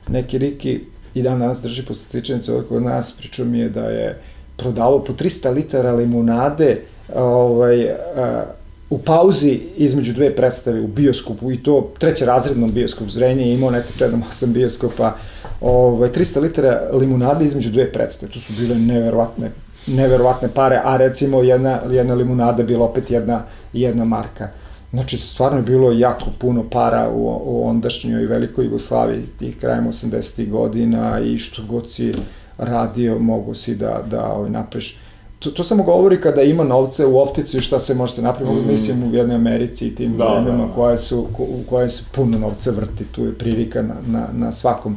Neki 0.08 0.38
Riki 0.38 0.80
i 1.14 1.22
dan 1.22 1.38
danas 1.38 1.62
drži 1.62 1.84
poslastičanicu 1.84 2.54
ovdje 2.54 2.68
kod 2.68 2.82
nas, 2.82 3.12
pričao 3.12 3.46
mi 3.46 3.58
je 3.58 3.68
da 3.68 3.84
je 3.84 4.22
prodavao 4.56 5.04
po 5.04 5.12
300 5.12 5.54
litara 5.54 5.92
limunade 5.92 6.80
ovaj, 7.14 7.90
a, 7.90 8.44
u 8.90 8.98
pauzi 8.98 9.60
između 9.76 10.12
dve 10.12 10.36
predstave 10.36 10.80
u 10.80 10.86
bioskopu 10.86 11.52
i 11.52 11.62
to 11.62 11.92
trećerazrednom 11.98 12.72
bioskopu 12.72 13.10
Zrenje 13.10 13.52
imao 13.52 13.70
neke 13.70 13.92
7-8 13.94 14.46
bioskopa 14.46 15.16
ovaj, 15.60 16.08
300 16.08 16.40
litara 16.40 16.88
limunade 16.92 17.44
između 17.44 17.70
dve 17.70 17.92
predstave. 17.92 18.32
To 18.32 18.40
su 18.40 18.52
bile 18.52 18.78
neverovatne 18.78 19.50
neverovatne 19.86 20.48
pare, 20.48 20.80
a 20.84 20.96
recimo 20.96 21.42
jedna, 21.42 21.80
jedna 21.90 22.14
limunada 22.14 22.62
bila 22.62 22.84
opet 22.84 23.10
jedna, 23.10 23.44
jedna 23.72 24.04
marka. 24.04 24.48
Znači, 24.90 25.18
stvarno 25.18 25.58
je 25.58 25.62
bilo 25.62 25.92
jako 25.92 26.24
puno 26.38 26.64
para 26.70 27.08
u, 27.10 27.40
u 27.44 27.68
ondašnjoj 27.68 28.26
velikoj 28.26 28.64
Jugoslaviji, 28.64 29.26
tih 29.38 29.58
krajem 29.58 29.86
80. 29.86 30.50
godina 30.50 31.20
i 31.20 31.38
što 31.38 31.62
god 31.68 31.90
si 31.90 32.12
radio, 32.58 33.18
mogu 33.18 33.54
si 33.54 33.74
da, 33.74 34.04
da 34.10 34.32
ovaj, 34.32 34.50
napreš. 34.50 34.98
To, 35.38 35.50
to 35.50 35.64
samo 35.64 35.82
govori 35.82 36.20
kada 36.20 36.42
ima 36.42 36.64
novce 36.64 37.06
u 37.06 37.18
optici 37.18 37.60
šta 37.60 37.80
sve 37.80 37.94
može 37.94 38.12
se 38.12 38.22
napraviti, 38.22 38.66
mm. 38.66 38.70
mislim 38.70 39.10
u 39.10 39.14
jednoj 39.14 39.36
Americi 39.36 39.86
i 39.86 39.94
tim 39.94 40.16
da, 40.16 40.24
zemljama 40.24 40.62
da, 40.62 40.68
da. 40.68 40.74
koje 40.74 40.98
su, 40.98 41.26
ko, 41.36 41.42
u 41.42 41.62
koje 41.68 41.90
se 41.90 42.04
puno 42.14 42.38
novca 42.38 42.70
vrti, 42.70 43.04
tu 43.04 43.24
je 43.24 43.34
prilika 43.34 43.82
na, 43.82 43.94
na, 44.06 44.28
na 44.32 44.52
svakom 44.52 44.96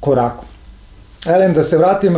koraku. 0.00 0.44
Elem, 1.26 1.52
da 1.52 1.62
se 1.62 1.78
vratim, 1.78 2.16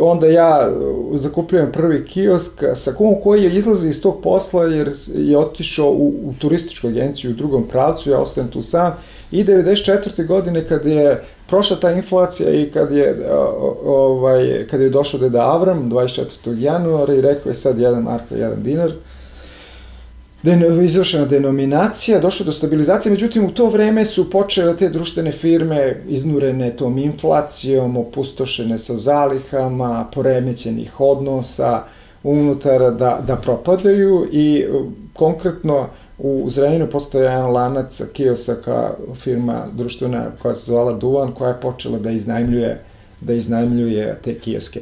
onda 0.00 0.26
ja 0.26 0.70
zakupljujem 1.12 1.72
prvi 1.72 2.04
kiosk 2.04 2.62
sa 2.74 2.92
kumom 2.92 3.14
koji 3.22 3.42
je 3.42 3.54
izlazi 3.54 3.88
iz 3.88 4.02
tog 4.02 4.20
posla 4.22 4.64
jer 4.64 4.90
je 5.14 5.38
otišao 5.38 5.90
u, 5.90 6.08
u 6.08 6.34
turističku 6.38 6.86
agenciju 6.86 7.30
u 7.30 7.34
drugom 7.34 7.68
pravcu, 7.68 8.10
ja 8.10 8.18
ostajem 8.18 8.48
tu 8.48 8.62
sam 8.62 8.92
i 9.30 9.44
94. 9.44 10.26
godine 10.26 10.64
kad 10.66 10.86
je 10.86 11.22
prošla 11.46 11.76
ta 11.76 11.90
inflacija 11.90 12.50
i 12.50 12.70
kad 12.70 12.90
je, 12.90 13.30
ovaj, 13.84 14.66
kad 14.70 14.80
je 14.80 14.90
došao 14.90 15.20
deda 15.20 15.40
Avram 15.40 15.90
24. 15.90 16.58
januara 16.58 17.14
i 17.14 17.20
rekao 17.20 17.50
je 17.50 17.54
sad 17.54 17.78
1 17.78 18.02
marka, 18.02 18.34
1 18.34 18.54
dinar, 18.54 18.92
den, 20.42 20.84
izvršena 20.84 21.24
denominacija, 21.24 22.20
došlo 22.20 22.46
do 22.46 22.52
stabilizacije, 22.52 23.12
međutim 23.12 23.44
u 23.44 23.50
to 23.50 23.66
vreme 23.66 24.04
su 24.04 24.30
počele 24.30 24.76
te 24.76 24.88
društvene 24.88 25.32
firme 25.32 25.96
iznurene 26.08 26.76
tom 26.76 26.98
inflacijom, 26.98 27.96
opustošene 27.96 28.78
sa 28.78 28.96
zalihama, 28.96 30.06
poremećenih 30.14 31.00
odnosa 31.00 31.82
unutar 32.22 32.94
da, 32.94 33.20
da 33.26 33.36
propadaju 33.36 34.28
i 34.32 34.64
konkretno 35.12 35.86
u 36.18 36.50
Zrenjinu 36.50 36.90
postoje 36.90 37.24
jedan 37.24 37.50
lanac 37.50 38.02
kiosaka, 38.12 38.94
firma 39.14 39.66
društvena 39.72 40.30
koja 40.42 40.54
se 40.54 40.66
zvala 40.66 40.92
Duvan, 40.92 41.32
koja 41.32 41.48
je 41.48 41.60
počela 41.60 41.98
da 41.98 42.10
iznajmljuje, 42.10 42.80
da 43.20 43.32
iznajmljuje 43.32 44.18
te 44.24 44.38
kioske. 44.38 44.80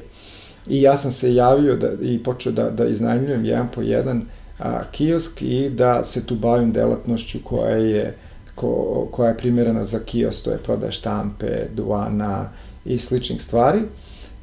I 0.68 0.82
ja 0.82 0.97
sam 0.97 1.11
se 1.11 1.34
javio 1.34 1.76
da, 1.76 1.89
i 2.01 2.22
počeo 2.22 2.53
da, 2.53 2.70
da 2.70 2.87
iznajmljujem 2.87 3.45
jedan 3.45 3.68
po 3.74 3.82
jedan 3.82 4.22
a, 4.59 4.82
kiosk 4.93 5.43
i 5.43 5.70
da 5.70 6.05
se 6.05 6.26
tu 6.26 6.34
bavim 6.34 6.72
delatnošću 6.72 7.39
koja 7.45 7.76
je 7.76 8.14
ko, 8.55 9.09
koja 9.11 9.28
je 9.28 9.37
primjerena 9.37 9.84
za 9.84 9.99
kiosk, 9.99 10.45
to 10.45 10.51
je 10.51 10.59
prodaje 10.59 10.93
štampe, 10.93 11.68
duvana 11.74 12.49
i 12.84 12.99
sličnih 12.99 13.43
stvari. 13.43 13.82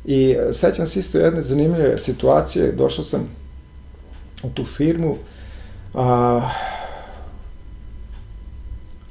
I 0.06 0.36
sećam 0.52 0.86
se 0.86 1.00
isto 1.00 1.18
jedne 1.18 1.41
zanimljive 1.41 1.98
situacije, 1.98 2.72
došao 2.72 3.04
sam 3.04 3.30
u 4.44 4.50
tu 4.50 4.66
firmu 4.66 5.16
a, 5.94 6.41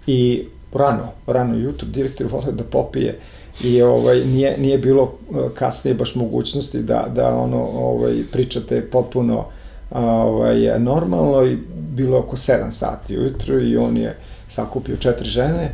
i 0.06 0.44
rano, 0.72 1.08
rano 1.26 1.56
jutro, 1.56 1.88
direktor 1.88 2.26
vole 2.26 2.52
da 2.52 2.64
popije 2.64 3.18
i 3.64 3.82
ovaj 3.82 4.24
nije 4.24 4.58
nije 4.58 4.78
bilo 4.78 5.12
kasnije 5.54 5.94
baš 5.94 6.14
mogućnosti 6.14 6.82
da 6.82 7.06
da 7.14 7.36
ono 7.36 7.62
ovaj 7.64 8.22
pričate 8.32 8.90
potpuno 8.90 9.44
ovaj, 9.90 10.78
normalno 10.78 11.46
i 11.46 11.58
bilo 11.74 12.18
oko 12.18 12.36
7 12.36 12.70
sati 12.70 13.18
ujutru 13.18 13.60
i 13.60 13.76
on 13.76 13.96
je 13.96 14.16
sakupio 14.48 14.96
četiri 14.96 15.28
žene 15.28 15.70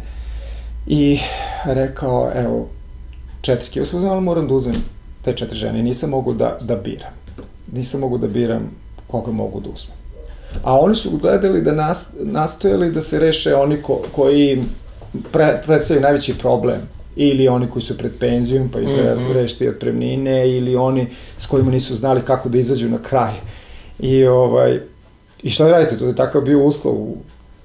i 0.88 1.18
rekao, 1.64 2.30
evo, 2.34 2.68
četiri 3.40 3.70
kilo 3.70 3.86
su 3.86 3.96
ali 3.96 4.20
moram 4.20 4.48
da 4.48 4.54
uzem 4.54 4.74
te 5.22 5.32
četiri 5.32 5.56
žene. 5.56 5.82
Nisam 5.82 6.10
mogu 6.10 6.34
da, 6.34 6.58
da 6.60 6.76
biram. 6.76 7.12
Nisam 7.72 8.00
mogu 8.00 8.18
da 8.18 8.26
biram 8.26 8.70
koga 9.06 9.32
mogu 9.32 9.60
da 9.60 9.70
uzmem. 9.70 9.97
A 10.62 10.78
oni 10.78 10.94
su 10.94 11.11
gledali 11.16 11.62
da 11.62 11.72
nas, 11.72 12.09
nastojali 12.20 12.90
da 12.90 13.01
se 13.01 13.18
reše 13.18 13.55
oni 13.55 13.82
ko, 13.82 14.03
koji 14.12 14.62
pre, 15.32 15.62
predstavljaju 15.66 16.03
najveći 16.03 16.38
problem 16.38 16.80
ili 17.16 17.49
oni 17.49 17.66
koji 17.70 17.82
su 17.82 17.99
pred 17.99 18.12
penzijom 18.20 18.68
pa 18.68 18.80
i 18.80 18.84
treba 18.84 19.14
mm 19.14 19.18
-hmm. 19.18 19.32
rešiti 19.32 19.68
otpremnine 19.68 20.51
ili 20.51 20.76
oni 20.76 21.07
s 21.38 21.46
kojima 21.46 21.70
nisu 21.70 21.94
znali 21.94 22.20
kako 22.22 22.49
da 22.49 22.59
izađu 22.59 22.88
na 22.88 22.99
kraj 23.03 23.32
I, 23.99 24.26
ovaj, 24.26 24.80
i 25.42 25.51
šta 25.51 25.64
da 25.64 25.70
radite, 25.70 25.99
to 25.99 26.07
je 26.07 26.16
takav 26.16 26.42
bio 26.42 26.64
uslov, 26.64 26.96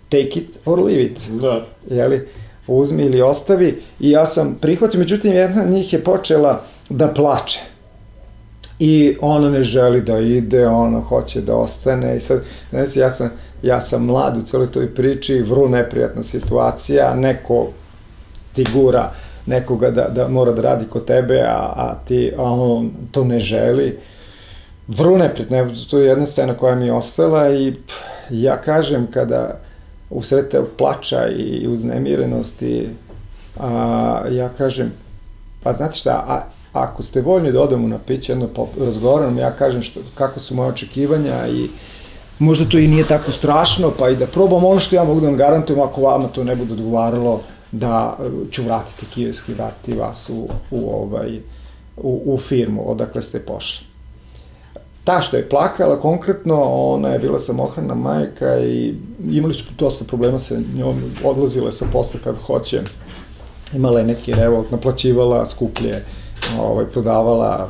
take 0.09 0.39
it 0.39 0.59
or 0.65 0.79
leave 0.79 1.03
it. 1.03 1.19
Da. 1.41 1.65
Jeli? 1.89 2.27
Uzmi 2.67 3.03
ili 3.03 3.21
ostavi. 3.21 3.81
I 3.99 4.11
ja 4.11 4.25
sam 4.25 4.57
prihvatio, 4.61 4.99
međutim 4.99 5.33
jedna 5.33 5.63
njih 5.63 5.93
je 5.93 6.03
počela 6.03 6.65
da 6.89 7.07
plače. 7.07 7.59
I 8.85 9.17
ona 9.21 9.49
ne 9.49 9.63
želi 9.63 10.01
da 10.01 10.19
ide, 10.19 10.67
ona 10.67 10.99
hoće 10.99 11.41
da 11.41 11.55
ostane. 11.55 12.15
I 12.15 12.19
sad, 12.19 12.41
znaš, 12.69 12.95
ja 12.95 13.09
sam, 13.09 13.29
ja 13.61 13.81
sam 13.81 14.05
mlad 14.05 14.37
u 14.37 14.41
celoj 14.41 14.71
toj 14.71 14.95
priči, 14.95 15.41
vrlo 15.41 15.69
neprijatna 15.69 16.23
situacija, 16.23 17.15
neko 17.15 17.67
ti 18.53 18.65
gura 18.73 19.11
nekoga 19.45 19.91
da, 19.91 20.09
da 20.09 20.27
mora 20.27 20.51
da 20.51 20.61
radi 20.61 20.85
kod 20.85 21.05
tebe, 21.05 21.41
a, 21.41 21.73
a 21.75 21.95
ti, 22.05 22.33
a 22.37 22.43
on 22.43 22.91
to 23.11 23.23
ne 23.23 23.39
želi. 23.39 23.99
Vrlo 24.87 25.17
neprijatno. 25.17 25.71
To 25.89 25.99
je 25.99 26.07
jedna 26.07 26.25
scena 26.25 26.53
koja 26.53 26.75
mi 26.75 26.85
je 26.85 26.93
ostala 26.93 27.49
i 27.49 27.71
pff, 27.71 27.95
ja 28.29 28.61
kažem 28.61 29.07
kada 29.11 29.59
usred 30.09 30.55
plača 30.77 31.27
i 31.27 31.67
uznemirenosti, 31.67 32.89
a, 33.59 34.21
ja 34.29 34.49
kažem, 34.49 34.93
pa 35.63 35.73
znate 35.73 35.97
šta, 35.97 36.25
a, 36.27 36.41
ako 36.73 37.03
ste 37.03 37.21
voljni 37.21 37.51
da 37.51 37.61
odemo 37.61 37.87
na 37.87 37.99
piće, 37.99 38.31
jedno 38.31 38.49
razgovaram, 38.79 39.37
ja 39.37 39.55
kažem 39.55 39.81
što, 39.81 39.99
kako 40.15 40.39
su 40.39 40.55
moje 40.55 40.69
očekivanja 40.69 41.47
i 41.47 41.69
možda 42.39 42.65
to 42.65 42.77
i 42.77 42.87
nije 42.87 43.07
tako 43.07 43.31
strašno, 43.31 43.91
pa 43.99 44.09
i 44.09 44.15
da 44.15 44.27
probam 44.27 44.63
ono 44.63 44.79
što 44.79 44.95
ja 44.95 45.03
mogu 45.03 45.19
da 45.19 45.27
vam 45.27 45.37
garantujem, 45.37 45.81
ako 45.81 46.01
vama 46.01 46.27
to 46.27 46.43
ne 46.43 46.55
bude 46.55 46.73
odgovaralo, 46.73 47.41
da 47.71 48.17
ću 48.51 48.63
vratiti 48.63 49.05
kiosk 49.05 49.49
i 49.49 49.53
vratiti 49.53 49.93
vas 49.97 50.29
u, 50.29 50.47
u, 50.71 50.89
ovaj, 50.89 51.39
u, 51.97 52.21
u 52.25 52.37
firmu 52.37 52.91
odakle 52.91 53.21
ste 53.21 53.39
pošli. 53.39 53.85
Ta 55.03 55.21
što 55.21 55.37
je 55.37 55.49
plakala, 55.49 55.99
konkretno, 55.99 56.63
ona 56.63 57.09
je 57.09 57.19
bila 57.19 57.39
samohrana 57.39 57.95
majka 57.95 58.59
i 58.59 58.95
imali 59.31 59.53
su 59.53 59.63
dosta 59.77 60.05
problema 60.05 60.39
sa 60.39 60.55
njom, 60.75 61.01
odlazila 61.23 61.65
je 61.65 61.71
sa 61.71 61.85
posla 61.91 62.19
kad 62.23 62.37
hoće, 62.37 62.81
imala 63.75 63.99
je 63.99 64.05
neki 64.05 64.33
revolt, 64.33 64.71
naplaćivala 64.71 65.45
skuplje, 65.45 66.03
ovaj, 66.59 66.85
prodavala 66.85 67.69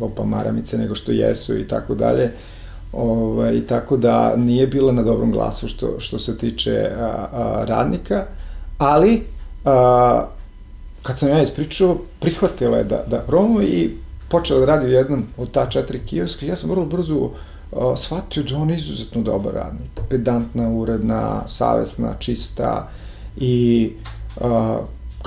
opa 0.00 0.24
maramice 0.24 0.78
nego 0.78 0.94
što 0.94 1.12
jesu 1.12 1.58
i 1.58 1.68
tako 1.68 1.94
dalje. 1.94 2.30
Ovaj, 2.92 3.66
tako 3.66 3.96
da 3.96 4.36
nije 4.36 4.66
bila 4.66 4.92
na 4.92 5.02
dobrom 5.02 5.32
glasu 5.32 5.68
što, 5.68 6.00
što 6.00 6.18
se 6.18 6.38
tiče 6.38 6.90
a, 6.98 7.04
a, 7.04 7.64
radnika, 7.64 8.24
ali 8.78 9.22
a, 9.64 10.26
kad 11.02 11.18
sam 11.18 11.28
ja 11.28 11.42
ispričao, 11.42 11.96
prihvatila 12.20 12.78
je 12.78 12.84
da, 12.84 13.04
da 13.06 13.18
promo 13.18 13.62
i 13.62 13.90
počela 14.28 14.60
da 14.60 14.66
radi 14.66 14.86
u 14.86 14.90
jednom 14.90 15.26
od 15.36 15.50
ta 15.50 15.66
četiri 15.66 16.00
kioska, 16.06 16.46
ja 16.46 16.56
sam 16.56 16.70
vrlo 16.70 16.84
brzo 16.84 17.16
uh, 17.16 17.30
shvatio 17.96 18.42
da 18.42 18.56
on 18.56 18.70
je 18.70 18.76
izuzetno 18.76 19.22
dobar 19.22 19.54
radnik. 19.54 19.90
Pedantna, 20.08 20.68
uredna, 20.68 21.42
savesna, 21.46 22.14
čista 22.18 22.90
i 23.36 23.90
uh, 24.40 24.76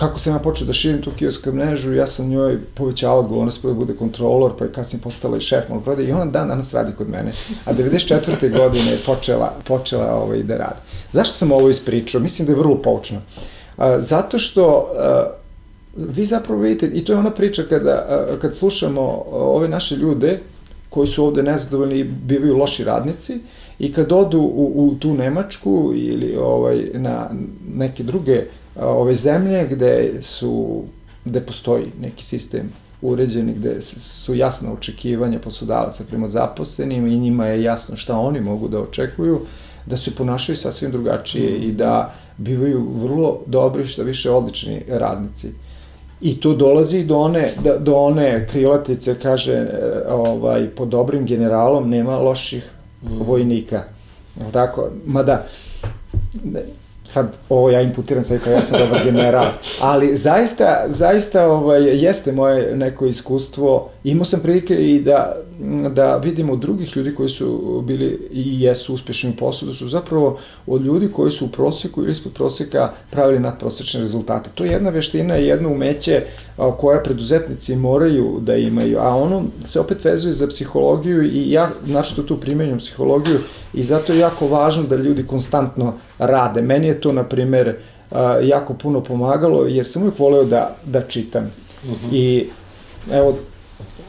kako 0.02 0.20
sam 0.20 0.34
ja 0.34 0.39
počeo 0.39 0.68
da 0.68 0.74
širim 0.74 1.02
tu 1.02 1.12
kiosku 1.12 1.52
mrežu, 1.52 1.93
ja 1.93 2.08
sam 2.08 2.30
njoj 2.30 2.58
povećavao 2.74 3.20
odgovornost 3.20 3.62
pa 3.62 3.68
da 3.68 3.74
bude 3.74 3.93
kontrolor, 3.93 4.52
pa 4.58 4.66
je 4.66 4.72
kasnije 4.72 5.02
postala 5.02 5.38
i 5.38 5.41
šef 5.41 5.70
malo 5.70 5.82
prodaje 5.82 6.08
i 6.08 6.12
ona 6.12 6.26
dan 6.26 6.47
danas 6.47 6.74
radi 6.74 6.93
kod 6.97 7.10
mene. 7.10 7.32
A 7.66 7.74
94. 7.74 8.58
godine 8.58 8.91
je 8.91 8.97
počela, 9.06 9.54
počela 9.68 10.16
ovaj, 10.16 10.43
da 10.43 10.58
radi. 10.58 10.82
Zašto 11.12 11.38
sam 11.38 11.52
ovo 11.52 11.70
ispričao? 11.70 12.22
Mislim 12.22 12.45
da 12.45 12.52
je 12.52 12.58
vrlo 12.58 12.82
poučno. 12.82 13.22
Zato 13.97 14.39
što 14.39 14.88
vi 15.95 16.26
zapravo 16.26 16.62
vidite, 16.62 16.86
i 16.88 17.06
to 17.06 17.14
je 17.14 17.20
ona 17.20 17.32
priča 17.32 17.64
kada, 17.70 18.26
kad 18.41 18.56
slušamo 18.56 19.24
ove 19.32 19.68
naše 19.68 19.95
ljude 19.95 20.39
koji 20.89 21.08
su 21.08 21.26
ovde 21.26 21.43
nezadovoljni 21.43 21.99
i 21.99 22.04
bivaju 22.04 22.58
loši 22.58 22.84
radnici 22.84 23.39
i 23.80 23.93
kad 23.93 24.12
odu 24.12 24.39
u, 24.39 24.74
u 24.76 24.95
tu 24.99 25.14
Nemačku 25.14 25.91
ili 25.95 26.36
ovaj, 26.36 26.89
na 26.93 27.30
neke 27.76 28.04
druge 28.04 28.45
ove 28.76 29.14
zemlje 29.14 29.68
gde 29.68 30.22
su 30.22 30.84
gde 31.26 31.42
postoji 31.42 31.86
neki 32.02 32.26
sistem 32.26 32.70
uređeni, 33.02 33.54
gde 33.54 33.82
su 33.82 34.36
jasna 34.36 34.74
očekivanja 34.74 35.40
poslodavaca 35.40 36.04
prema 36.10 36.28
zaposlenim 36.28 37.08
i 37.08 37.20
njima 37.20 37.46
je 37.46 37.64
jasno 37.64 37.96
šta 37.96 38.18
oni 38.18 38.42
mogu 38.42 38.68
da 38.68 38.80
očekuju, 38.80 39.42
da 39.86 39.98
se 39.98 40.16
ponašaju 40.16 40.56
sasvim 40.56 40.92
drugačije 40.92 41.58
i 41.58 41.72
da 41.72 42.14
bivaju 42.38 42.88
vrlo 42.96 43.40
dobri, 43.46 43.86
šta 43.86 44.04
više 44.04 44.32
odlični 44.32 44.84
radnici. 44.88 45.52
I 46.22 46.40
tu 46.40 46.54
dolazi 46.56 47.04
do 47.04 47.18
one, 47.18 47.54
do 47.80 47.96
one 47.96 48.48
krilatice, 48.48 49.16
kaže, 49.20 49.54
e, 49.54 50.04
ovaj, 50.10 50.70
po 50.70 50.86
dobrim 50.86 51.26
generalom 51.26 51.90
nema 51.90 52.18
loših 52.18 52.72
mm. 53.02 53.08
vojnika. 53.24 53.84
Jel 54.40 54.52
tako? 54.52 54.90
Mada, 55.06 55.48
sad 57.04 57.38
ovo 57.49 57.70
ja 57.70 57.82
imputiram 57.82 58.24
sad 58.24 58.39
kao 58.39 58.54
ja 58.54 58.62
sam 58.62 58.80
dobar 58.80 59.04
general, 59.04 59.45
ali 59.82 60.18
zaista, 60.18 60.84
zaista 60.88 61.45
ovaj, 61.45 62.04
jeste 62.04 62.32
moje 62.32 62.76
neko 62.76 63.06
iskustvo, 63.06 63.89
imao 64.04 64.26
sam 64.26 64.39
prilike 64.39 64.76
i 64.76 65.02
da, 65.02 65.36
da 65.89 66.18
vidimo 66.18 66.54
od 66.54 66.60
drugih 66.60 66.97
ljudi 66.97 67.16
koji 67.16 67.30
su 67.30 67.82
bili 67.88 68.30
i 68.32 68.62
jesu 68.62 68.93
uspešni 68.93 69.30
u 69.30 69.36
poslu, 69.36 69.68
da 69.68 69.74
su 69.74 69.88
zapravo 69.88 70.39
od 70.68 70.82
ljudi 70.82 71.08
koji 71.12 71.32
su 71.32 71.45
u 71.45 71.49
proseku 71.49 72.02
ili 72.02 72.12
ispod 72.12 72.34
proseka 72.34 72.91
pravili 73.10 73.39
nadprosečne 73.39 74.02
rezultate. 74.02 74.49
To 74.56 74.64
je 74.64 74.72
jedna 74.72 74.89
veština 74.89 75.38
i 75.38 75.47
jedno 75.47 75.70
umeće 75.70 76.24
koje 76.78 77.04
preduzetnici 77.04 77.76
moraju 77.76 78.39
da 78.41 78.56
imaju, 78.56 78.99
a 78.99 79.16
ono 79.16 79.43
se 79.64 79.80
opet 79.80 80.06
vezuje 80.06 80.34
za 80.34 80.47
psihologiju 80.47 81.24
i 81.24 81.52
ja, 81.52 81.70
znači 81.86 82.12
što 82.12 82.24
tu 82.24 82.39
primenjam 82.39 82.78
psihologiju 82.78 83.38
i 83.74 83.84
zato 83.84 84.14
je 84.14 84.20
jako 84.20 84.47
važno 84.47 84.84
da 84.84 84.95
ljudi 84.95 85.26
konstantno 85.26 85.93
rade. 86.18 86.62
Meni 86.62 86.88
je 86.88 87.02
to, 87.02 87.14
na 87.14 87.24
primer, 87.24 87.76
jako 88.43 88.74
puno 88.74 89.04
pomagalo, 89.04 89.66
jer 89.66 89.88
sam 89.88 90.02
uvijek 90.02 90.20
voleo 90.20 90.43
da, 90.43 90.76
da 90.86 91.02
čitam. 91.02 91.52
Uh 91.84 91.89
mhm. 91.89 92.06
-huh. 92.06 92.16
I 92.16 92.49
evo, 93.12 93.38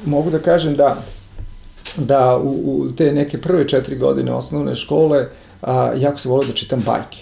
mogu 0.05 0.31
da 0.31 0.39
kažem 0.39 0.77
da 0.77 0.97
da 1.97 2.37
u, 2.37 2.49
u 2.49 2.93
te 2.97 3.13
neke 3.13 3.41
prve 3.41 3.69
četiri 3.69 3.97
godine 3.97 4.33
osnovne 4.33 4.77
škole 4.77 5.29
a, 5.63 5.93
jako 5.97 6.19
se 6.19 6.29
volio 6.29 6.49
da 6.49 6.55
čitam 6.55 6.83
bajke. 6.87 7.19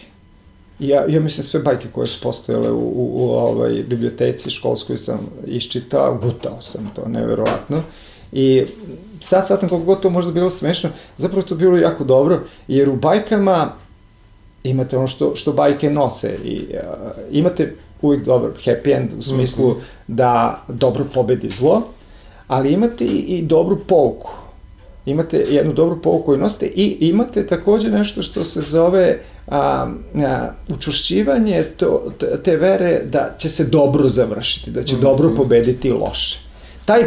Ja, 0.79 1.05
ja 1.09 1.21
mislim 1.21 1.45
sve 1.45 1.61
bajke 1.61 1.89
koje 1.93 2.07
su 2.07 2.21
postojale 2.21 2.71
u, 2.71 2.79
u, 2.79 3.11
u 3.15 3.31
ovaj, 3.31 3.83
biblioteci 3.87 4.51
školskoj 4.51 4.97
sam 4.97 5.19
iščitao, 5.47 6.19
gutao 6.23 6.61
sam 6.61 6.91
to, 6.95 7.09
neverovatno. 7.09 7.83
I 8.33 8.65
sad 9.21 9.47
shvatam 9.47 9.69
koliko 9.69 9.87
god 9.87 10.01
to 10.01 10.11
možda 10.11 10.33
bilo 10.33 10.51
smešno, 10.51 10.91
zapravo 11.17 11.43
to 11.43 11.55
bilo 11.55 11.79
jako 11.79 12.05
dobro, 12.05 12.41
jer 12.69 12.89
u 12.89 12.97
bajkama 12.97 13.73
imate 14.63 14.99
ono 14.99 15.07
što, 15.07 15.37
što 15.37 15.53
bajke 15.53 15.91
nose 15.91 16.39
i 16.45 16.67
uh, 16.71 17.11
imate 17.31 17.75
uvijek 18.03 18.25
dobar 18.25 18.51
happy 18.51 18.97
end 18.97 19.13
u 19.19 19.23
smislu 19.23 19.69
mm 19.69 19.75
-hmm. 19.75 19.83
da 20.07 20.63
dobro 20.69 21.05
pobedi 21.15 21.49
zlo, 21.49 21.83
ali 22.51 22.73
imate 22.73 23.05
i, 23.05 23.19
i 23.19 23.43
dobru 23.43 23.79
pouku. 23.87 24.33
Imate 25.07 25.45
jednu 25.51 25.73
dobru 25.73 26.03
pouku 26.03 26.27
koju 26.27 26.39
nosite 26.39 26.67
i 26.67 26.97
imate 27.01 27.47
takođe 27.47 27.91
nešto 27.91 28.23
što 28.23 28.45
se 28.45 28.61
zove 28.61 29.19
a, 29.47 29.87
a, 30.15 30.51
učušćivanje 30.69 31.63
to, 31.63 32.13
te 32.45 32.57
vere 32.57 33.03
da 33.05 33.35
će 33.39 33.49
se 33.49 33.65
dobro 33.65 34.09
završiti, 34.09 34.71
da 34.71 34.83
će 34.83 34.95
mm 34.95 34.99
-hmm. 34.99 35.03
dobro 35.03 35.35
pobediti 35.37 35.93
loše. 35.93 36.41
Taj 36.85 37.03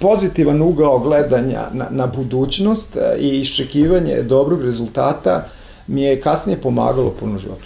pozitivan 0.00 0.62
ugao 0.62 0.98
gledanja 0.98 1.62
na, 1.72 1.86
na 1.90 2.06
budućnost 2.06 2.96
i 3.18 3.28
iščekivanje 3.28 4.22
dobrog 4.22 4.62
rezultata 4.62 5.48
mi 5.86 6.02
je 6.02 6.20
kasnije 6.20 6.60
pomagalo 6.60 7.10
puno 7.10 7.38
životu. 7.38 7.64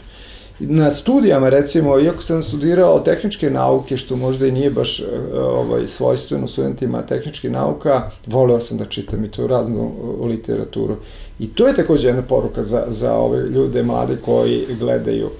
Na 0.58 0.90
studijama, 0.90 1.48
recimo, 1.48 2.00
iako 2.00 2.22
sam 2.22 2.42
studirao 2.42 3.00
tehničke 3.00 3.50
nauke, 3.50 3.96
što 3.96 4.16
možda 4.16 4.46
i 4.46 4.52
nije 4.52 4.70
baš 4.70 5.02
ovaj, 5.34 5.86
svojstveno 5.86 6.46
studentima 6.46 7.02
tehničke 7.02 7.50
nauka, 7.50 8.10
voleo 8.26 8.60
sam 8.60 8.78
da 8.78 8.84
čitam 8.84 9.24
i 9.24 9.30
to 9.30 9.46
raznu 9.46 9.92
literaturu. 10.24 10.96
I 11.38 11.48
to 11.48 11.68
je 11.68 11.74
takođe 11.74 12.08
jedna 12.08 12.22
poruka 12.22 12.62
za, 12.62 12.84
za 12.88 13.14
ove 13.14 13.48
ljude 13.48 13.82
mlade 13.82 14.16
koji 14.24 14.66
gledaju. 14.78 15.30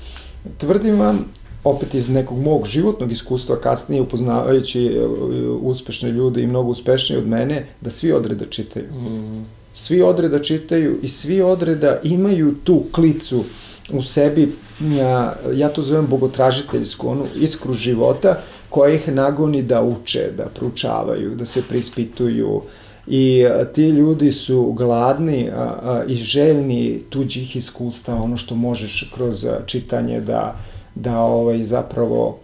Tvrdim 0.59 0.99
vam, 1.01 1.25
opet 1.65 1.95
iz 1.95 2.09
nekog 2.09 2.39
mog 2.39 2.67
životnog 2.67 3.13
iskustva 3.13 3.57
kasnije 3.57 4.03
upoznavajući 4.03 4.87
e, 4.87 5.07
uspešne 5.49 6.11
ljude 6.11 6.43
i 6.43 6.47
mnogo 6.47 6.71
uspešnije 6.71 7.19
od 7.19 7.27
mene, 7.27 7.67
da 7.81 7.91
svi 7.91 8.13
odreda 8.13 8.45
čitaju. 8.45 8.87
Mm. 8.93 9.45
Svi 9.73 10.03
odreda 10.03 10.39
čitaju 10.39 10.99
i 11.03 11.09
svi 11.09 11.43
odreda 11.43 12.01
imaju 12.03 12.55
tu 12.65 12.83
klicu 12.93 13.45
u 13.93 14.03
sebi, 14.03 14.53
ja, 14.81 15.37
ja 15.55 15.69
to 15.69 15.83
zovem 15.83 16.07
bogotražiteljsku, 16.07 17.09
onu 17.09 17.27
iskru 17.37 17.75
života 17.75 18.41
koja 18.71 18.95
ih 18.95 19.09
nagoni 19.13 19.63
da 19.63 19.83
uče, 19.83 20.33
da 20.37 20.45
proučavaju, 20.45 21.35
da 21.35 21.45
se 21.45 21.63
prispituju, 21.63 22.63
I 23.07 23.47
a, 23.47 23.65
ti 23.65 23.89
ljudi 23.89 24.33
su 24.33 24.73
gladni 24.73 25.51
a, 25.51 25.55
a, 25.59 26.05
i 26.09 26.15
željni 26.15 27.01
tuđih 27.11 27.57
iskustva, 27.57 28.15
ono 28.15 28.37
što 28.37 28.55
možeš 28.55 29.11
kroz 29.15 29.47
čitanje 29.67 30.21
da, 30.21 30.57
da 30.95 31.21
ovaj, 31.21 31.65
zapravo 31.65 32.39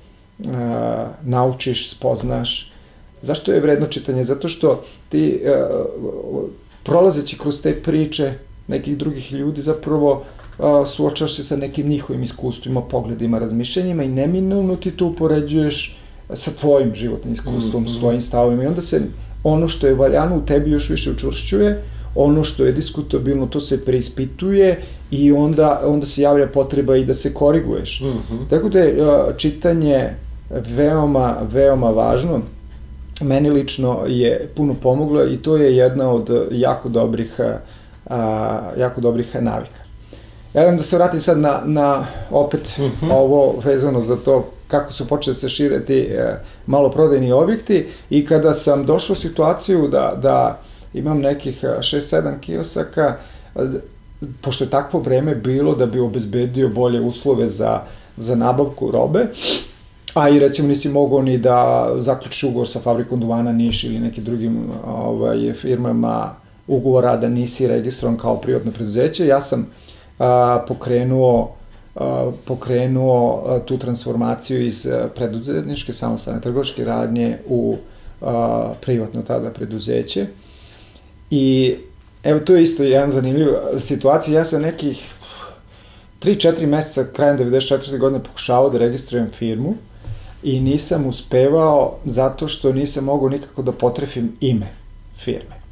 a, 0.46 1.06
naučiš, 1.22 1.90
spoznaš. 1.90 2.72
Zašto 3.22 3.52
je 3.52 3.60
vredno 3.60 3.86
čitanje? 3.86 4.24
Zato 4.24 4.48
što 4.48 4.84
ti 5.08 5.42
a, 5.46 5.84
prolazeći 6.82 7.38
kroz 7.38 7.62
te 7.62 7.74
priče 7.82 8.34
nekih 8.68 8.98
drugih 8.98 9.32
ljudi 9.32 9.62
zapravo 9.62 10.24
suočaš 10.86 11.36
se 11.36 11.42
sa 11.42 11.56
nekim 11.56 11.88
njihovim 11.88 12.22
iskustvima, 12.22 12.82
pogledima, 12.82 13.38
razmišljanjima 13.38 14.02
i 14.02 14.08
neminovno 14.08 14.76
ti 14.76 14.90
to 14.90 15.06
upoređuješ 15.06 15.98
sa 16.32 16.50
tvojim 16.60 16.94
životnim 16.94 17.32
iskustvom, 17.32 17.82
mm 17.82 17.86
-hmm. 17.86 17.98
svojim 17.98 18.20
stavovima 18.20 18.62
i 18.62 18.66
onda 18.66 18.80
se 18.80 19.00
ono 19.44 19.68
što 19.68 19.86
je 19.86 19.94
valjano 19.94 20.36
u 20.36 20.46
tebi 20.46 20.70
još 20.70 20.90
više 20.90 21.10
učvršćuje, 21.10 21.82
ono 22.14 22.44
što 22.44 22.64
je 22.64 22.72
diskutabilno 22.72 23.46
to 23.46 23.60
se 23.60 23.84
preispituje 23.84 24.82
i 25.10 25.32
onda, 25.32 25.80
onda 25.84 26.06
se 26.06 26.22
javlja 26.22 26.46
potreba 26.46 26.96
i 26.96 27.04
da 27.04 27.14
se 27.14 27.34
koriguješ. 27.34 28.00
Mm 28.00 28.06
-hmm. 28.06 28.48
Tako 28.50 28.68
da 28.68 28.78
je 28.78 28.96
čitanje 29.36 30.10
veoma, 30.50 31.36
veoma 31.52 31.90
važno. 31.90 32.40
Meni 33.22 33.50
lično 33.50 34.00
je 34.06 34.48
puno 34.54 34.74
pomoglo 34.74 35.24
i 35.24 35.36
to 35.36 35.56
je 35.56 35.76
jedna 35.76 36.12
od 36.12 36.48
jako 36.50 36.88
dobrih, 36.88 37.40
jako 38.76 39.00
dobrih 39.00 39.36
navika. 39.40 39.91
Ja 40.54 40.70
da 40.70 40.82
se 40.82 40.96
vratim 40.96 41.20
sad 41.20 41.38
na, 41.38 41.62
na 41.64 42.06
opet 42.30 42.78
mm 42.78 42.82
-hmm. 42.82 43.12
ovo 43.12 43.60
vezano 43.64 44.00
za 44.00 44.16
to 44.16 44.50
kako 44.68 44.92
su 44.92 45.08
počeli 45.08 45.34
se 45.34 45.48
šireti 45.48 45.98
e, 45.98 46.36
maloprodajni 46.66 47.32
objekti 47.32 47.86
i 48.10 48.24
kada 48.24 48.52
sam 48.52 48.86
došao 48.86 49.14
u 49.14 49.16
situaciju 49.16 49.88
da, 49.88 50.18
da 50.22 50.60
imam 50.94 51.20
nekih 51.20 51.64
6-7 51.64 52.28
e, 52.28 52.40
kiosaka, 52.40 53.16
e, 53.56 53.60
pošto 54.40 54.64
je 54.64 54.70
takvo 54.70 55.00
vreme 55.00 55.34
bilo 55.34 55.74
da 55.74 55.86
bi 55.86 56.00
obezbedio 56.00 56.68
bolje 56.68 57.00
uslove 57.00 57.48
za, 57.48 57.80
za 58.16 58.34
nabavku 58.34 58.90
robe, 58.90 59.26
a 60.14 60.28
i 60.28 60.38
recimo 60.38 60.68
nisi 60.68 60.88
mogao 60.88 61.22
ni 61.22 61.38
da 61.38 61.88
zaključiš 61.98 62.42
ugovor 62.44 62.68
sa 62.68 62.80
fabrikom 62.80 63.20
duvana 63.20 63.52
Niš 63.52 63.84
ili 63.84 63.98
nekim 63.98 64.24
drugim 64.24 64.70
ovaj, 64.86 65.52
firmama 65.52 66.34
ugovora 66.66 67.16
da 67.16 67.28
nisi 67.28 67.66
registrovan 67.66 68.18
kao 68.18 68.36
privatno 68.36 68.72
preduzeće, 68.72 69.26
ja 69.26 69.40
sam 69.40 69.70
pokrenuo 70.68 71.54
pokrenuo 72.44 73.60
tu 73.66 73.78
transformaciju 73.78 74.66
iz 74.66 74.88
preduzetničke 75.14 75.92
samostalne 75.92 76.40
trgovačke 76.40 76.84
radnje 76.84 77.38
u 77.46 77.76
privatno 78.80 79.22
tada 79.22 79.50
preduzeće. 79.50 80.26
I 81.30 81.76
evo 82.22 82.40
to 82.40 82.54
je 82.54 82.62
isto 82.62 82.82
jedan 82.82 83.10
zanimljiv 83.10 83.48
situacija. 83.78 84.38
Ja 84.38 84.44
sam 84.44 84.62
nekih 84.62 85.12
3-4 86.20 86.66
meseca 86.66 87.04
krajem 87.12 87.38
94. 87.38 87.98
godine 87.98 88.24
pokušavao 88.24 88.70
da 88.70 88.78
registrujem 88.78 89.28
firmu 89.28 89.74
i 90.42 90.60
nisam 90.60 91.06
uspevao 91.06 91.98
zato 92.04 92.48
što 92.48 92.72
nisam 92.72 93.04
mogao 93.04 93.28
nikako 93.28 93.62
da 93.62 93.72
potrefim 93.72 94.36
ime 94.40 94.68
firme. 95.18 95.62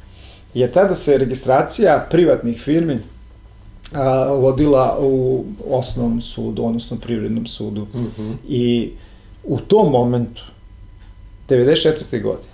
Jer 0.53 0.71
tada 0.71 0.95
se 0.95 1.17
registracija 1.17 2.07
privatnih 2.09 2.61
firmi 2.61 2.99
a, 3.91 4.33
vodila 4.33 4.97
u 5.01 5.45
osnovnom 5.69 6.21
sudu, 6.21 6.65
odnosno 6.65 6.97
privrednom 6.97 7.45
sudu. 7.45 7.87
Mm 7.93 8.07
-hmm. 8.17 8.35
I 8.47 8.91
u 9.43 9.59
tom 9.59 9.91
momentu, 9.91 10.43
94. 11.49 12.21
godine, 12.21 12.51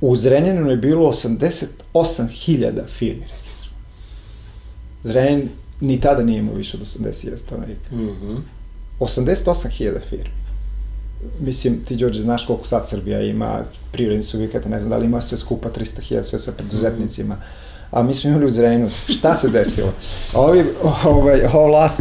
u 0.00 0.16
Zrenjaninu 0.16 0.70
je 0.70 0.76
bilo 0.76 1.08
88.000 1.08 2.86
firmi 2.86 3.24
registrovano. 3.36 3.84
Zrenjanin 5.02 5.48
ni 5.80 6.00
tada 6.00 6.22
nije 6.22 6.38
imao 6.38 6.54
više 6.54 6.76
od 6.76 6.82
80.000 6.82 7.36
stanovnika. 7.36 7.94
Mm 7.94 7.98
-hmm. 7.98 8.38
88.000 9.00 10.00
firmi. 10.08 10.30
Mislim, 11.40 11.84
ti, 11.84 11.96
Đorđe, 11.96 12.22
znaš 12.22 12.46
koliko 12.46 12.64
sad 12.64 12.88
Srbija 12.88 13.22
ima 13.22 13.62
privredni 13.92 14.24
subjekata, 14.24 14.68
ne 14.68 14.80
znam 14.80 14.90
da 14.90 14.96
li 14.96 15.06
ima 15.06 15.20
sve 15.20 15.38
skupa 15.38 15.68
300.000, 15.68 16.22
sve 16.22 16.38
sa 16.38 16.52
preduzetnicima. 16.52 17.34
Mm 17.34 17.38
-hmm 17.38 17.66
a 17.90 18.02
mi 18.02 18.14
smo 18.14 18.30
imali 18.30 18.46
u 18.46 18.50
Zrenju. 18.50 18.90
Šta 19.08 19.34
se 19.34 19.48
desilo? 19.48 19.92
Ovi, 20.34 20.64
ovaj, 21.04 21.46
ova 21.54 21.66
vlast, 21.66 22.00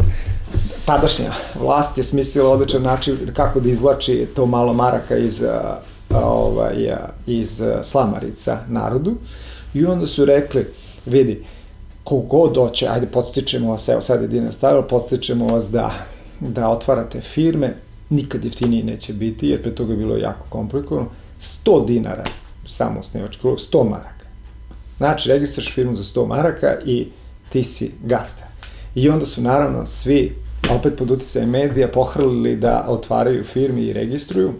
tadašnja 0.85 1.31
vlast 1.59 1.97
je 1.97 2.03
smislila 2.03 2.49
odličan 2.49 2.81
način 2.81 3.17
kako 3.33 3.59
da 3.59 3.69
izlači 3.69 4.27
to 4.35 4.45
malo 4.45 4.73
maraka 4.73 5.17
iz, 5.17 5.43
ovaj, 6.09 6.95
iz 7.25 7.61
slamarica 7.83 8.59
narodu 8.67 9.15
i 9.73 9.85
onda 9.85 10.07
su 10.07 10.25
rekli, 10.25 10.67
vidi, 11.05 11.43
kogod 12.03 12.53
doće, 12.53 12.87
ajde 12.87 13.05
podstičemo 13.05 13.69
vas, 13.69 13.89
evo 13.89 14.01
sad 14.01 14.21
je 14.21 14.27
dinar 14.27 14.53
stavilo, 14.53 14.81
podstičemo 14.81 15.47
vas 15.47 15.71
da, 15.71 15.91
da 16.39 16.69
otvarate 16.69 17.21
firme, 17.21 17.73
nikad 18.09 18.45
jeftinije 18.45 18.83
neće 18.83 19.13
biti, 19.13 19.47
jer 19.47 19.61
pre 19.61 19.75
toga 19.75 19.93
je 19.93 19.97
bilo 19.97 20.17
jako 20.17 20.45
komplikovano, 20.49 21.07
100 21.39 21.85
dinara 21.85 22.23
samo 22.67 22.99
osnivač 22.99 23.37
100 23.43 23.89
maraka. 23.89 24.14
Znači, 24.97 25.29
registraš 25.29 25.73
firmu 25.73 25.95
za 25.95 26.03
100 26.03 26.27
maraka 26.27 26.77
i 26.85 27.07
ti 27.49 27.63
si 27.63 27.91
gazda. 28.03 28.47
I 28.95 29.09
onda 29.09 29.25
su 29.25 29.41
naravno 29.41 29.85
svi, 29.85 30.35
opet 30.71 30.97
pod 30.97 31.11
utjecajem 31.11 31.49
medija, 31.49 31.87
pohrlili 31.87 32.55
da 32.55 32.85
otvaraju 32.87 33.43
firmi 33.43 33.81
i 33.81 33.93
registruju. 33.93 34.53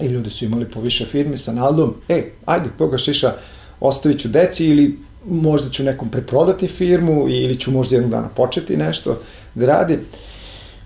I 0.00 0.06
ljudi 0.06 0.30
su 0.30 0.44
imali 0.44 0.70
po 0.70 0.80
više 0.80 1.06
sa 1.36 1.52
naldom, 1.52 1.94
e, 2.08 2.30
ajde, 2.44 2.70
koga 2.78 2.98
šiša, 2.98 3.34
ostavit 3.80 4.20
ću 4.20 4.28
deci 4.28 4.66
ili 4.66 4.98
možda 5.26 5.70
ću 5.70 5.84
nekom 5.84 6.10
preprodati 6.10 6.68
firmu 6.68 7.28
ili 7.28 7.58
ću 7.58 7.70
možda 7.70 7.96
jednog 7.96 8.10
dana 8.10 8.28
početi 8.28 8.76
nešto 8.76 9.18
da 9.54 9.66
radi. 9.66 9.98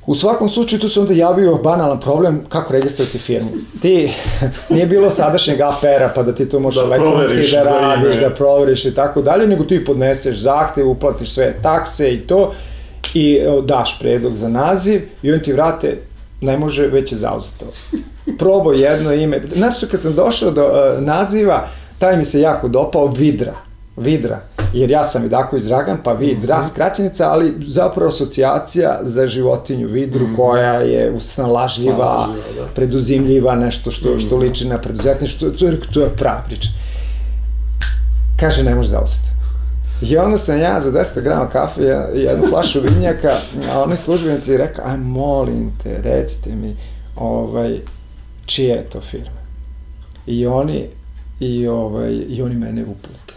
U 0.07 0.15
svakom 0.15 0.49
slučaju 0.49 0.81
tu 0.81 0.89
se 0.89 1.01
onda 1.01 1.15
javio 1.15 1.55
banalan 1.55 2.01
problem 2.01 2.41
kako 2.49 2.73
registrovati 2.73 3.19
firmu. 3.19 3.51
Ti, 3.83 4.13
nije 4.71 4.87
bilo 4.87 5.11
sadašnjeg 5.11 5.61
APR-a 5.61 6.13
pa 6.15 6.23
da 6.23 6.35
ti 6.35 6.49
to 6.49 6.61
možeš 6.61 6.81
Da 6.81 6.87
elektronski 6.87 7.51
da 7.53 7.63
radiš, 7.63 8.21
da 8.21 8.31
proveriš 8.31 8.85
i 8.85 8.95
tako 8.95 9.23
dalje, 9.23 9.47
nego 9.47 9.65
ti 9.65 9.85
podneseš 9.85 10.37
zahtev, 10.37 10.89
uplatiš 10.89 11.31
sve 11.31 11.55
takse 11.63 12.15
i 12.15 12.19
to 12.19 12.53
i 13.15 13.41
daš 13.63 13.99
predlog 14.01 14.37
za 14.37 14.49
naziv 14.49 15.03
i 15.23 15.33
on 15.33 15.41
ti 15.41 15.53
vrate 15.53 15.99
ne 16.41 16.59
može, 16.59 16.87
već 16.87 17.13
je 17.13 17.19
zauzeto. 17.19 17.67
Probao 18.39 18.73
jedno 18.73 19.13
ime. 19.13 19.41
Znači, 19.57 19.87
kad 19.87 20.03
sam 20.03 20.15
došao 20.15 20.51
do 20.51 20.65
uh, 20.65 21.03
naziva, 21.03 21.67
taj 21.99 22.17
mi 22.17 22.25
se 22.25 22.41
jako 22.41 22.69
dopao 22.69 23.07
Vidra. 23.07 23.66
Vidra. 23.97 24.41
Jer 24.73 24.91
ja 24.91 25.05
sam 25.05 25.23
Vidako 25.23 25.57
iz 25.57 25.65
Dragan, 25.65 25.99
pa 26.03 26.13
Vidra, 26.13 26.65
skraćenica, 26.65 27.31
ali 27.31 27.55
zapravo 27.61 28.09
asocijacija 28.09 28.99
za 29.03 29.27
životinju 29.27 29.89
Vidru 29.89 30.27
koja 30.37 30.73
je 30.75 31.21
snalažljiva, 31.21 31.97
Snalažljiva, 32.25 32.35
da. 32.59 32.73
preduzimljiva, 32.75 33.55
nešto 33.55 33.91
što, 33.91 34.19
što 34.19 34.37
liči 34.37 34.67
na 34.67 34.79
preduzetništvo, 34.79 35.51
to, 35.51 35.67
je- 35.67 35.81
to 35.93 36.01
je 36.01 36.11
prava 36.11 36.43
priča. 36.43 36.69
Kaže, 38.37 38.63
ne 38.63 38.75
može 38.75 38.89
zauzeti. 38.89 39.29
I 40.03 40.17
onda 40.17 40.39
sam 40.39 40.61
ja 40.61 40.81
za 40.81 40.93
200 40.93 41.21
grama 41.21 41.49
kafe 41.49 41.81
i 42.15 42.21
jednu 42.21 42.47
flašu 42.49 42.81
vinjaka, 42.81 43.33
a 43.73 43.83
oni 43.83 43.97
službenici 43.97 44.57
rekao, 44.57 44.85
aj 44.87 44.97
molim 44.97 45.73
te, 45.83 46.01
recite 46.01 46.51
mi, 46.53 46.77
ovaj, 47.17 47.81
čija 48.47 48.75
je 48.75 48.85
to 48.85 49.01
firma? 49.01 49.37
I 50.27 50.47
oni, 50.47 50.87
i, 51.41 51.69
ovaj, 51.69 52.13
i 52.29 52.43
oni 52.43 52.55
mene 52.55 52.83
uplate. 52.83 53.35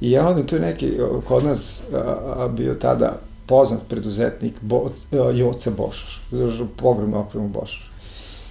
I 0.00 0.10
ja 0.10 0.28
onda 0.28 0.46
tu 0.46 0.58
neki 0.58 0.92
kod 1.28 1.44
nas 1.44 1.82
a, 1.92 2.48
bio 2.48 2.74
tada 2.74 3.18
poznat 3.46 3.80
preduzetnik 3.88 4.54
Bo, 4.60 4.90
a, 5.12 5.16
Joca 5.16 5.70
Bošoš, 5.70 6.22
pogrebnu 6.76 7.18
opremu 7.18 7.48
Bošoš. 7.48 7.90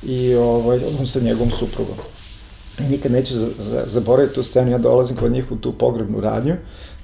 I 0.03 0.35
ovaj, 0.35 0.79
on 0.99 1.07
sa 1.07 1.19
njegovom 1.19 1.51
suprugom. 1.51 1.95
Nikad 2.89 3.11
neću 3.11 3.33
za, 3.33 3.47
za, 3.57 3.83
zaboraviti 3.85 4.35
tu 4.35 4.43
scenu, 4.43 4.71
ja 4.71 4.77
dolazim 4.77 5.17
kod 5.17 5.31
njih 5.31 5.51
u 5.51 5.55
tu 5.55 5.73
pogrebnu 5.77 6.21
radnju, 6.21 6.55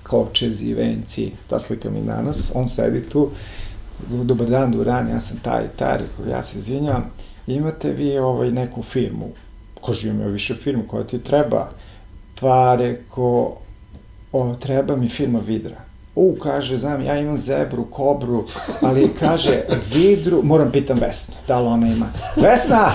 kovčezi, 0.04 0.74
venci, 0.74 1.32
ta 1.48 1.60
slika 1.60 1.90
mi 1.90 2.02
danas, 2.02 2.52
on 2.56 2.68
sedi 2.68 3.10
tu, 3.10 3.30
dobar 4.10 4.50
dan, 4.50 4.72
Duran, 4.72 5.10
ja 5.10 5.20
sam 5.20 5.40
taj, 5.42 5.68
taj, 5.76 6.00
ja 6.30 6.44
se 6.44 6.58
izvinjam, 6.58 7.12
imate 7.48 7.92
vi 7.92 8.18
ovaj, 8.18 8.52
neku 8.52 8.84
firmu, 8.84 9.30
ko 9.82 9.94
živim 9.94 10.22
ja 10.22 10.28
više 10.28 10.56
firmu 10.56 10.84
koja 10.88 11.04
ti 11.04 11.20
treba, 11.20 11.70
pa 12.40 12.76
reko, 12.76 13.58
o, 14.36 14.56
treba 14.56 14.96
mi 14.96 15.10
firma 15.10 15.40
Vidra. 15.40 15.76
U, 16.16 16.36
kaže, 16.44 16.78
znam, 16.78 17.02
ja 17.02 17.20
imam 17.20 17.38
zebru, 17.38 17.86
kobru, 17.86 18.44
ali 18.82 19.10
kaže, 19.20 19.64
Vidru, 19.94 20.44
moram 20.44 20.72
pitam 20.72 20.98
Vesnu, 21.02 21.36
da 21.48 21.60
li 21.60 21.68
ona 21.68 21.88
ima. 21.88 22.06
Vesna, 22.36 22.92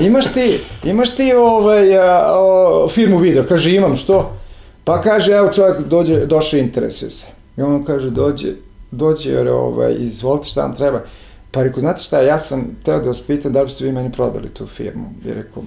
imaš 0.00 0.32
ti, 0.32 0.60
imaš 0.84 1.10
ti 1.10 1.32
ovaj, 1.32 1.98
a, 1.98 2.32
o, 2.38 2.88
firmu 2.88 3.18
Vidra? 3.18 3.46
Kaže, 3.46 3.74
imam, 3.74 3.96
što? 3.96 4.36
Pa 4.84 5.00
kaže, 5.00 5.32
evo 5.32 5.52
čovjek 5.52 5.80
dođe, 5.80 6.26
došao 6.26 6.58
i 6.58 6.60
interesuje 6.60 7.10
se. 7.10 7.26
I 7.56 7.62
on 7.62 7.84
kaže, 7.84 8.10
dođe, 8.10 8.52
dođe, 8.90 9.30
jer, 9.30 9.48
ovaj, 9.48 9.94
izvolite 9.98 10.48
šta 10.48 10.62
vam 10.62 10.76
treba. 10.76 11.02
Pa 11.50 11.62
rekao, 11.62 11.80
znate 11.80 12.02
šta, 12.02 12.20
ja 12.20 12.38
sam 12.38 12.76
teo 12.84 13.00
da 13.00 13.08
vas 13.08 13.20
pitam 13.20 13.52
da 13.52 13.62
li 13.62 13.70
ste 13.70 13.84
vi 13.84 13.92
meni 13.92 14.12
prodali 14.12 14.48
tu 14.48 14.66
firmu. 14.66 15.06
I 15.24 15.34
rekao, 15.34 15.62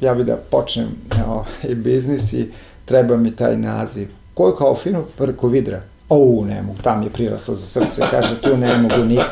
ja 0.00 0.14
bi 0.14 0.24
da 0.24 0.36
počnem 0.36 0.88
ovaj, 1.28 1.74
biznis 1.74 2.32
i 2.32 2.48
treba 2.88 3.16
mi 3.16 3.30
taj 3.30 3.56
naziv. 3.56 4.08
Koju 4.34 4.54
kao 4.54 4.74
firmu? 4.74 5.04
Pa 5.18 5.24
rekao, 5.24 5.48
Vidra. 5.48 5.80
O, 6.08 6.44
ne 6.44 6.62
mogu, 6.62 6.78
tam 6.82 7.02
je 7.02 7.10
prirasla 7.10 7.54
za 7.54 7.66
srce, 7.66 8.02
kaže, 8.10 8.40
tu 8.40 8.56
ne 8.56 8.78
mogu 8.78 8.96
nikad. 8.98 9.26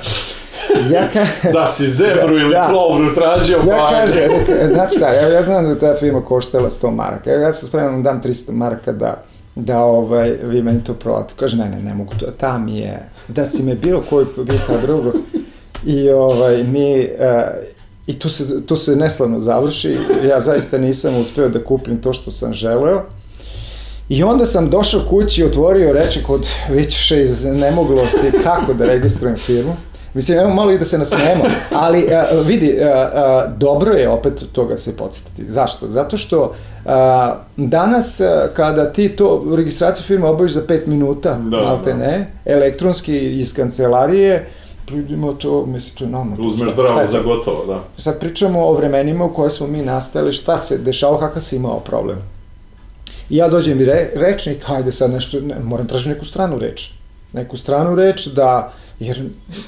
Ja 0.91 1.09
ka... 1.11 1.27
Da 1.51 1.67
si 1.67 1.89
zebru 1.89 2.37
ili 2.37 2.51
Da. 2.51 2.69
klovru 2.69 3.15
tražio, 3.15 3.57
Ja 3.59 3.77
pa 3.79 3.97
ajde. 3.97 4.29
reka- 4.29 4.69
znači 4.69 4.97
šta, 4.97 5.09
ja, 5.09 5.29
ja 5.29 5.43
znam 5.43 5.65
da 5.65 5.79
ta 5.79 5.95
firma 5.95 6.21
koštala 6.23 6.71
100 6.71 6.91
maraka, 6.91 7.31
ja, 7.31 7.41
ja 7.41 7.53
sam 7.53 7.69
spreman 7.69 8.03
da 8.03 8.11
dam 8.11 8.23
300 8.23 8.53
maraka 8.53 8.93
da, 8.93 9.23
da 9.55 9.79
ovaj, 9.79 10.37
vi 10.43 10.63
meni 10.63 10.85
to 10.85 10.95
prodate. 10.95 11.35
Kaže, 11.37 11.57
ne, 11.57 11.69
ne, 11.69 11.83
ne 11.83 11.95
mogu 11.95 12.13
to, 12.15 12.27
ta 12.29 12.59
mi 12.59 12.79
je, 12.79 12.99
da 13.29 13.47
si 13.47 13.63
me 13.63 13.75
bilo 13.75 14.03
koji 14.11 14.27
pita 14.39 14.81
drugo. 14.83 15.13
I 15.87 16.11
ovaj, 16.11 16.65
mi, 16.65 17.01
uh, 17.01 17.43
i 18.07 18.19
tu 18.19 18.29
se, 18.29 18.67
tu 18.67 18.77
se 18.77 18.97
neslavno 18.97 19.41
završi, 19.41 19.97
ja 20.25 20.41
zaista 20.41 20.79
nisam 20.79 21.17
uspeo 21.17 21.49
da 21.49 21.65
kupim 21.65 22.03
to 22.03 22.13
što 22.13 22.31
sam 22.31 22.53
želeo. 22.53 23.03
I 24.09 24.23
onda 24.23 24.45
sam 24.45 24.71
došao 24.71 25.01
kući, 25.11 25.45
otvorio 25.45 25.93
rečnik 25.93 26.31
od 26.31 26.47
vićeše 26.71 27.23
iz 27.23 27.45
nemoglosti 27.45 28.33
kako 28.45 28.75
da 28.75 28.87
registrujem 28.87 29.37
firmu. 29.37 29.77
Mislim, 30.15 30.39
evo 30.39 30.51
malo 30.55 30.73
i 30.73 30.79
da 30.79 30.85
se 30.85 30.99
nasmejemo, 30.99 31.45
ali 31.71 32.05
uh, 32.05 32.47
vidi, 32.47 32.79
uh, 32.81 32.87
uh, 32.87 33.59
dobro 33.59 33.93
je 33.93 34.09
opet 34.09 34.45
toga 34.53 34.77
se 34.77 34.97
podsjetiti. 34.97 35.45
Zašto? 35.47 35.89
Zato 35.89 36.17
što 36.17 36.43
uh, 36.45 36.91
danas 37.57 38.21
uh, 38.21 38.55
kada 38.55 38.93
ti 38.93 39.09
to 39.09 39.45
registraciju 39.57 40.05
firme 40.05 40.29
obaviš 40.29 40.53
za 40.53 40.63
5 40.63 40.87
minuta, 40.87 41.35
Da, 41.35 41.63
malte 41.63 41.91
da. 41.91 41.99
ne, 41.99 42.33
elektronski 42.45 43.39
iz 43.39 43.55
kancelarije, 43.55 44.47
pridimo 44.87 45.33
to, 45.33 45.67
mislim, 45.67 45.97
to 45.99 46.05
je 46.05 46.11
nama. 46.11 46.37
Uzmeš 46.39 46.73
zdravo 46.73 47.07
za 47.13 47.21
gotovo, 47.21 47.67
da. 47.67 47.85
Sad 48.03 48.21
pričamo 48.21 48.67
o 48.67 48.73
vremenima 48.73 49.25
u 49.25 49.35
koje 49.35 49.51
smo 49.51 49.67
mi 49.67 49.83
nastali, 49.83 50.33
šta 50.33 50.59
se 50.59 50.79
dešava, 50.79 51.19
kakav 51.19 51.43
si 51.43 51.57
imao 51.57 51.81
problem. 51.81 52.36
I 53.31 53.37
ja 53.37 53.49
dođem 53.49 53.81
i 53.81 53.85
re, 53.85 54.11
rečnik, 54.15 54.65
hajde 54.65 54.93
sad 54.93 55.11
nešto, 55.11 55.41
ne, 55.41 55.59
moram 55.59 55.87
tražiti 55.87 56.11
neku 56.11 56.25
stranu 56.25 56.59
reč. 56.59 56.91
Neku 57.33 57.57
stranu 57.57 57.95
reč 57.95 58.27
da, 58.27 58.73
jer, 59.01 59.23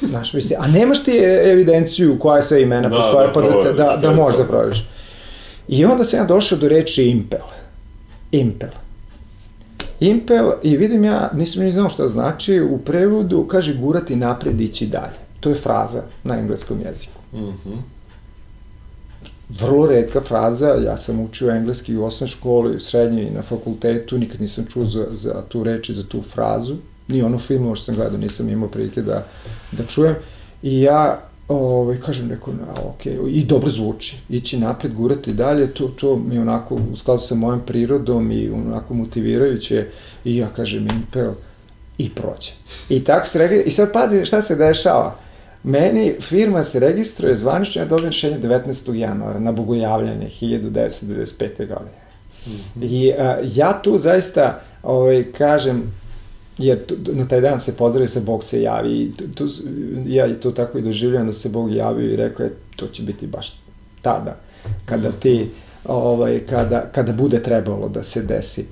znaš, 0.09 0.33
misli, 0.33 0.57
a 0.59 0.67
nemaš 0.67 1.05
ti 1.05 1.11
evidenciju 1.45 2.19
koja 2.19 2.43
sve 2.43 2.63
imena 2.63 2.89
Da, 2.89 2.97
postoje, 2.97 3.27
da 3.27 3.33
pa 3.33 3.41
da, 3.41 3.73
da, 3.73 3.97
da 3.97 4.09
bez 4.09 4.17
možeš 4.17 4.37
da 4.37 4.45
toga. 4.45 4.49
proveriš. 4.49 4.87
I 5.69 5.85
onda 5.85 6.05
sam 6.05 6.21
ja 6.21 6.25
došao 6.27 6.59
do 6.59 6.69
reči 6.69 7.05
impel. 7.05 7.41
Impel. 8.33 8.69
Impel, 10.01 10.51
i 10.63 10.77
vidim 10.77 11.05
ja, 11.05 11.31
nisam 11.35 11.65
ni 11.65 11.73
znao 11.73 11.89
šta 11.89 12.09
znači, 12.09 12.61
u 12.61 12.79
prevodu 12.79 13.45
kaže 13.45 13.75
gurati 13.75 14.17
napred, 14.17 14.61
ići 14.61 14.87
dalje. 14.87 15.19
To 15.41 15.49
je 15.49 15.55
fraza 15.55 16.03
na 16.25 16.39
engleskom 16.39 16.79
jeziku 16.81 17.13
Mhm. 17.33 17.75
Vrlo 19.49 19.87
redka 19.87 20.21
fraza, 20.21 20.69
ja 20.69 20.97
sam 20.97 21.21
učio 21.21 21.51
engleski 21.51 21.97
u 21.97 22.05
osnovnoj 22.05 22.33
školi, 22.33 22.77
u 22.77 22.81
srednjoj 22.81 23.23
i 23.23 23.31
na 23.31 23.43
fakultetu, 23.43 24.19
nikad 24.19 24.41
nisam 24.41 24.67
čuo 24.67 24.85
za, 24.85 25.07
za 25.13 25.43
tu 25.49 25.65
reč 25.65 25.89
i 25.89 25.95
za 25.95 26.03
tu 26.03 26.23
frazu, 26.23 26.77
ni 27.09 27.23
ono 27.23 27.39
filmu 27.39 27.75
što 27.75 27.85
sam 27.85 27.95
gledao, 27.95 28.19
nisam 28.19 28.49
imao 28.49 28.69
prilike 28.69 29.03
da, 29.03 29.27
da 29.73 29.85
čujem. 29.85 30.15
I 30.63 30.81
ja 30.81 31.29
ovaj, 31.49 31.97
kažem, 31.97 32.31
rekao, 32.31 32.55
a, 32.77 32.81
ok, 32.89 33.07
i 33.29 33.45
dobro 33.45 33.71
zvuči, 33.71 34.17
ići 34.29 34.59
napred, 34.59 34.95
gurati 34.95 35.33
dalje, 35.33 35.75
to, 35.75 35.89
to 35.89 36.17
mi 36.17 36.35
je 36.35 36.41
onako 36.41 36.75
u 36.93 36.97
skladu 36.97 37.21
sa 37.21 37.35
mojom 37.35 37.61
prirodom 37.67 38.31
i 38.31 38.51
onako 38.51 38.95
motivirajuće, 38.95 39.87
i 40.25 40.37
ja 40.37 40.49
kažem, 40.49 40.89
impel, 40.89 41.33
i 41.99 42.11
prođe. 42.11 42.53
I 42.89 43.05
tako 43.05 43.27
se 43.27 43.39
registra, 43.39 43.69
i 43.69 43.71
sad 43.71 43.93
pazi 43.93 44.25
šta 44.25 44.43
se 44.43 44.57
dešava. 44.57 45.28
Meni 45.63 46.15
firma 46.21 46.63
se 46.63 46.81
registruje 46.81 47.37
zvanično, 47.37 47.83
ja 47.83 47.87
dobijem 47.87 48.09
rešenje 48.09 48.39
19. 48.39 48.95
januara 48.95 49.39
na 49.39 49.53
bogojavljanje 49.53 50.29
1995. 50.41 51.49
godine. 51.59 51.99
I 52.81 53.13
a, 53.13 53.39
ja 53.55 53.83
tu 53.83 53.99
zaista 53.99 54.61
ovaj, 54.83 55.25
kažem, 55.39 55.93
jer 56.59 56.87
tu, 56.87 56.97
na 57.13 57.29
taj 57.29 57.41
dan 57.41 57.61
se 57.61 57.77
pozdravi 57.77 58.09
se 58.09 58.21
Bog 58.21 58.45
se 58.45 58.63
javi 58.63 59.03
i 59.03 59.13
tu, 59.13 59.25
tu, 59.35 59.49
ja 60.07 60.35
to 60.35 60.51
tako 60.51 60.79
i 60.79 60.83
doživljam 60.83 61.27
da 61.27 61.33
se 61.33 61.49
Bog 61.49 61.73
javio 61.73 62.13
i 62.13 62.17
rekao 62.17 62.45
je 62.45 62.53
to 62.77 62.87
će 62.87 63.03
biti 63.03 63.27
baš 63.27 63.61
tada 64.03 64.37
kada 64.85 65.13
ti 65.13 65.49
ovaj, 65.85 66.41
kada, 66.47 66.81
kada 66.93 67.13
bude 67.13 67.43
trebalo 67.43 67.89
da 67.89 68.03
se 68.03 68.23
desi. 68.23 68.67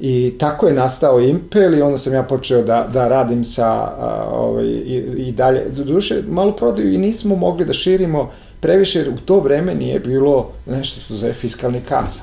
I 0.00 0.34
tako 0.38 0.66
je 0.66 0.74
nastao 0.74 1.20
Impel 1.20 1.74
i 1.74 1.82
onda 1.82 1.98
sam 1.98 2.12
ja 2.12 2.22
počeo 2.22 2.62
da, 2.62 2.88
da 2.92 3.08
radim 3.08 3.44
sa 3.44 3.68
a, 3.68 4.28
ovaj, 4.32 4.66
i, 4.66 4.96
i 5.16 5.32
dalje. 5.32 5.64
Doduše, 5.70 6.22
malo 6.28 6.56
prodaju 6.56 6.92
i 6.92 6.98
nismo 6.98 7.36
mogli 7.36 7.64
da 7.64 7.72
širimo 7.72 8.30
previše, 8.60 8.98
jer 8.98 9.08
u 9.08 9.16
to 9.16 9.40
vreme 9.40 9.74
nije 9.74 10.00
bilo 10.00 10.50
nešto 10.66 11.00
što 11.00 11.14
se 11.14 11.20
zove 11.20 11.32
fiskalni 11.32 11.80
kasa. 11.80 12.22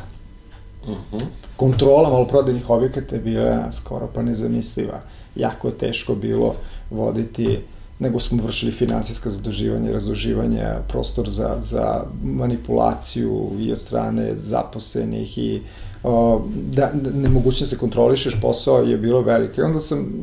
Mhm. 0.84 1.18
Kontrola 1.56 2.10
maloprodajnih 2.10 2.70
objekata 2.70 3.16
je 3.16 3.22
bila 3.22 3.72
skoro 3.72 4.10
pa 4.14 4.22
nezamisliva. 4.22 5.02
Jako 5.36 5.68
je 5.68 5.78
teško 5.78 6.16
bilo 6.16 6.56
voditi 6.90 7.60
nego 8.00 8.20
smo 8.20 8.44
vršili 8.44 8.72
financijska 8.72 9.30
zaduživanja, 9.30 9.92
razduživanje, 9.92 10.66
prostor 10.88 11.30
za, 11.30 11.58
za 11.60 12.04
manipulaciju 12.24 13.52
i 13.60 13.72
od 13.72 13.80
strane 13.80 14.38
zaposlenih 14.38 15.38
i 15.38 15.62
o, 16.04 16.42
da, 16.54 16.92
nemogućnost 17.14 17.72
da 17.74 17.78
kontrolišeš 17.78 18.42
posao 18.42 18.84
je 18.84 18.98
bilo 18.98 19.22
velike. 19.22 19.64
Onda 19.64 19.80
sam, 19.80 20.14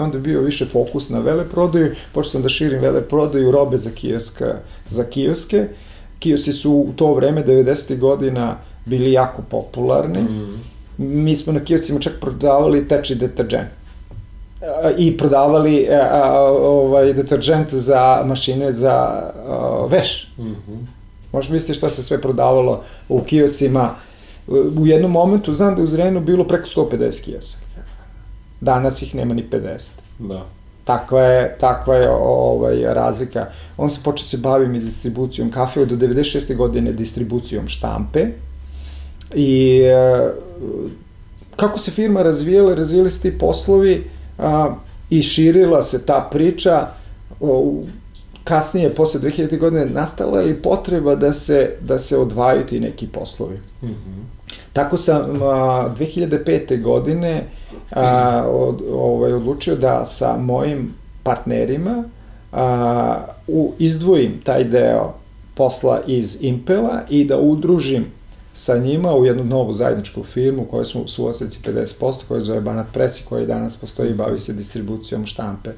onda 0.00 0.18
bio 0.18 0.40
više 0.40 0.66
fokus 0.66 1.10
na 1.10 1.18
veleprodaju, 1.18 1.94
počeo 2.12 2.30
sam 2.30 2.42
da 2.42 2.48
širim 2.48 2.80
veleprodaju 2.80 3.50
robe 3.50 3.76
za 3.76 3.90
kioska, 3.90 4.54
za 4.90 5.04
kioske. 5.04 5.68
Kioski 6.18 6.52
su 6.52 6.72
u 6.72 6.92
to 6.96 7.14
vreme, 7.14 7.44
90. 7.44 7.98
godina, 7.98 8.56
bili 8.84 9.12
jako 9.12 9.42
popularni. 9.42 10.22
Mm. 10.22 10.50
Mi 10.98 11.36
smo 11.36 11.52
na 11.52 11.60
kioscima 11.60 12.00
čak 12.00 12.12
prodavali 12.20 12.88
teči 12.88 13.14
deterđent 13.14 13.68
i 14.98 15.16
prodavali 15.16 15.88
a, 15.90 16.08
a, 16.12 16.40
ovaj 16.50 17.12
deterđent 17.12 17.74
za 17.74 18.22
mašine 18.26 18.72
za 18.72 18.92
a, 18.92 19.86
veš. 19.90 20.32
Mm 20.38 20.42
-hmm. 20.42 20.86
Možeš 21.32 21.50
misliti 21.50 21.74
šta 21.74 21.90
se 21.90 22.02
sve 22.02 22.20
prodavalo 22.20 22.82
u 23.08 23.20
kiosima. 23.20 23.94
U 24.48 24.86
jednom 24.86 25.10
momentu 25.10 25.52
znam 25.52 25.74
da 25.74 25.80
je 25.80 25.84
u 25.84 25.88
Zrenu 25.88 26.20
bilo 26.20 26.44
preko 26.44 26.66
150 26.66 27.22
kiosa. 27.24 27.58
Danas 28.60 29.02
ih 29.02 29.14
nema 29.14 29.34
ni 29.34 29.44
50. 29.50 29.90
Da. 30.18 30.46
Takva 30.84 31.22
je, 31.22 31.56
takva 31.60 31.96
je 31.96 32.10
ovaj, 32.10 32.94
razlika. 32.94 33.46
On 33.76 33.90
se 33.90 34.00
počeo 34.04 34.26
se 34.26 34.36
bavim 34.36 34.74
i 34.74 34.78
distribucijom 34.78 35.50
kafe 35.50 35.80
od 35.80 35.88
96. 35.88 36.56
godine 36.56 36.92
distribucijom 36.92 37.68
štampe 37.68 38.26
i 39.34 39.80
e, 39.80 40.30
kako 41.56 41.78
se 41.78 41.90
firma 41.90 42.22
razvijela, 42.22 42.74
razvijeli 42.74 43.10
se 43.10 43.22
ti 43.22 43.38
poslovi, 43.38 44.10
a, 44.38 44.74
i 45.10 45.22
širila 45.22 45.82
se 45.82 46.06
ta 46.06 46.28
priča, 46.32 46.88
o, 47.40 47.82
kasnije, 48.44 48.94
posle 48.94 49.20
2000. 49.20 49.58
godine, 49.58 49.86
nastala 49.86 50.40
je 50.40 50.50
i 50.50 50.62
potreba 50.62 51.14
da 51.14 51.32
se, 51.32 51.76
da 51.80 51.98
se 51.98 52.16
odvaju 52.16 52.66
ti 52.66 52.80
neki 52.80 53.06
poslovi. 53.06 53.58
Mm 53.82 53.86
-hmm. 53.86 54.33
Tako 54.72 54.96
sam 54.96 55.42
a, 55.42 55.94
2005. 55.96 56.82
godine 56.82 57.44
a, 57.90 58.44
od, 58.48 58.82
ovaj, 58.92 59.32
odlučio 59.32 59.76
da 59.76 60.04
sa 60.04 60.36
mojim 60.36 60.94
partnerima 61.22 62.04
a, 62.52 63.26
u, 63.48 63.72
izdvojim 63.78 64.40
taj 64.44 64.64
deo 64.64 65.14
posla 65.54 66.00
iz 66.06 66.38
Impela 66.40 67.00
i 67.10 67.24
da 67.24 67.38
udružim 67.38 68.06
sa 68.52 68.78
njima 68.78 69.14
u 69.14 69.26
jednu 69.26 69.44
novu 69.44 69.72
zajedničku 69.72 70.22
firmu 70.22 70.64
koju 70.64 70.84
smo 70.84 71.00
u 71.00 71.08
suosnici 71.08 71.58
50%, 71.64 72.14
koja 72.28 72.40
zove 72.40 72.60
Banat 72.60 72.86
Press 72.92 73.20
i 73.20 73.24
koja 73.24 73.46
danas 73.46 73.76
postoji 73.76 74.10
i 74.10 74.14
bavi 74.14 74.38
se 74.38 74.52
distribucijom 74.52 75.26
štampe. 75.26 75.70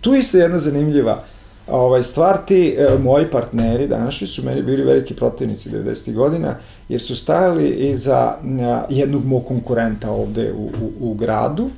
Tu 0.00 0.14
isto 0.14 0.38
jedna 0.38 0.58
zanimljiva 0.58 1.24
ovaj, 1.68 2.02
stvar, 2.02 2.38
ti 2.46 2.76
e, 2.78 2.98
moji 2.98 3.30
partneri 3.30 3.88
današnji 3.88 4.26
su 4.26 4.44
meni 4.44 4.62
bili 4.62 4.84
veliki 4.84 5.14
protivnici 5.14 5.70
90. 5.70 6.14
godina, 6.14 6.56
jer 6.88 7.00
su 7.00 7.16
stajali 7.16 7.68
iza 7.68 8.16
a, 8.16 8.36
jednog 8.88 9.24
mog 9.24 9.44
konkurenta 9.44 10.10
ovde 10.10 10.52
u, 10.52 10.64
u, 10.64 11.10
u 11.10 11.14
gradu, 11.14 11.70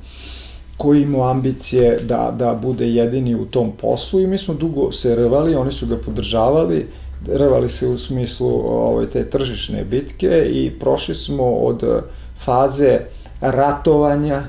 koji 0.77 1.01
imao 1.01 1.29
ambicije 1.29 1.99
da, 2.03 2.33
da 2.37 2.53
bude 2.53 2.89
jedini 2.89 3.35
u 3.35 3.45
tom 3.45 3.71
poslu 3.71 4.19
i 4.19 4.27
mi 4.27 4.37
smo 4.37 4.53
dugo 4.53 4.91
se 4.91 5.15
rvali, 5.15 5.55
oni 5.55 5.71
su 5.71 5.87
ga 5.87 5.97
podržavali, 5.97 6.87
rvali 7.27 7.69
se 7.69 7.87
u 7.87 7.97
smislu 7.97 8.49
ovaj, 8.65 9.05
te 9.05 9.29
tržišne 9.29 9.83
bitke 9.83 10.47
i 10.49 10.79
prošli 10.79 11.15
smo 11.15 11.43
od 11.43 12.03
faze 12.37 12.99
ratovanja, 13.41 14.43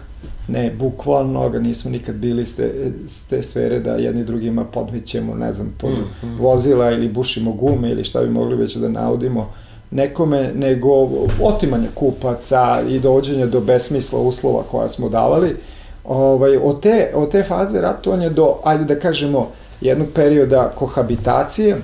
ne 0.49 0.71
bukvalno, 0.79 1.49
nismo 1.49 1.91
nikad 1.91 2.15
bili 2.15 2.47
s 2.47 2.57
te, 2.57 2.93
s 3.07 3.23
te 3.23 3.43
sfere 3.43 3.81
da 3.81 3.95
jedni 3.95 4.25
drugima 4.25 4.65
podmećemo, 4.65 5.35
ne 5.35 5.53
znam, 5.53 5.75
pod 5.81 5.91
mm 5.91 6.05
-hmm. 6.23 6.41
vozila 6.41 6.91
ili 6.91 7.09
bušimo 7.09 7.53
gume 7.53 7.91
ili 7.91 8.05
šta 8.05 8.23
bi 8.23 8.31
mogli 8.31 8.57
već 8.57 8.77
da 8.77 8.89
naudimo 8.89 9.53
nekome, 9.91 10.53
nego 10.55 11.09
otimanje 11.43 11.89
kupaca 11.95 12.83
i 12.89 12.99
dođenje 12.99 13.47
do 13.47 13.61
besmisla 13.61 14.21
uslova 14.21 14.63
koja 14.71 14.89
smo 14.89 15.09
davali. 15.09 15.57
Ovaj, 16.05 16.57
od, 16.57 16.81
te, 16.81 17.13
od 17.15 17.31
te 17.31 17.43
faze 17.43 17.81
ratovanja 17.81 18.29
do, 18.29 18.57
ajde 18.65 18.85
da 18.85 19.01
kažemo, 19.01 19.51
jednog 19.81 20.09
perioda 20.15 20.73
kohabitacije, 20.75 21.77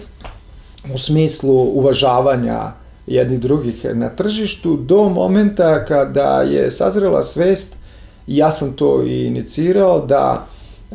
u 0.95 0.99
smislu 0.99 1.55
uvažavanja 1.55 2.73
jednih 3.07 3.41
drugih 3.41 3.87
na 3.95 4.09
tržištu 4.09 4.77
do 4.77 5.09
momenta 5.09 5.85
kada 5.85 6.43
je 6.43 6.71
sazrela 6.71 7.23
svest 7.23 7.77
ja 8.27 8.51
sam 8.51 8.73
to 8.73 9.03
i 9.03 9.27
inicirao 9.27 10.01
da 10.01 10.47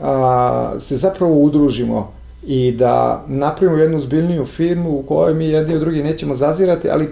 a, 0.02 0.74
se 0.80 0.96
zapravo 0.96 1.34
udružimo 1.34 2.12
i 2.44 2.72
da 2.72 3.24
napravimo 3.28 3.78
jednu 3.78 4.00
zbiljniju 4.00 4.46
firmu 4.46 5.00
u 5.00 5.04
kojoj 5.04 5.34
mi 5.34 5.46
jedni 5.46 5.74
od 5.74 5.80
drugih 5.80 6.04
nećemo 6.04 6.36
zazirati, 6.36 6.90
ali 6.90 7.10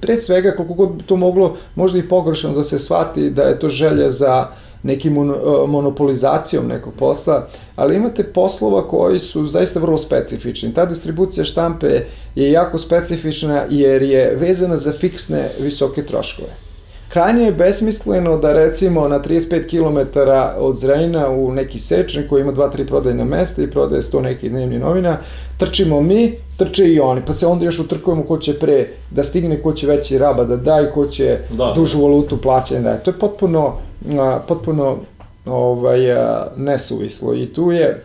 pre 0.00 0.16
svega 0.16 0.52
koliko 0.56 0.74
god 0.74 1.06
to 1.06 1.16
moglo 1.16 1.56
možda 1.74 1.98
i 1.98 2.08
pogrešno 2.08 2.52
da 2.52 2.62
se 2.62 2.78
shvati 2.78 3.30
da 3.30 3.42
je 3.42 3.58
to 3.58 3.68
želja 3.68 4.10
za 4.10 4.48
nekim 4.82 5.16
e, 5.16 5.34
monopolizacijom 5.68 6.66
nekog 6.66 6.92
posla, 6.98 7.48
ali 7.76 7.96
imate 7.96 8.24
poslova 8.24 8.88
koji 8.88 9.18
su 9.18 9.46
zaista 9.46 9.80
vrlo 9.80 9.98
specifični. 9.98 10.74
Ta 10.74 10.84
distribucija 10.86 11.44
štampe 11.44 12.04
je 12.34 12.50
jako 12.50 12.78
specifična 12.78 13.64
jer 13.70 14.02
je 14.02 14.36
vezana 14.36 14.76
za 14.76 14.92
fiksne 14.92 15.50
visoke 15.60 16.06
troškove. 16.06 16.67
Krajnje 17.08 17.44
je 17.44 17.52
besmisleno 17.52 18.36
da 18.36 18.52
recimo 18.52 19.08
na 19.08 19.22
35 19.22 19.68
km 19.70 20.18
od 20.58 20.76
Zrenjina 20.76 21.28
u 21.28 21.52
neki 21.52 21.78
sečan 21.78 22.24
koji 22.28 22.40
ima 22.40 22.52
2-3 22.52 22.86
prodajna 22.86 23.24
mesta 23.24 23.62
i 23.62 23.70
prodaje 23.70 24.00
100 24.00 24.20
nekih 24.20 24.50
dnevnih 24.50 24.80
novina, 24.80 25.18
trčimo 25.58 26.00
mi, 26.00 26.34
trče 26.56 26.88
i 26.88 27.00
oni, 27.00 27.22
pa 27.26 27.32
se 27.32 27.46
onda 27.46 27.64
još 27.64 27.78
utrkujemo 27.78 28.22
ko 28.22 28.38
će 28.38 28.58
pre 28.58 28.88
da 29.10 29.22
stigne, 29.22 29.62
ko 29.62 29.72
će 29.72 29.86
veći 29.86 30.18
raba 30.18 30.44
da 30.44 30.56
da 30.56 30.80
i 30.80 30.92
ko 30.94 31.06
će 31.06 31.38
da. 31.50 31.72
dužu 31.74 32.02
valutu 32.02 32.36
plaćanja 32.36 32.80
da 32.80 32.90
je. 32.90 33.02
To 33.02 33.10
je 33.10 33.18
potpuno, 33.18 33.74
potpuno 34.48 34.96
ovaj, 35.46 36.00
nesuvislo 36.56 37.34
i 37.34 37.46
tu 37.46 37.72
je 37.72 38.04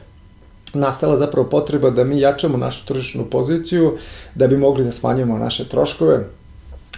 nastala 0.73 1.15
zapravo 1.15 1.49
potreba 1.49 1.89
da 1.89 2.03
mi 2.03 2.19
jačamo 2.19 2.57
našu 2.57 2.85
tržišnu 2.85 3.25
poziciju, 3.25 3.97
da 4.35 4.47
bi 4.47 4.57
mogli 4.57 4.83
da 4.83 4.91
smanjujemo 4.91 5.37
naše 5.37 5.69
troškove, 5.69 6.25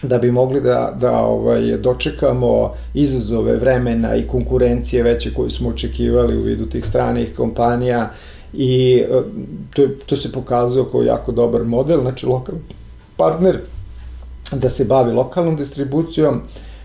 da 0.01 0.17
bi 0.17 0.31
mogli 0.31 0.61
da, 0.61 0.93
da 0.99 1.19
ovaj, 1.19 1.77
dočekamo 1.77 2.73
izazove 2.93 3.55
vremena 3.55 4.15
i 4.15 4.27
konkurencije 4.27 5.03
veće 5.03 5.33
koju 5.33 5.49
smo 5.49 5.69
očekivali 5.69 6.37
u 6.37 6.41
vidu 6.41 6.65
tih 6.65 6.85
stranih 6.85 7.35
kompanija 7.35 8.11
i 8.53 9.03
e, 9.09 9.21
to, 9.75 9.87
to 10.05 10.15
se 10.15 10.31
pokazao 10.31 10.83
kao 10.83 11.03
jako 11.03 11.31
dobar 11.31 11.63
model, 11.63 12.01
znači 12.01 12.25
lokalni 12.25 12.61
partner 13.17 13.59
da 14.51 14.69
se 14.69 14.85
bavi 14.85 15.13
lokalnom 15.13 15.55
distribucijom, 15.55 16.41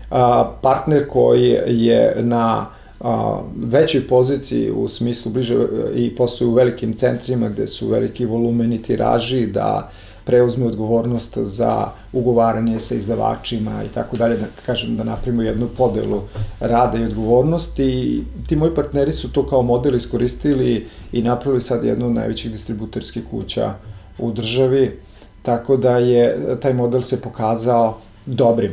a, 0.09 0.51
partner 0.61 1.07
koji 1.07 1.57
je 1.67 2.15
na 2.19 2.65
a, 2.99 3.41
većoj 3.55 4.07
poziciji 4.07 4.71
u 4.71 4.87
smislu 4.87 5.31
bliže 5.31 5.55
e, 5.55 5.67
i 5.95 6.15
posluje 6.15 6.49
u 6.49 6.53
velikim 6.53 6.93
centrima 6.93 7.49
gde 7.49 7.67
su 7.67 7.87
veliki 7.87 8.25
volumeni 8.25 8.81
tiraži, 8.81 9.47
da 9.47 9.89
preuzme 10.25 10.65
odgovornost 10.65 11.37
za 11.37 11.87
ugovaranje 12.13 12.79
sa 12.79 12.95
izdavačima 12.95 13.83
i 13.83 13.87
tako 13.87 14.17
dalje, 14.17 14.37
da 14.37 14.45
kažem 14.65 14.97
da 14.97 15.03
napravimo 15.03 15.41
jednu 15.41 15.67
podelu 15.77 16.21
rada 16.59 16.97
i 16.97 17.05
odgovornosti 17.05 17.85
i 17.85 18.23
ti 18.47 18.55
moji 18.55 18.75
partneri 18.75 19.13
su 19.13 19.31
to 19.31 19.45
kao 19.45 19.61
model 19.61 19.95
iskoristili 19.95 20.87
i 21.11 21.21
napravili 21.21 21.61
sad 21.61 21.83
jednu 21.83 22.05
od 22.05 22.13
najvećih 22.13 22.51
distributerskih 22.51 23.23
kuća 23.31 23.73
u 24.17 24.31
državi, 24.31 24.99
tako 25.41 25.77
da 25.77 25.97
je 25.97 26.57
taj 26.61 26.73
model 26.73 27.01
se 27.01 27.21
pokazao 27.21 27.97
dobrim. 28.25 28.71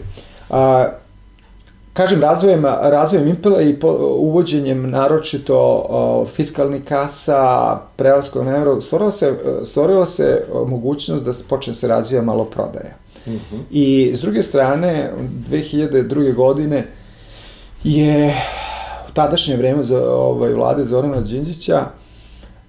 A, 0.50 0.88
kažem, 1.98 2.20
razvojem, 2.20 2.64
razvojem 2.64 3.28
Impela 3.28 3.62
i 3.62 3.74
po, 3.74 3.88
uvođenjem 4.18 4.90
naročito 4.90 5.56
o, 5.88 6.26
fiskalnih 6.26 6.84
kasa, 6.84 7.76
prelaskom 7.96 8.46
na 8.46 8.56
euro, 8.56 8.80
stvorila 8.80 9.10
se, 9.10 9.34
stvorila 9.64 10.06
se 10.06 10.44
mogućnost 10.66 11.24
da 11.24 11.32
počne 11.48 11.74
se 11.74 11.88
razvija 11.88 12.22
malo 12.22 12.44
prodaja. 12.44 12.94
Mm 13.26 13.30
-hmm. 13.30 13.60
I 13.70 14.12
s 14.14 14.20
druge 14.20 14.42
strane, 14.42 15.12
2002. 15.50 16.34
godine 16.34 16.86
je 17.84 18.34
u 19.08 19.12
tadašnje 19.12 19.56
vreme 19.56 19.82
za 19.82 20.10
ovaj, 20.10 20.52
vlade 20.52 20.84
Zorana 20.84 21.20
Đinđića 21.20 21.86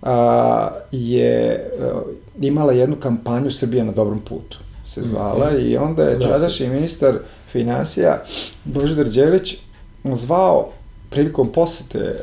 a, 0.01 0.69
je 0.91 1.69
a, 1.81 2.01
imala 2.41 2.73
jednu 2.73 2.95
kampanju 2.95 3.51
Srbija 3.51 3.83
na 3.83 3.91
dobrom 3.91 4.19
putu 4.19 4.57
se 4.85 5.01
zvala 5.01 5.51
mm 5.51 5.55
-hmm. 5.55 5.71
i 5.71 5.77
onda 5.77 6.03
je 6.03 6.19
tadašnji 6.19 6.69
ministar 6.69 7.19
financija 7.51 8.23
Božidar 8.63 9.07
Đelić 9.09 9.57
zvao 10.03 10.69
prilikom 11.09 11.51
posete 11.51 12.15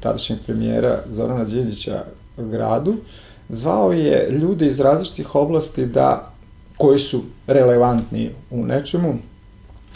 tadašnjeg 0.00 0.38
premijera 0.46 0.98
Zorana 1.10 1.44
Đinđića 1.44 2.04
gradu, 2.36 2.94
zvao 3.48 3.92
je 3.92 4.30
ljude 4.30 4.66
iz 4.66 4.80
različitih 4.80 5.34
oblasti 5.34 5.86
da 5.86 6.32
koji 6.76 6.98
su 6.98 7.22
relevantni 7.46 8.30
u 8.50 8.66
nečemu, 8.66 9.14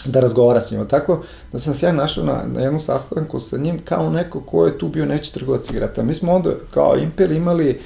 da 0.04 0.20
razgovara 0.20 0.60
s 0.60 0.70
njima. 0.70 0.84
Tako 0.84 1.22
da 1.52 1.58
sam 1.58 1.74
se 1.74 1.86
ja 1.86 1.92
našao 1.92 2.24
na, 2.24 2.44
na 2.46 2.60
jednom 2.60 2.78
sastanku 2.78 3.40
sa 3.40 3.56
njim 3.56 3.78
kao 3.78 4.10
neko 4.10 4.40
ko 4.40 4.66
je 4.66 4.78
tu 4.78 4.88
bio 4.88 5.04
neći 5.04 5.34
trgovac 5.34 5.66
cigareta. 5.66 6.02
Mi 6.02 6.14
smo 6.14 6.32
onda 6.32 6.50
kao 6.70 6.96
Impel 6.96 7.32
imali, 7.32 7.80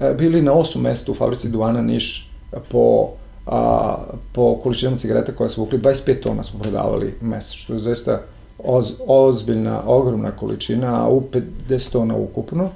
e, 0.00 0.14
bili 0.18 0.42
na 0.42 0.52
osmom 0.52 0.84
mestu 0.84 1.12
u 1.12 1.14
fabrici 1.14 1.48
Duvana 1.48 1.82
Niš 1.82 2.30
po 2.68 3.08
a, 3.46 3.96
po 4.32 4.58
količinu 4.62 4.96
cigareta 4.96 5.32
koja 5.32 5.48
smo 5.48 5.64
vukli, 5.64 5.78
25 5.78 6.20
tona 6.20 6.42
smo 6.42 6.60
prodavali 6.60 7.14
mesečno, 7.20 7.62
što 7.62 7.72
je 7.72 7.78
zaista 7.78 8.20
oz, 8.58 8.92
ozbiljna, 9.06 9.82
ogromna 9.86 10.30
količina, 10.30 11.04
a 11.04 11.08
u 11.08 11.22
50 11.68 11.92
tona 11.92 12.16
ukupno. 12.16 12.70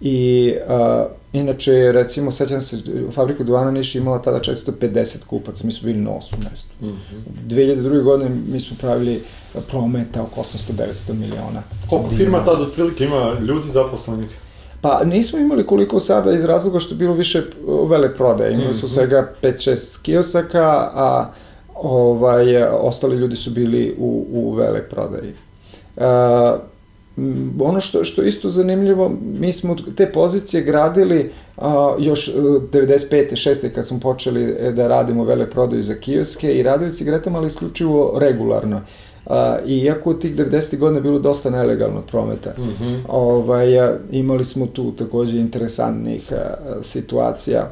I 0.00 0.52
a, 0.68 1.06
inače, 1.32 1.92
recimo, 1.92 2.32
sećam 2.32 2.60
se, 2.60 2.76
fabrika 3.12 3.44
Duvana 3.44 3.70
Niš 3.70 3.94
imala 3.94 4.22
tada 4.22 4.40
450 4.40 5.24
kupaca, 5.26 5.66
mi 5.66 5.72
smo 5.72 5.86
bili 5.86 6.00
na 6.00 6.10
osmom 6.10 6.40
mestu. 6.50 6.70
Mm 6.80 6.88
-hmm. 6.88 7.48
2002. 7.48 8.02
godine 8.02 8.36
mi 8.46 8.60
smo 8.60 8.76
pravili 8.80 9.22
prometa 9.68 10.22
oko 10.22 10.40
800-900 10.40 11.12
miliona. 11.12 11.62
Koliko 11.90 12.10
firma 12.10 12.44
tada 12.44 12.62
otprilike 12.62 13.04
ima 13.04 13.32
ljudi 13.40 13.70
zaposlenih? 13.70 14.43
Pa 14.84 15.04
nismo 15.04 15.38
imali 15.38 15.66
koliko 15.66 16.00
sada 16.00 16.32
iz 16.32 16.44
razloga 16.44 16.78
što 16.78 16.94
je 16.94 16.98
bilo 16.98 17.14
više 17.14 17.42
vele 17.88 18.14
prodaje. 18.14 18.52
Imali 18.52 18.72
su 18.72 18.86
mhm. 18.86 18.94
svega 18.94 19.32
5-6 19.42 20.02
kiosaka, 20.02 20.90
a 20.94 21.30
ovaj, 21.74 22.62
ostali 22.62 23.16
ljudi 23.16 23.36
su 23.36 23.50
bili 23.50 23.94
u, 23.98 24.26
u 24.32 24.52
vele 24.52 24.82
prodaji. 24.82 25.32
Uh, 25.96 26.04
ono 27.60 27.80
što, 27.80 28.04
što 28.04 28.22
je 28.22 28.28
isto 28.28 28.48
zanimljivo, 28.48 29.12
mi 29.38 29.52
smo 29.52 29.76
te 29.96 30.12
pozicije 30.12 30.62
gradili 30.62 31.30
uh, 31.56 31.64
još 31.98 32.34
95. 32.34 33.30
6. 33.30 33.70
kad 33.74 33.86
smo 33.86 34.00
počeli 34.00 34.56
e, 34.58 34.72
da 34.72 34.88
radimo 34.88 35.24
vele 35.24 35.50
prodaju 35.50 35.82
za 35.82 35.94
kioske 35.94 36.54
i 36.54 36.62
radili 36.62 36.92
cigaretama, 36.92 37.38
ali 37.38 37.46
isključivo 37.46 38.18
regularno. 38.18 38.80
A, 39.26 39.58
iako 39.66 40.10
u 40.10 40.14
tih 40.14 40.36
90. 40.36 40.78
godina 40.78 41.00
bilo 41.00 41.18
dosta 41.18 41.50
nelegalnog 41.50 42.04
prometa. 42.04 42.54
Mm 42.58 42.62
-hmm. 42.62 43.00
ovaj, 43.08 43.80
a, 43.80 43.96
imali 44.10 44.44
smo 44.44 44.66
tu 44.66 44.92
takođe 44.92 45.38
interesantnih 45.38 46.32
a, 46.32 46.54
situacija. 46.82 47.70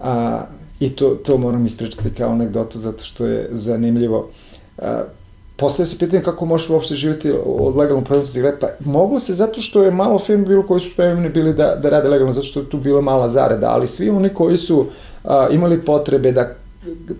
A, 0.00 0.42
I 0.80 0.90
to, 0.90 1.08
to 1.08 1.36
moram 1.38 1.66
ispričati 1.66 2.14
kao 2.14 2.30
anegdotu 2.30 2.78
zato 2.78 3.04
što 3.04 3.26
je 3.26 3.48
zanimljivo. 3.52 4.28
A, 4.78 5.02
Postavlja 5.60 5.86
se 5.86 5.98
pitanje 5.98 6.22
kako 6.22 6.44
možeš 6.46 6.70
uopšte 6.70 6.94
živjeti 6.94 7.32
od 7.44 7.76
legalnog 7.76 8.04
prometu 8.04 8.30
cigareta. 8.30 8.66
Moglo 8.80 9.18
se 9.18 9.34
zato 9.34 9.60
što 9.60 9.82
je 9.82 9.90
malo 9.90 10.18
firme 10.18 10.44
bilo 10.44 10.62
koji 10.66 10.80
su 10.80 10.90
spremni 10.90 11.28
bili 11.28 11.54
da, 11.54 11.76
da 11.82 11.88
rade 11.88 12.08
legalno, 12.08 12.32
zato 12.32 12.46
što 12.46 12.60
je 12.60 12.70
tu 12.70 12.78
bila 12.78 13.00
mala 13.00 13.28
zarada, 13.28 13.70
ali 13.70 13.86
svi 13.86 14.10
oni 14.10 14.34
koji 14.34 14.56
su 14.56 14.86
a, 15.24 15.48
imali 15.50 15.84
potrebe 15.84 16.32
da 16.32 16.54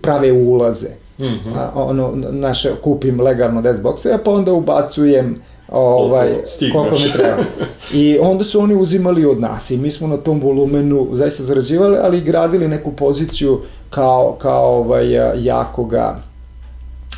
prave 0.01 0.31
ulaze, 0.31 0.87
Mm 1.21 1.39
-hmm. 1.45 1.55
a, 1.55 1.71
ono, 1.75 2.11
naše, 2.31 2.69
kupim 2.83 3.21
legalno 3.21 3.61
desboxe, 3.61 4.13
a 4.13 4.17
pa 4.17 4.31
onda 4.31 4.53
ubacujem 4.53 5.41
ovaj, 5.71 6.27
koliko, 6.59 6.77
koliko 6.77 6.95
mi 6.95 7.11
treba. 7.13 7.43
I 8.01 8.17
onda 8.21 8.43
su 8.43 8.59
oni 8.59 8.75
uzimali 8.75 9.25
od 9.25 9.39
nas 9.39 9.71
i 9.71 9.77
mi 9.77 9.91
smo 9.91 10.07
na 10.07 10.17
tom 10.17 10.41
volumenu 10.41 11.07
zaista 11.11 11.43
zarađivali, 11.43 11.97
ali 12.01 12.17
i 12.17 12.21
gradili 12.21 12.67
neku 12.67 12.91
poziciju 12.91 13.61
kao, 13.89 14.35
kao 14.39 14.77
ovaj, 14.77 15.11
jakoga, 15.43 16.19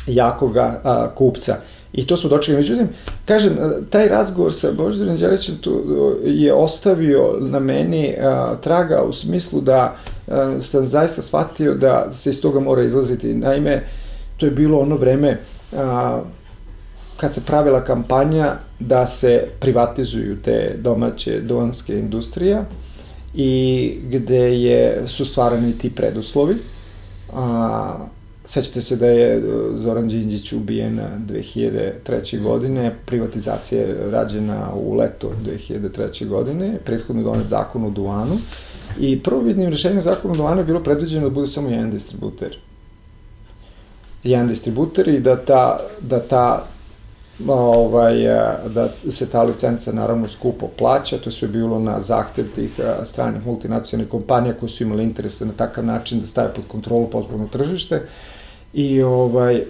jakoga 0.06 0.80
a, 0.84 1.08
kupca. 1.14 1.56
I 1.92 2.06
to 2.06 2.16
smo 2.16 2.30
dočekali. 2.30 2.56
Međutim, 2.56 2.88
kažem, 3.24 3.56
taj 3.90 4.08
razgovor 4.08 4.54
sa 4.54 4.72
Božidarom 4.72 5.16
Đelićem 5.16 5.54
tu 5.60 5.82
je 6.24 6.54
ostavio 6.54 7.36
na 7.40 7.58
meni 7.58 8.16
a, 8.20 8.54
traga 8.60 9.02
u 9.02 9.12
smislu 9.12 9.60
da 9.60 9.96
sam 10.60 10.86
zaista 10.86 11.22
shvatio 11.22 11.74
da 11.74 12.12
se 12.12 12.30
iz 12.30 12.40
toga 12.40 12.60
mora 12.60 12.82
izlaziti. 12.82 13.34
Naime, 13.34 13.84
to 14.36 14.46
je 14.46 14.52
bilo 14.52 14.78
ono 14.78 14.96
vreme 14.96 15.38
a, 15.76 16.20
kad 17.16 17.34
se 17.34 17.44
pravila 17.46 17.84
kampanja 17.84 18.54
da 18.80 19.06
se 19.06 19.48
privatizuju 19.60 20.42
te 20.42 20.76
domaće 20.78 21.40
duvanske 21.40 21.98
industrije 21.98 22.64
i 23.34 23.92
gde 24.10 24.62
je, 24.62 25.02
su 25.06 25.24
stvarani 25.24 25.78
ti 25.78 25.94
preduslovi. 25.94 26.56
A, 27.32 28.06
Sećate 28.44 28.80
se 28.80 28.96
da 28.96 29.06
je 29.06 29.36
e, 29.36 29.42
Zoran 29.76 30.08
Đinđić 30.08 30.52
ubijen 30.52 31.00
2003. 31.28 32.42
godine, 32.42 32.94
privatizacija 33.06 33.80
je 33.80 34.10
rađena 34.10 34.74
u 34.74 34.94
leto 34.94 35.32
2003. 35.44 36.28
godine, 36.28 36.78
prethodno 36.84 37.22
je 37.22 37.24
donet 37.24 37.46
zakon 37.46 37.84
o 37.84 37.90
Duanu 37.90 38.38
i 39.00 39.20
vidnim 39.44 39.70
rešenjem 39.70 40.00
zakona 40.00 40.34
o 40.34 40.36
Duanu 40.36 40.60
je 40.60 40.64
bilo 40.64 40.82
predviđeno 40.82 41.28
da 41.28 41.34
bude 41.34 41.46
samo 41.46 41.68
jedan 41.68 41.90
distributer. 41.90 42.58
Jedan 44.24 44.48
distributer 44.48 45.08
i 45.08 45.20
da 45.20 45.36
ta, 45.36 45.78
da 46.00 46.20
ta 46.20 46.66
ovaj, 47.48 48.24
e, 48.24 48.56
da 48.68 48.88
se 49.10 49.30
ta 49.30 49.42
licenca 49.42 49.92
naravno 49.92 50.28
skupo 50.28 50.68
plaća, 50.78 51.18
to 51.18 51.28
je 51.28 51.32
sve 51.32 51.48
bilo 51.48 51.78
na 51.78 52.00
zahtev 52.00 52.46
tih 52.54 52.78
e, 52.78 53.06
stranih 53.06 53.46
multinacionalnih 53.46 54.10
kompanija 54.10 54.54
koji 54.54 54.68
su 54.68 54.82
imali 54.82 55.04
interese 55.04 55.46
na 55.46 55.52
takav 55.52 55.84
način 55.84 56.20
da 56.20 56.26
stave 56.26 56.54
pod 56.54 56.64
kontrolu 56.68 57.10
potpuno 57.10 57.48
tržište 57.52 58.02
i 58.72 59.02
ovaj 59.02 59.62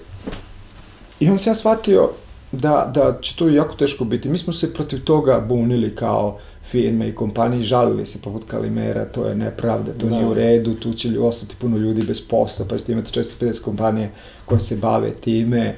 i 1.20 1.30
on 1.30 1.38
se 1.38 1.50
ja 1.50 1.54
shvatio 1.54 2.10
da, 2.52 2.90
da 2.94 3.18
će 3.20 3.36
to 3.36 3.48
jako 3.48 3.74
teško 3.74 4.04
biti. 4.04 4.28
Mi 4.28 4.38
smo 4.38 4.52
se 4.52 4.74
protiv 4.74 5.04
toga 5.04 5.40
bunili 5.40 5.96
kao 5.96 6.38
firme 6.62 7.08
i 7.08 7.14
kompanije, 7.14 7.62
žalili 7.62 8.06
se 8.06 8.22
poput 8.22 8.44
Kalimera, 8.44 9.04
to 9.04 9.26
je 9.26 9.34
nepravda, 9.34 9.92
to 9.92 10.06
da. 10.06 10.14
nije 10.14 10.26
u 10.26 10.34
redu, 10.34 10.74
tu 10.74 10.92
će 10.92 11.18
ostati 11.20 11.54
puno 11.58 11.76
ljudi 11.76 12.02
bez 12.02 12.20
posla, 12.20 12.66
pa 12.70 12.78
ste 12.78 12.92
imate 12.92 13.20
450 13.20 13.62
kompanije 13.64 14.10
koje 14.44 14.60
se 14.60 14.76
bave 14.76 15.10
time, 15.10 15.76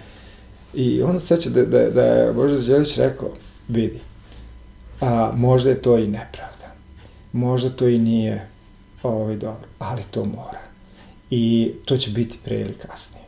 I 0.77 1.03
onda 1.03 1.19
se 1.19 1.27
seća 1.27 1.51
da, 1.51 1.65
da, 1.65 1.91
da 1.91 2.03
je 2.03 2.33
Božar 2.33 2.59
Đelić 2.61 2.99
rekao, 2.99 3.29
vidi, 3.69 4.01
a, 5.01 5.33
možda 5.37 5.71
je 5.71 5.83
to 5.83 5.99
i 5.99 6.07
nepravda, 6.07 6.75
možda 7.33 7.71
to 7.71 7.89
i 7.89 7.99
nije 7.99 8.49
ovaj, 9.03 9.37
dobro, 9.37 9.69
ali 9.79 10.03
to 10.11 10.25
mora. 10.25 10.61
I 11.31 11.73
to 11.85 11.97
će 11.97 12.11
biti 12.11 12.39
pre 12.45 12.61
ili 12.61 12.75
kasnije. 12.75 13.25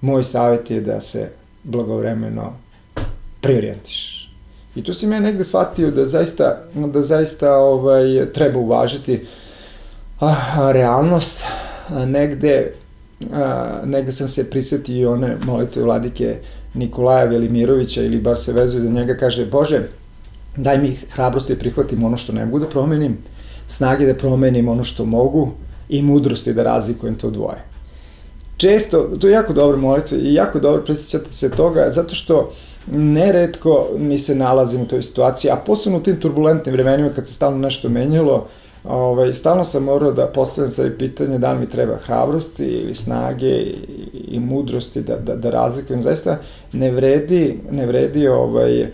Moj 0.00 0.22
savjet 0.22 0.70
je 0.70 0.80
da 0.80 1.00
se 1.00 1.30
blagovremeno 1.62 2.52
preorijentiš. 3.40 4.32
I 4.74 4.84
tu 4.84 4.92
sam 4.92 5.12
ja 5.12 5.20
negde 5.20 5.44
shvatio 5.44 5.90
da 5.90 6.04
zaista, 6.04 6.62
da 6.74 7.02
zaista 7.02 7.56
ovaj, 7.56 8.32
treba 8.32 8.58
uvažiti 8.58 9.26
a, 10.20 10.34
realnost, 10.72 11.44
a, 11.88 12.04
negde 12.04 12.72
a, 13.32 13.80
negde 13.84 14.12
sam 14.12 14.28
se 14.28 14.50
prisetio 14.50 14.96
i 14.96 15.06
one 15.06 15.36
molitve 15.46 15.82
vladike 15.82 16.36
Nikolaja 16.74 17.24
Velimirovića 17.24 18.02
ili 18.02 18.20
bar 18.20 18.38
se 18.38 18.52
vezuje 18.52 18.82
za 18.82 18.90
njega, 18.90 19.16
kaže 19.16 19.46
Bože, 19.46 19.82
daj 20.56 20.78
mi 20.78 20.96
hrabrosti 21.10 21.54
da 21.54 21.58
prihvatim 21.58 22.04
ono 22.04 22.16
što 22.16 22.32
ne 22.32 22.44
mogu 22.44 22.58
da 22.58 22.68
promenim, 22.68 23.18
snage 23.66 24.06
da 24.06 24.14
promenim 24.14 24.68
ono 24.68 24.84
što 24.84 25.04
mogu 25.04 25.50
i 25.88 26.02
mudrosti 26.02 26.54
da 26.54 26.62
razlikujem 26.62 27.14
to 27.14 27.30
dvoje. 27.30 27.64
Često, 28.56 29.10
to 29.20 29.26
je 29.26 29.32
jako 29.32 29.52
dobro 29.52 29.78
molitve 29.78 30.18
i 30.18 30.34
jako 30.34 30.60
dobro 30.60 30.84
prisjećate 30.84 31.32
se 31.32 31.50
toga, 31.50 31.90
zato 31.90 32.14
što 32.14 32.52
neretko 32.92 33.88
mi 33.98 34.18
se 34.18 34.34
nalazim 34.34 34.80
u 34.80 34.86
toj 34.86 35.02
situaciji, 35.02 35.50
a 35.50 35.56
posebno 35.56 35.98
u 35.98 36.02
tim 36.02 36.20
turbulentnim 36.20 36.72
vremenima 36.72 37.10
kad 37.10 37.26
se 37.26 37.32
stalno 37.32 37.58
nešto 37.58 37.88
menjalo, 37.88 38.34
uh, 38.34 38.69
Ovaj, 38.84 39.34
stalno 39.34 39.64
sam 39.64 39.84
morao 39.84 40.12
da 40.12 40.26
postavljam 40.26 40.70
sebi 40.70 40.98
pitanje 40.98 41.38
da 41.38 41.52
li 41.52 41.60
mi 41.60 41.68
treba 41.68 41.96
hrabrosti 41.96 42.64
ili 42.64 42.94
snage 42.94 43.46
i, 43.46 43.74
i 44.28 44.40
mudrosti 44.40 45.02
da, 45.02 45.16
da, 45.16 45.36
da 45.36 45.50
razlikujem. 45.50 46.02
Zaista 46.02 46.38
ne 46.72 46.90
vredi, 46.90 47.58
ne 47.70 47.86
vredi 47.86 48.28
ovaj, 48.28 48.86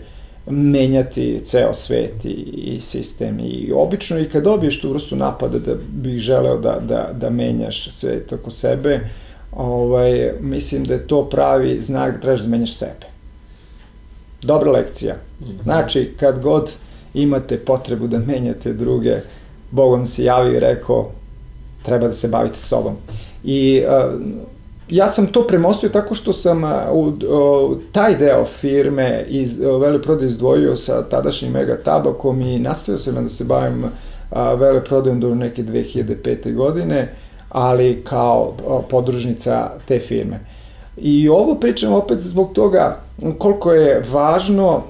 menjati 0.49 1.39
ceo 1.43 1.73
svet 1.73 2.25
i, 2.25 2.29
i 2.55 2.79
sistem 2.79 3.39
i 3.39 3.71
obično 3.75 4.19
i 4.19 4.25
kad 4.25 4.43
dobiješ 4.43 4.81
tu 4.81 4.89
vrstu 4.89 5.15
napada 5.15 5.59
da 5.59 5.75
bih 5.89 6.17
želeo 6.17 6.57
da, 6.57 6.79
da, 6.79 7.09
da 7.13 7.29
menjaš 7.29 7.89
svet 7.89 8.33
oko 8.33 8.51
sebe, 8.51 8.99
ovaj, 9.51 10.31
mislim 10.39 10.83
da 10.83 10.93
je 10.93 11.07
to 11.07 11.29
pravi 11.29 11.81
znak 11.81 12.13
da 12.13 12.19
trebaš 12.19 12.41
da 12.41 12.47
menjaš 12.47 12.73
sebe. 12.73 13.07
Dobra 14.41 14.71
lekcija. 14.71 15.15
Mhm. 15.41 15.51
Znači, 15.63 16.13
kad 16.19 16.39
god 16.39 16.71
imate 17.13 17.57
potrebu 17.57 18.07
da 18.07 18.19
menjate 18.19 18.73
druge, 18.73 19.17
Bog 19.71 19.91
vam 19.91 20.05
se 20.05 20.23
javio 20.23 20.57
i 20.57 20.59
rekao 20.59 21.11
treba 21.83 22.07
da 22.07 22.13
se 22.13 22.27
bavite 22.27 22.59
sobom. 22.59 22.95
I 23.43 23.83
uh, 23.87 24.21
ja 24.89 25.07
sam 25.07 25.27
to 25.27 25.47
premostio 25.47 25.89
tako 25.89 26.15
što 26.15 26.33
sam 26.33 26.63
uh, 26.63 26.71
u, 26.91 26.99
uh, 26.99 27.77
taj 27.91 28.15
deo 28.15 28.45
firme 28.45 29.25
iz 29.27 29.59
uh, 29.59 29.81
veleprodaj 29.81 30.27
izdvojio 30.27 30.75
sa 30.75 31.03
tadašnjim 31.03 31.51
Mega 31.51 31.77
Tabakom 31.83 32.41
i 32.41 32.59
nastavio 32.59 32.97
sam 32.97 33.23
da 33.23 33.29
se 33.29 33.43
bavim 33.43 33.83
uh, 33.83 33.89
veleprodajom 34.59 35.19
do 35.19 35.35
neke 35.35 35.63
2005. 35.63 36.55
godine, 36.55 37.13
ali 37.49 38.03
kao 38.03 38.53
podružnica 38.89 39.71
te 39.87 39.99
firme. 39.99 40.39
I 40.97 41.29
ovo 41.29 41.55
pričam 41.55 41.93
opet 41.93 42.21
zbog 42.21 42.53
toga 42.53 42.97
koliko 43.37 43.73
je 43.73 44.03
važno 44.11 44.83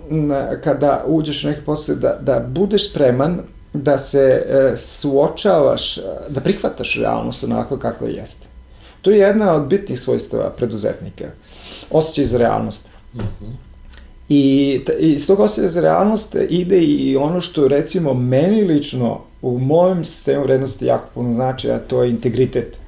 kada 0.64 1.04
uđeš 1.08 1.44
u 1.44 1.48
neki 1.48 1.62
posao 1.66 1.96
da, 1.96 2.18
da 2.22 2.46
budeš 2.48 2.90
spreman 2.90 3.40
da 3.84 3.98
se 3.98 4.20
e, 4.20 4.78
suočavaš, 4.78 6.00
da 6.30 6.42
prihvataš 6.42 6.96
realnost 6.96 7.44
onako 7.44 7.78
kako 7.78 8.06
jeste. 8.06 8.48
To 9.02 9.12
je 9.12 9.20
jedna 9.20 9.54
od 9.54 9.68
bitnih 9.68 10.00
svojstava 10.00 10.50
preduzetnika. 10.50 11.26
Osjećaj 11.90 12.26
za 12.26 12.38
realnost. 12.38 12.90
Mm 13.14 13.20
-hmm. 13.20 13.68
I, 14.30 14.82
I 15.00 15.12
iz 15.12 15.28
tog 15.28 15.40
osjećaja 15.40 15.70
za 15.70 15.82
realnost 15.82 16.36
ide 16.50 16.82
i 16.82 17.16
ono 17.16 17.42
što 17.42 17.68
recimo 17.68 18.14
meni 18.14 18.64
lično 18.64 19.22
u 19.42 19.60
mojem 19.60 20.06
sistemu 20.06 20.44
vrednosti 20.44 20.86
jako 20.86 21.08
puno 21.14 21.34
znači, 21.34 21.72
a 21.72 21.80
to 21.80 22.04
je 22.04 22.10
integritet. 22.10 22.80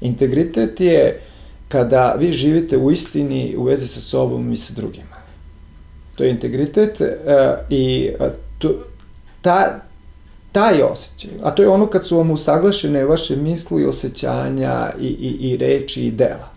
Integritet 0.00 0.80
je 0.80 1.20
kada 1.68 2.14
vi 2.18 2.32
živite 2.32 2.76
u 2.76 2.90
istini 2.90 3.54
u 3.58 3.64
vezi 3.64 3.86
sa 3.86 4.00
sobom 4.00 4.52
i 4.52 4.56
sa 4.56 4.74
drugima. 4.74 5.16
To 6.16 6.24
je 6.24 6.30
integritet 6.30 7.00
uh, 7.00 7.06
i 7.70 8.10
uh, 8.20 8.26
to, 8.58 8.74
ta, 9.42 9.80
taj 10.54 10.82
osjećaj, 10.82 11.30
a 11.42 11.50
to 11.50 11.62
je 11.62 11.68
ono 11.68 11.86
kad 11.86 12.06
su 12.06 12.16
vam 12.16 12.30
usaglašene 12.30 13.04
vaše 13.04 13.36
misli, 13.36 13.86
osjećanja 13.86 14.92
i, 15.00 15.06
i, 15.06 15.50
i 15.50 15.56
reči 15.56 16.06
i 16.06 16.10
dela. 16.10 16.48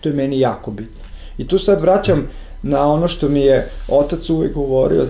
To 0.00 0.08
je 0.08 0.14
meni 0.14 0.40
jako 0.40 0.70
bitno. 0.70 1.02
I 1.38 1.48
tu 1.48 1.58
sad 1.58 1.80
vraćam 1.80 2.28
na 2.62 2.86
ono 2.86 3.08
što 3.08 3.28
mi 3.28 3.40
je 3.40 3.68
otac 3.88 4.30
uvek 4.30 4.54
govorio, 4.54 5.06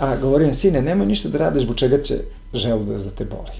a 0.00 0.16
govorio 0.16 0.54
sine, 0.54 0.82
nemoj 0.82 1.06
ništa 1.06 1.28
da 1.28 1.38
radiš, 1.38 1.66
bo 1.66 1.74
čega 1.74 2.02
će 2.02 2.14
želudac 2.54 3.02
da 3.02 3.10
te 3.10 3.24
boli. 3.24 3.58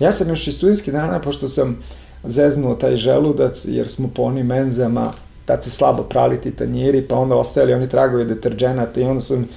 Ja 0.00 0.12
sam 0.12 0.28
još 0.28 0.46
iz 0.48 0.54
studijskih 0.54 0.92
dana, 0.92 1.20
pošto 1.20 1.48
sam 1.48 1.78
zeznuo 2.24 2.74
taj 2.74 2.96
želudac, 2.96 3.64
jer 3.68 3.88
smo 3.88 4.08
po 4.14 4.22
onim 4.22 4.46
menzama, 4.46 5.12
tad 5.44 5.64
se 5.64 5.70
slabo 5.70 6.02
prali 6.02 6.40
ti 6.40 6.50
tanjiri, 6.50 7.08
pa 7.08 7.16
onda 7.16 7.36
ostajali 7.36 7.74
oni 7.74 7.88
tragovi 7.88 8.24
deterđenata 8.24 9.00
i 9.00 9.04
onda 9.04 9.20
sam 9.20 9.48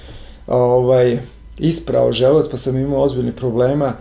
ovaj, 0.46 1.18
isprao 1.62 2.12
želudac, 2.12 2.50
pa 2.50 2.56
sam 2.56 2.76
imao 2.76 3.02
ozbiljni 3.02 3.32
problema 3.32 3.92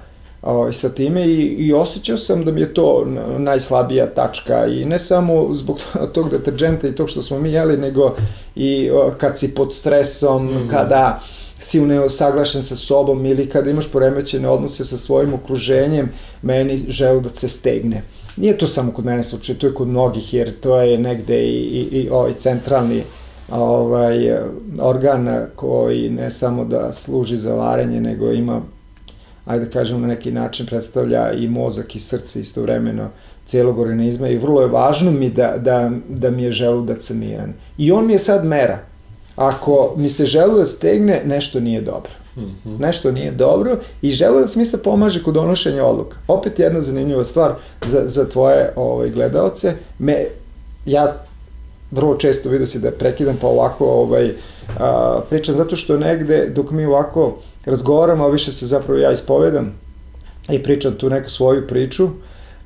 ovaj, 0.41 0.73
sa 0.73 0.89
time 0.89 1.27
i, 1.27 1.41
i 1.41 1.73
osjećao 1.73 2.17
sam 2.17 2.45
da 2.45 2.51
mi 2.51 2.61
je 2.61 2.73
to 2.73 3.05
najslabija 3.37 4.13
tačka 4.13 4.65
i 4.65 4.85
ne 4.85 4.99
samo 4.99 5.53
zbog 5.53 5.79
tog 6.13 6.29
deterđenta 6.29 6.87
i 6.87 6.95
tog 6.95 7.09
što 7.09 7.21
smo 7.21 7.39
mi 7.39 7.51
jeli, 7.51 7.77
nego 7.77 8.15
i 8.55 8.89
kad 9.17 9.39
si 9.39 9.55
pod 9.55 9.73
stresom, 9.73 10.45
mm 10.45 10.49
-hmm. 10.49 10.69
kada 10.69 11.21
si 11.59 11.79
u 11.79 11.87
neosaglašen 11.87 12.63
sa 12.63 12.75
sobom 12.75 13.25
ili 13.25 13.49
kada 13.49 13.69
imaš 13.69 13.91
poremećene 13.91 14.49
odnose 14.49 14.83
sa 14.83 14.97
svojim 14.97 15.33
okruženjem, 15.33 16.09
meni 16.41 16.77
želudac 16.87 17.39
se 17.39 17.49
stegne. 17.49 18.03
Nije 18.37 18.57
to 18.57 18.67
samo 18.67 18.91
kod 18.91 19.05
mene 19.05 19.23
slučaj, 19.23 19.55
to 19.55 19.67
je 19.67 19.73
kod 19.73 19.87
mnogih, 19.87 20.33
jer 20.33 20.59
to 20.59 20.81
je 20.81 20.97
negde 20.97 21.43
i, 21.43 21.57
i, 21.57 21.87
i 21.91 22.09
ovaj 22.09 22.33
centralni 22.33 23.03
ovaj, 23.51 24.37
organ 24.81 25.45
koji 25.55 26.09
ne 26.09 26.31
samo 26.31 26.65
da 26.65 26.93
služi 26.93 27.37
za 27.37 27.53
varenje, 27.53 28.01
nego 28.01 28.31
ima, 28.31 28.61
ajde 29.45 29.65
da 29.65 29.71
kažem, 29.71 30.01
na 30.01 30.07
neki 30.07 30.31
način 30.31 30.65
predstavlja 30.65 31.31
i 31.31 31.47
mozak 31.47 31.95
i 31.95 31.99
srce 31.99 32.39
istovremeno 32.39 33.09
celog 33.45 33.79
organizma 33.79 34.27
i 34.27 34.37
vrlo 34.37 34.61
je 34.61 34.67
važno 34.67 35.11
mi 35.11 35.29
da, 35.29 35.57
da, 35.57 35.91
da 36.09 36.31
mi 36.31 36.43
je 36.43 36.51
želudac 36.51 37.09
miran. 37.09 37.53
I 37.77 37.91
on 37.91 38.05
mi 38.05 38.13
je 38.13 38.19
sad 38.19 38.45
mera. 38.45 38.79
Ako 39.35 39.93
mi 39.97 40.09
se 40.09 40.25
želudac 40.25 40.67
stegne, 40.67 41.21
nešto 41.25 41.59
nije 41.59 41.81
dobro. 41.81 42.11
Mm 42.35 42.41
-hmm. 42.41 42.79
Nešto 42.79 43.11
nije 43.11 43.31
dobro 43.31 43.77
i 44.01 44.09
želudac 44.09 44.55
mi 44.55 44.65
se 44.65 44.83
pomaže 44.83 45.23
kod 45.23 45.33
donošenja 45.33 45.85
odluka. 45.85 46.17
Opet 46.27 46.59
jedna 46.59 46.81
zanimljiva 46.81 47.23
stvar 47.23 47.53
za, 47.85 48.01
za 48.05 48.29
tvoje 48.29 48.73
ovaj, 48.75 49.09
gledaoce. 49.09 49.73
Me, 49.99 50.25
ja 50.85 51.15
vrlo 51.91 52.15
često 52.15 52.49
vidio 52.49 52.67
se 52.67 52.79
da 52.79 52.91
prekidam 52.91 53.37
pa 53.41 53.47
ovako 53.47 53.85
ovaj, 53.85 54.31
a, 54.79 55.21
pričam 55.29 55.55
zato 55.55 55.75
što 55.75 55.97
negde 55.97 56.51
dok 56.55 56.71
mi 56.71 56.85
ovako 56.85 57.37
razgovaramo, 57.65 58.25
a 58.25 58.29
više 58.29 58.51
se 58.51 58.65
zapravo 58.65 58.99
ja 58.99 59.11
ispovedam 59.11 59.73
i 60.49 60.63
pričam 60.63 60.93
tu 60.93 61.09
neku 61.09 61.29
svoju 61.29 61.67
priču, 61.67 62.09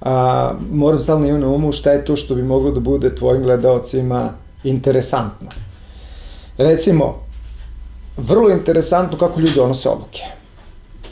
a, 0.02 0.54
moram 0.72 1.00
stalno 1.00 1.28
imati 1.28 1.42
na 1.42 1.50
umu 1.50 1.72
šta 1.72 1.92
je 1.92 2.06
to 2.06 2.16
što 2.16 2.36
bi 2.36 2.44
moglo 2.44 2.72
da 2.72 2.80
bude 2.80 3.16
tvojim 3.16 3.44
gledaocima 3.44 4.34
interesantno. 4.64 5.50
Recimo, 6.58 7.26
vrlo 8.18 8.50
interesantno 8.50 9.18
kako 9.18 9.40
ljudi 9.40 9.52
donose 9.56 9.90
odluke. 9.90 10.22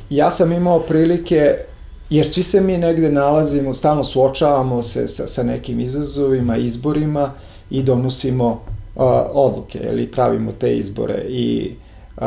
Ja 0.09 0.30
sam 0.30 0.51
imao 0.51 0.80
prilike, 0.80 1.57
jer 2.09 2.28
svi 2.28 2.43
se 2.43 2.61
mi 2.61 2.78
negde 2.78 3.11
nalazimo, 3.11 3.74
stalno 3.74 4.03
suočavamo 4.03 4.84
se 4.84 5.07
sa, 5.07 5.28
sa 5.28 5.43
nekim 5.43 5.80
izazovima, 5.80 6.57
izborima, 6.57 7.34
i 7.74 7.84
donosimo 7.84 8.47
uh, 8.49 9.03
odluke 9.34 9.80
ili 9.91 10.11
pravimo 10.11 10.51
te 10.51 10.78
izbore 10.78 11.26
i 11.30 11.76
uh, 12.17 12.24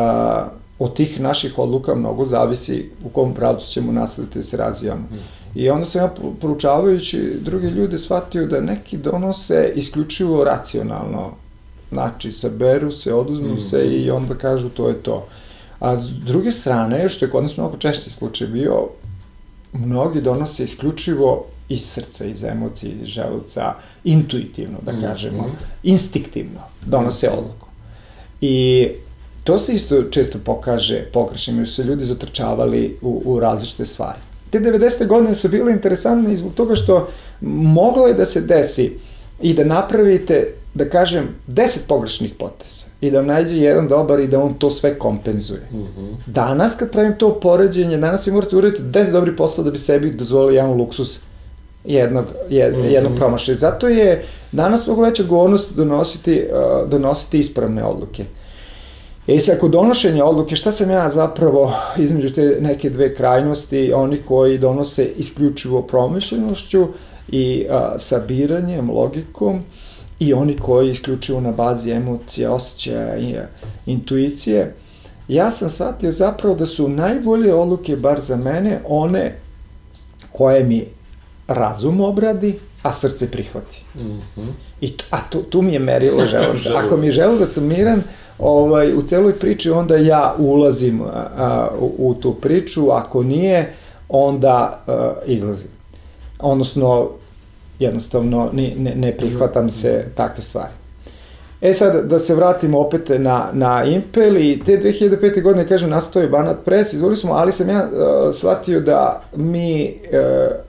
od 0.78 0.96
tih 0.96 1.20
naših 1.20 1.58
odluka 1.58 1.94
mnogo 1.94 2.24
zavisi 2.24 2.90
u 3.04 3.08
kom 3.08 3.34
pravcu 3.34 3.72
ćemo 3.72 3.92
nastaviti 3.92 4.38
da 4.38 4.42
se 4.42 4.56
razvijamo. 4.56 5.00
Mm. 5.00 5.18
I 5.54 5.70
onda 5.70 5.86
sam 5.86 6.02
ja 6.02 6.14
poručavajući 6.40 7.38
druge 7.40 7.70
ljude 7.70 7.98
shvatio 7.98 8.46
da 8.46 8.60
neki 8.60 8.96
donose 8.96 9.72
isključivo 9.74 10.44
racionalno. 10.44 11.30
Znači, 11.92 12.32
saberu 12.32 12.90
se, 12.90 13.14
oduzmu 13.14 13.54
mm. 13.54 13.60
se 13.60 13.86
i 13.86 14.10
onda 14.10 14.34
kažu 14.34 14.68
to 14.68 14.88
je 14.88 15.02
to. 15.02 15.26
A 15.78 15.96
s 15.96 16.08
druge 16.10 16.52
strane, 16.52 17.08
što 17.08 17.24
je 17.24 17.30
kod 17.30 17.42
nas 17.42 17.56
mnogo 17.56 17.76
češće 17.76 18.12
slučaj 18.12 18.48
bio, 18.48 18.88
mnogi 19.72 20.20
donose 20.20 20.64
isključivo 20.64 21.46
iz 21.68 21.84
srca, 21.84 22.24
iz 22.24 22.44
emocije, 22.44 22.92
iz 23.00 23.06
želuca, 23.06 23.74
intuitivno, 24.04 24.78
da 24.82 24.92
mhm. 24.92 25.00
kažemo, 25.00 25.42
mm 25.42 25.50
-hmm. 25.50 25.64
instinktivno 25.82 26.60
donose 26.86 27.30
odluku. 27.30 27.66
I 28.40 28.88
to 29.44 29.58
se 29.58 29.74
isto 29.74 30.02
često 30.02 30.38
pokaže 30.44 31.04
pogrešno, 31.12 31.56
jer 31.56 31.68
su 31.68 31.74
se 31.74 31.84
ljudi 31.84 32.04
zatrčavali 32.04 32.98
u, 33.02 33.22
u 33.24 33.40
različite 33.40 33.86
stvari. 33.86 34.18
Te 34.50 34.60
90. 34.60 35.06
godine 35.06 35.34
su 35.34 35.48
bile 35.48 35.72
interesantne 35.72 36.32
i 36.32 36.36
zbog 36.36 36.54
toga 36.54 36.74
što 36.74 37.08
moglo 37.40 38.06
je 38.06 38.14
da 38.14 38.24
se 38.24 38.40
desi 38.40 38.98
i 39.42 39.54
da 39.54 39.64
napravite, 39.64 40.52
da 40.74 40.88
kažem, 40.88 41.28
10 41.48 41.78
pogrešnih 41.88 42.34
poteza 42.38 42.86
i 43.00 43.10
da 43.10 43.18
vam 43.18 43.26
nađe 43.26 43.56
jedan 43.56 43.88
dobar 43.88 44.20
i 44.20 44.26
da 44.26 44.40
on 44.40 44.54
to 44.54 44.70
sve 44.70 44.98
kompenzuje. 44.98 45.68
Mm 45.72 45.76
-hmm. 45.76 46.14
Danas 46.26 46.74
kad 46.74 46.90
pravim 46.90 47.18
to 47.18 47.40
poređenje, 47.40 47.96
danas 47.98 48.26
vi 48.26 48.32
morate 48.32 48.56
uraditi 48.56 48.82
10 48.82 49.12
dobrih 49.12 49.34
posla 49.36 49.64
da 49.64 49.70
bi 49.70 49.78
sebi 49.78 50.10
dozvolili 50.10 50.54
jedan 50.54 50.72
luksus 50.72 51.20
jednog, 51.86 52.24
jed, 52.50 52.74
mm 52.74 52.76
-hmm. 52.76 52.84
jednog 52.84 53.14
promašaja. 53.14 53.54
Zato 53.54 53.88
je 53.88 54.24
danas 54.52 54.86
mnogo 54.86 55.02
veća 55.02 55.22
odgovornost 55.22 55.76
donositi, 55.76 56.44
uh, 56.50 56.88
donositi 56.90 57.38
ispravne 57.38 57.84
odluke. 57.84 58.24
E 59.26 59.40
sad, 59.40 59.58
kod 59.58 59.70
donošenja 59.70 60.24
odluke, 60.24 60.56
šta 60.56 60.72
sam 60.72 60.90
ja 60.90 61.08
zapravo 61.08 61.72
između 61.98 62.32
te 62.32 62.58
neke 62.60 62.90
dve 62.90 63.14
krajnosti, 63.14 63.92
oni 63.92 64.16
koji 64.16 64.58
donose 64.58 65.04
isključivo 65.16 65.82
promišljenošću 65.82 66.86
i 67.28 67.66
uh, 67.68 67.76
sabiranjem, 67.98 68.90
logikom, 68.90 69.62
i 70.18 70.34
oni 70.34 70.56
koji 70.56 70.90
isključivo 70.90 71.40
na 71.40 71.52
bazi 71.52 71.90
emocija, 71.90 72.52
osjećaja 72.52 73.16
i 73.16 73.30
uh, 73.30 73.38
intuicije, 73.86 74.74
ja 75.28 75.50
sam 75.50 75.68
shvatio 75.68 76.12
zapravo 76.12 76.54
da 76.54 76.66
su 76.66 76.88
najbolje 76.88 77.54
odluke, 77.54 77.96
bar 77.96 78.20
za 78.20 78.36
mene, 78.36 78.80
one 78.88 79.38
koje 80.32 80.64
mi 80.64 80.84
razum 81.48 82.00
obradi, 82.00 82.58
a 82.82 82.92
srce 82.92 83.30
prihvati. 83.30 83.84
Mm 83.94 84.00
-hmm. 84.36 84.48
I, 84.80 84.94
a 85.10 85.30
tu, 85.30 85.42
tu 85.42 85.62
mi 85.62 85.72
je 85.72 85.78
merilo 85.78 86.24
želudac. 86.32 86.66
Ako 86.74 86.96
mi 86.96 87.06
je 87.06 87.10
želudac 87.10 87.56
miran, 87.56 88.02
ovaj, 88.38 88.94
u 88.94 89.02
celoj 89.02 89.38
priči, 89.38 89.70
onda 89.70 89.96
ja 89.96 90.34
ulazim 90.38 91.02
a, 91.02 91.68
u, 91.80 91.94
u 91.98 92.14
tu 92.14 92.34
priču, 92.34 92.90
ako 92.90 93.22
nije, 93.22 93.72
onda 94.08 94.82
a, 94.86 95.12
izlazim. 95.26 95.70
Odnosno, 96.38 97.10
jednostavno 97.78 98.50
ne, 98.52 98.72
ne, 98.78 98.94
ne 98.94 99.16
prihvatam 99.16 99.70
se 99.70 100.06
takve 100.14 100.42
stvari. 100.42 100.72
E 101.60 101.72
sad, 101.72 102.04
da 102.04 102.18
se 102.18 102.34
vratimo 102.34 102.78
opet 102.78 103.10
na, 103.18 103.48
na 103.52 103.84
Impel 103.84 104.36
i 104.36 104.62
te 104.66 104.78
2005. 104.78 105.42
godine, 105.42 105.66
kažem, 105.66 105.90
nastao 105.90 106.22
je 106.22 106.28
Banat 106.28 106.56
Press, 106.64 106.92
izvolili 106.92 107.16
smo, 107.16 107.32
ali 107.32 107.52
sam 107.52 107.68
ja 107.68 107.84
uh, 107.84 108.34
shvatio 108.34 108.80
da 108.80 109.22
mi 109.36 109.94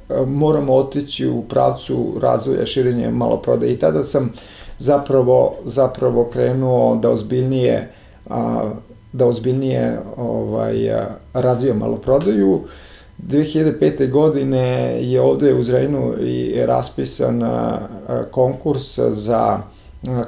uh, 0.09 0.27
moramo 0.27 0.75
otići 0.75 1.27
u 1.27 1.41
pravcu 1.41 2.13
razvoja, 2.21 2.65
širenja 2.65 3.11
maloprodaje 3.11 3.73
i 3.73 3.77
tada 3.77 4.03
sam 4.03 4.33
zapravo, 4.77 5.55
zapravo 5.65 6.29
krenuo 6.33 6.95
da 6.95 7.09
ozbiljnije 7.09 7.91
uh, 8.25 8.35
da 9.13 9.25
ozbiljnije 9.25 9.99
ovaj, 10.17 10.75
razvijam 11.33 11.77
maloprodaju. 11.77 12.61
2005. 13.27 14.11
godine 14.11 14.97
je 15.03 15.21
ovde 15.21 15.53
u 15.53 15.63
Zrejnu 15.63 16.13
i 16.19 16.65
raspisan 16.65 17.41
konkurs 18.31 18.99
za 18.99 19.59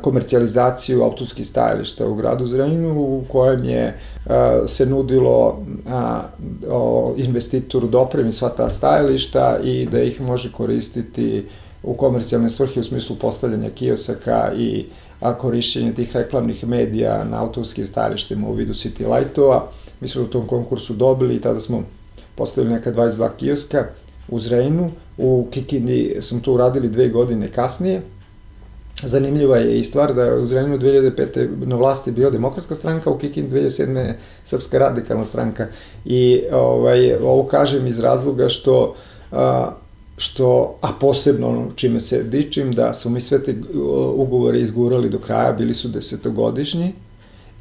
komercijalizaciju 0.02 1.04
autorskih 1.04 1.48
stajališta 1.48 2.08
u 2.08 2.16
gradu 2.16 2.46
Zrenjinu 2.46 3.02
u 3.02 3.24
kojem 3.32 3.64
je 3.64 4.00
se 4.68 4.86
nudilo 4.86 5.66
investitoru 7.16 7.88
da 7.88 8.00
opremi 8.00 8.32
sva 8.32 8.50
ta 8.50 8.70
stajališta 8.70 9.60
i 9.64 9.86
da 9.86 10.02
ih 10.02 10.22
može 10.22 10.52
koristiti 10.52 11.46
u 11.84 11.94
komercijalne 11.94 12.50
svrhe 12.50 12.80
u 12.80 12.84
smislu 12.84 13.16
postavljanja 13.16 13.70
kiosaka 13.70 14.52
i 14.58 14.86
a 15.20 15.34
korišćenje 15.38 15.94
tih 15.94 16.16
reklamnih 16.16 16.68
medija 16.68 17.24
na 17.24 17.42
autorskim 17.42 17.88
stajalištima 17.88 18.48
u 18.48 18.54
vidu 18.54 18.74
city 18.74 19.16
lightova. 19.18 19.72
Mi 20.00 20.08
smo 20.08 20.22
u 20.22 20.28
tom 20.28 20.48
konkursu 20.48 20.94
dobili 20.94 21.36
i 21.36 21.42
tada 21.42 21.60
smo 21.60 21.84
postavili 22.36 22.74
neka 22.74 22.92
22 22.92 23.30
kioska 23.38 23.86
u 24.28 24.40
Zrejnu, 24.40 24.92
u 25.18 25.48
Kikindi 25.52 26.18
smo 26.22 26.40
to 26.40 26.54
uradili 26.54 26.90
dve 26.90 27.10
godine 27.10 27.52
kasnije, 27.52 28.02
Zanimljiva 29.04 29.58
je 29.58 29.80
i 29.80 29.84
stvar 29.84 30.14
da 30.14 30.36
u 30.36 30.48
Zrenjaninu 30.48 30.78
2005. 30.78 31.66
na 31.66 31.76
vlasti 31.76 32.12
bio 32.12 32.30
demokratska 32.30 32.76
stranka, 32.76 33.10
u 33.10 33.18
Kikin 33.18 33.50
2007. 33.50 34.14
Srpska 34.44 34.78
radikalna 34.78 35.26
stranka. 35.26 35.68
I 36.06 36.42
ovaj, 36.52 37.16
ovo 37.16 37.44
kažem 37.44 37.88
iz 37.88 38.00
razloga 38.00 38.50
što 38.50 38.96
a, 39.32 39.72
što, 40.18 40.78
a 40.82 40.88
posebno 41.00 41.48
ono 41.48 41.68
čime 41.76 42.00
se 42.00 42.24
dičim, 42.24 42.72
da 42.72 42.94
su 42.94 43.10
mi 43.10 43.22
sve 43.22 43.44
te 43.44 43.56
ugovore 44.16 44.60
izgurali 44.60 45.10
do 45.10 45.20
kraja, 45.20 45.52
bili 45.52 45.74
su 45.74 45.88
desetogodišnji 45.88 46.94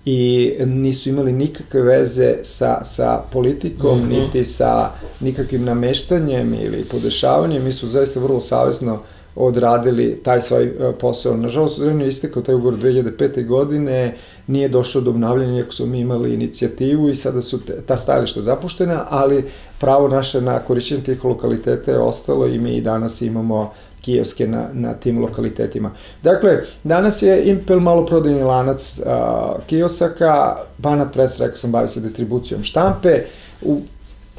i 0.05 0.52
nisu 0.66 1.09
imali 1.09 1.32
nikakve 1.32 1.82
veze 1.82 2.35
sa, 2.43 2.85
sa 2.85 3.23
politikom, 3.32 3.98
mm 3.98 4.02
-hmm. 4.05 4.24
niti 4.24 4.44
sa 4.44 4.90
nikakvim 5.20 5.65
nameštanjem 5.65 6.55
ili 6.55 6.85
podešavanjem. 6.85 7.65
Mi 7.65 7.73
smo 7.73 7.89
zaista 7.89 8.20
vrlo 8.20 8.40
savjesno 8.40 8.94
uh, 8.94 9.01
odradili 9.39 10.16
taj 10.23 10.40
svoj 10.40 10.65
e, 10.65 10.93
posao. 11.01 11.36
Nažalost, 11.36 11.78
u 11.78 11.85
je 11.85 12.09
istekao 12.09 12.43
taj 12.43 12.55
ugovor 12.55 12.78
2005. 12.78 13.47
godine, 13.47 14.15
nije 14.47 14.69
došlo 14.69 15.01
do 15.01 15.10
obnavljanja, 15.10 15.59
iako 15.59 15.73
smo 15.73 15.86
mi 15.86 16.01
imali 16.01 16.35
inicijativu 16.35 17.09
i 17.09 17.15
sada 17.15 17.43
su 17.43 17.59
ta 17.86 17.97
stajališta 17.97 18.43
zapuštena, 18.43 19.06
ali 19.09 19.44
pravo 19.81 20.09
naše 20.09 20.40
na 20.40 20.59
korišćenje 20.59 21.02
tih 21.02 21.24
lokaliteta 21.24 21.90
je 21.90 21.98
ostalo 21.98 22.47
i 22.47 22.59
mi 22.59 22.77
i 22.77 22.81
danas 22.81 23.23
imamo 23.23 23.73
kioske 24.01 24.47
na, 24.47 24.69
na 24.73 24.94
tim 24.94 25.19
lokalitetima. 25.19 25.90
Dakle, 26.23 26.62
danas 26.85 27.23
je 27.23 27.44
Impel 27.44 27.81
malo 27.81 28.06
prodajni 28.06 28.43
lanac 28.43 29.01
a, 29.06 29.56
kiosaka, 29.66 30.56
Banat 30.78 31.12
Press, 31.12 31.40
rekao 31.40 31.56
sam, 31.56 31.73
bavi 31.73 31.89
se 31.89 32.01
distribucijom 32.01 32.62
štampe, 32.62 33.23
u, 33.62 33.81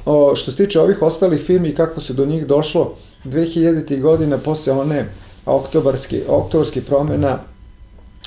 o, 0.06 0.36
što 0.36 0.52
se 0.52 0.58
tiče 0.58 0.80
ovih 0.80 1.02
ostalih 1.02 1.42
firmi 1.42 1.70
i 1.70 1.76
kako 1.76 2.02
se 2.02 2.14
do 2.14 2.26
njih 2.26 2.48
došlo, 2.48 2.96
2000. 3.24 4.02
godina, 4.02 4.38
posle 4.38 4.74
one 4.74 5.10
oktobarski, 5.46 6.22
oktobarski 6.28 6.82
promena, 6.82 7.40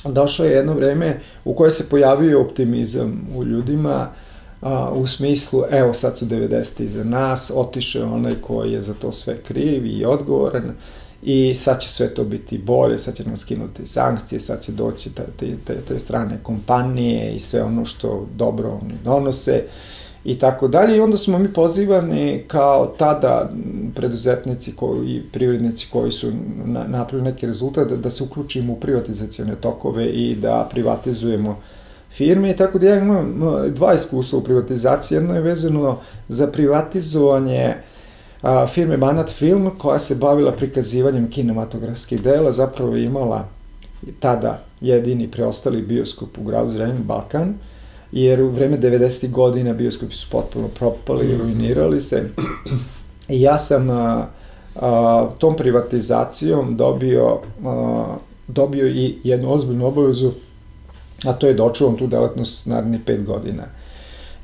došlo 0.05 0.44
je 0.44 0.52
jedno 0.52 0.74
vreme 0.74 1.20
u 1.44 1.55
koje 1.55 1.70
se 1.70 1.89
pojavio 1.89 2.40
optimizam 2.40 3.28
u 3.36 3.44
ljudima, 3.44 4.10
a, 4.60 4.90
u 4.90 5.06
smislu, 5.06 5.62
evo 5.70 5.94
sad 5.94 6.19
su 6.19 6.27
90. 6.27 6.82
iza 6.82 7.05
nas, 7.05 7.52
otišao 7.55 8.14
onaj 8.14 8.35
koji 8.35 8.73
je 8.73 8.81
za 8.81 8.94
to 8.94 9.12
sve 9.12 9.36
kriv 9.43 9.86
i 9.86 10.05
odgovoran 10.05 10.74
i 11.23 11.55
sad 11.55 11.81
će 11.81 11.89
sve 11.89 12.14
to 12.14 12.24
biti 12.24 12.59
bolje, 12.59 12.98
sad 12.98 13.16
će 13.16 13.24
nam 13.24 13.36
skinuti 13.36 13.86
sankcije, 13.86 14.40
sad 14.40 14.62
će 14.62 14.73
doći 14.73 15.10
te, 15.14 15.23
te, 15.66 15.81
te 15.89 15.98
strane 15.98 16.39
kompanije 16.43 17.35
i 17.35 17.40
sve 17.40 17.62
ono 17.62 17.85
što 17.85 18.27
dobro 18.36 18.78
oni 18.82 18.94
donose. 19.05 19.64
Uh, 19.66 20.02
i 20.24 20.39
tako 20.39 20.69
dalje. 20.69 20.97
I 20.97 21.01
onda 21.01 21.16
smo 21.16 21.39
mi 21.39 21.53
pozivani 21.53 22.44
kao 22.47 22.86
tada 22.86 23.51
preduzetnici 23.94 24.77
koji, 24.77 25.23
privrednici 25.32 25.89
koji 25.93 26.12
su 26.12 26.32
na, 26.65 26.85
napravili 26.89 27.31
neki 27.31 27.47
rezultat 27.47 27.89
da, 27.89 27.97
da 27.97 28.11
se 28.11 28.24
uključimo 28.24 28.73
u 28.73 28.81
privatizacione 28.81 29.55
tokove 29.55 30.07
i 30.07 30.35
da 30.35 30.69
privatizujemo 30.70 31.61
firme 32.11 32.51
i 32.51 32.57
tako 32.57 32.78
da 32.78 32.89
ja 32.89 32.99
imam 32.99 33.43
dva 33.69 33.94
iskustva 33.94 34.39
u 34.39 34.43
privatizaciji. 34.43 35.16
Jedno 35.16 35.35
je 35.35 35.40
vezano 35.40 35.99
za 36.28 36.47
privatizovanje 36.47 37.74
a, 38.43 38.66
firme 38.66 38.97
Banat 38.97 39.31
Film 39.31 39.70
koja 39.78 39.99
se 39.99 40.15
bavila 40.15 40.53
prikazivanjem 40.53 41.31
kinematografskih 41.31 42.23
dela, 42.23 42.53
zapravo 42.53 42.97
je 42.97 43.05
imala 43.05 43.49
tada 44.20 44.62
jedini 44.81 45.31
preostali 45.31 45.82
bioskop 45.82 46.39
u 46.39 46.43
gradu 46.43 46.70
Zrenjanin 46.70 47.03
Balkan, 47.03 47.55
jer 48.12 48.43
u 48.43 48.48
vreme 48.48 48.78
90. 48.78 49.30
godina 49.30 49.72
bioskopi 49.72 50.14
su 50.14 50.26
potpuno 50.30 50.68
propali 50.68 51.26
i 51.26 51.34
mhm. 51.34 51.43
ruinirali 51.43 52.01
se. 52.01 52.28
I 53.28 53.43
ja 53.43 53.59
sam 53.59 53.90
a, 53.90 54.26
a, 54.76 55.28
tom 55.39 55.56
privatizacijom 55.56 56.76
dobio, 56.76 57.40
a, 57.64 58.16
dobio 58.48 58.89
i 58.89 59.18
jednu 59.24 59.52
ozbiljnu 59.52 59.86
obavezu, 59.86 60.30
a 61.24 61.32
to 61.32 61.47
je 61.47 61.55
dočuvam 61.55 61.97
tu 61.97 62.06
delatnost 62.06 62.66
naredni 62.66 63.01
pet 63.06 63.24
godina. 63.24 63.62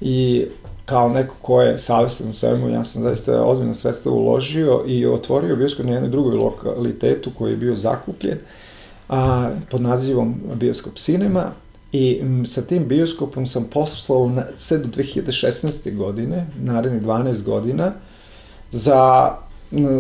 I 0.01 0.47
kao 0.85 1.09
neko 1.09 1.35
ko 1.43 1.63
je 1.63 1.79
savjesan 1.79 2.29
u 2.29 2.33
svemu, 2.33 2.69
ja 2.69 2.85
sam 2.85 3.03
zaista 3.03 3.45
ozbiljno 3.45 3.75
sredstva 3.75 4.13
uložio 4.13 4.85
i 4.87 5.07
otvorio 5.07 5.57
bioskop 5.57 5.87
na 5.87 5.93
jednoj 5.93 6.11
drugoj 6.11 6.35
lokalitetu 6.35 7.31
koji 7.39 7.51
je 7.51 7.57
bio 7.57 7.77
zakupljen 7.77 8.39
a, 9.09 9.51
pod 9.71 9.81
nazivom 9.81 10.41
Bioskop 10.55 10.95
Cinema 10.95 11.53
I 11.93 12.19
m, 12.23 12.47
sa 12.47 12.63
tim 12.63 12.89
bioskopom 12.89 13.47
sam 13.47 13.65
poslao 13.73 14.29
na, 14.29 14.45
sve 14.57 14.79
do 14.79 14.89
2016. 14.89 15.97
godine, 15.97 16.47
narednih 16.61 17.03
12 17.03 17.43
godina, 17.43 17.93
za, 18.71 19.35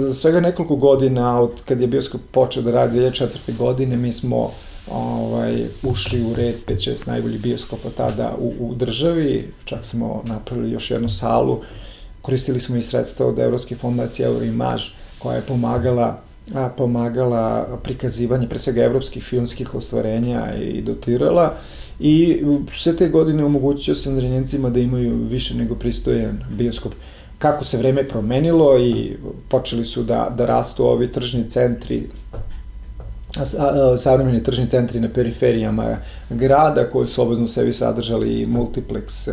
za 0.00 0.12
svega 0.12 0.40
nekoliko 0.40 0.76
godina 0.76 1.40
od 1.40 1.62
kad 1.68 1.80
je 1.80 1.86
bioskop 1.86 2.20
počeo 2.32 2.62
da 2.62 2.70
radi 2.70 2.98
2004. 2.98 3.56
godine, 3.56 3.96
mi 3.96 4.12
smo 4.12 4.50
ovaj, 4.92 5.66
ušli 5.82 6.22
u 6.22 6.34
red 6.34 6.54
5-6 6.66 7.08
najboljih 7.08 7.40
bioskopa 7.40 7.88
tada 7.96 8.34
u, 8.38 8.52
u 8.60 8.74
državi, 8.74 9.52
čak 9.64 9.84
smo 9.84 10.22
napravili 10.26 10.70
još 10.72 10.90
jednu 10.90 11.08
salu, 11.08 11.60
koristili 12.22 12.60
smo 12.60 12.76
i 12.76 12.82
sredstva 12.82 13.26
od 13.26 13.38
Evropske 13.38 13.76
fondacije 13.76 14.26
Euroimage, 14.26 14.82
koja 15.18 15.36
je 15.36 15.42
pomagala 15.42 16.27
a, 16.54 16.68
pomagala 16.68 17.78
prikazivanje 17.82 18.48
pre 18.48 18.58
svega 18.58 18.82
evropskih 18.82 19.24
filmskih 19.24 19.74
ostvarenja 19.74 20.54
i 20.54 20.82
dotirala 20.82 21.54
i 22.00 22.42
sve 22.74 22.96
te 22.96 23.08
godine 23.08 23.44
omogućio 23.44 23.94
sam 23.94 24.14
zrenjencima 24.14 24.70
da 24.70 24.80
imaju 24.80 25.16
više 25.16 25.54
nego 25.54 25.74
pristojen 25.74 26.38
bioskop. 26.50 26.92
Kako 27.38 27.64
se 27.64 27.78
vreme 27.78 28.08
promenilo 28.08 28.78
i 28.78 29.16
počeli 29.48 29.84
su 29.84 30.02
da, 30.02 30.34
da 30.36 30.46
rastu 30.46 30.86
ovi 30.86 31.12
tržni 31.12 31.48
centri 31.48 32.02
savremeni 33.98 34.42
tržni 34.42 34.68
centri 34.68 35.00
na 35.00 35.08
periferijama 35.08 35.96
grada 36.30 36.90
koji 36.90 37.08
su 37.08 37.22
obazno 37.22 37.46
sebi 37.46 37.72
sadržali 37.72 38.46
multiplex 38.46 39.28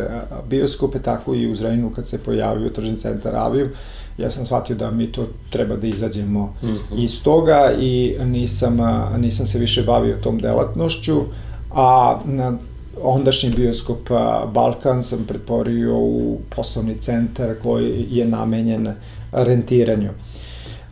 bioskope, 0.48 0.98
tako 0.98 1.34
i 1.34 1.50
u 1.50 1.54
Zrenjinu 1.54 1.90
kad 1.90 2.06
se 2.06 2.18
pojavio 2.18 2.68
tržni 2.68 2.96
centar 2.96 3.36
Aviju 3.36 3.70
ja 4.18 4.30
sam 4.30 4.44
shvatio 4.44 4.76
da 4.76 4.90
mi 4.90 5.06
to 5.12 5.26
treba 5.50 5.76
da 5.76 5.86
izađemo 5.86 6.54
mm 6.62 6.66
-hmm. 6.66 7.02
iz 7.04 7.22
toga 7.22 7.72
i 7.80 8.16
nisam, 8.24 8.78
nisam 9.18 9.46
se 9.46 9.58
više 9.58 9.82
bavio 9.82 10.16
tom 10.16 10.38
delatnošću, 10.38 11.20
a 11.74 12.20
na 12.24 12.58
ondašnji 13.02 13.50
bioskop 13.56 14.08
Balkan 14.52 15.02
sam 15.02 15.24
pretvorio 15.28 15.98
u 15.98 16.38
poslovni 16.56 16.94
centar 16.94 17.54
koji 17.62 18.06
je 18.10 18.26
namenjen 18.26 18.94
rentiranju. 19.32 20.10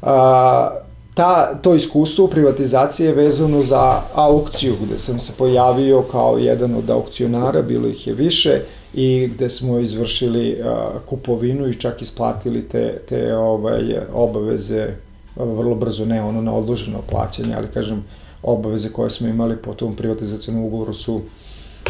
A, 0.03 0.71
ta, 1.15 1.59
to 1.59 1.75
iskustvo 1.75 2.27
privatizacije 2.27 3.07
je 3.07 3.15
vezano 3.15 3.63
za 3.63 4.01
aukciju, 4.15 4.75
gde 4.87 4.99
sam 4.99 5.19
se 5.19 5.33
pojavio 5.39 6.03
kao 6.03 6.39
jedan 6.39 6.75
od 6.75 6.91
aukcionara, 6.91 7.63
bilo 7.63 7.89
ih 7.89 8.07
je 8.07 8.15
više, 8.15 8.61
i 8.95 9.31
gde 9.35 9.49
smo 9.49 9.79
izvršili 9.79 10.61
a, 10.65 10.91
kupovinu 11.07 11.69
i 11.69 11.75
čak 11.75 12.03
isplatili 12.03 12.63
te, 12.69 12.99
te 13.09 13.37
ovaj, 13.37 13.99
obaveze 14.13 14.89
vrlo 15.37 15.75
brzo, 15.75 16.05
ne 16.05 16.23
ono 16.23 16.43
na 16.43 16.55
odloženo 16.55 16.99
plaćanje, 17.11 17.55
ali 17.57 17.69
kažem, 17.69 18.05
obaveze 18.43 18.89
koje 18.89 19.11
smo 19.11 19.29
imali 19.29 19.57
po 19.57 19.75
tom 19.75 19.97
privatizacijnom 19.97 20.65
ugovoru 20.65 20.95
su 20.95 21.21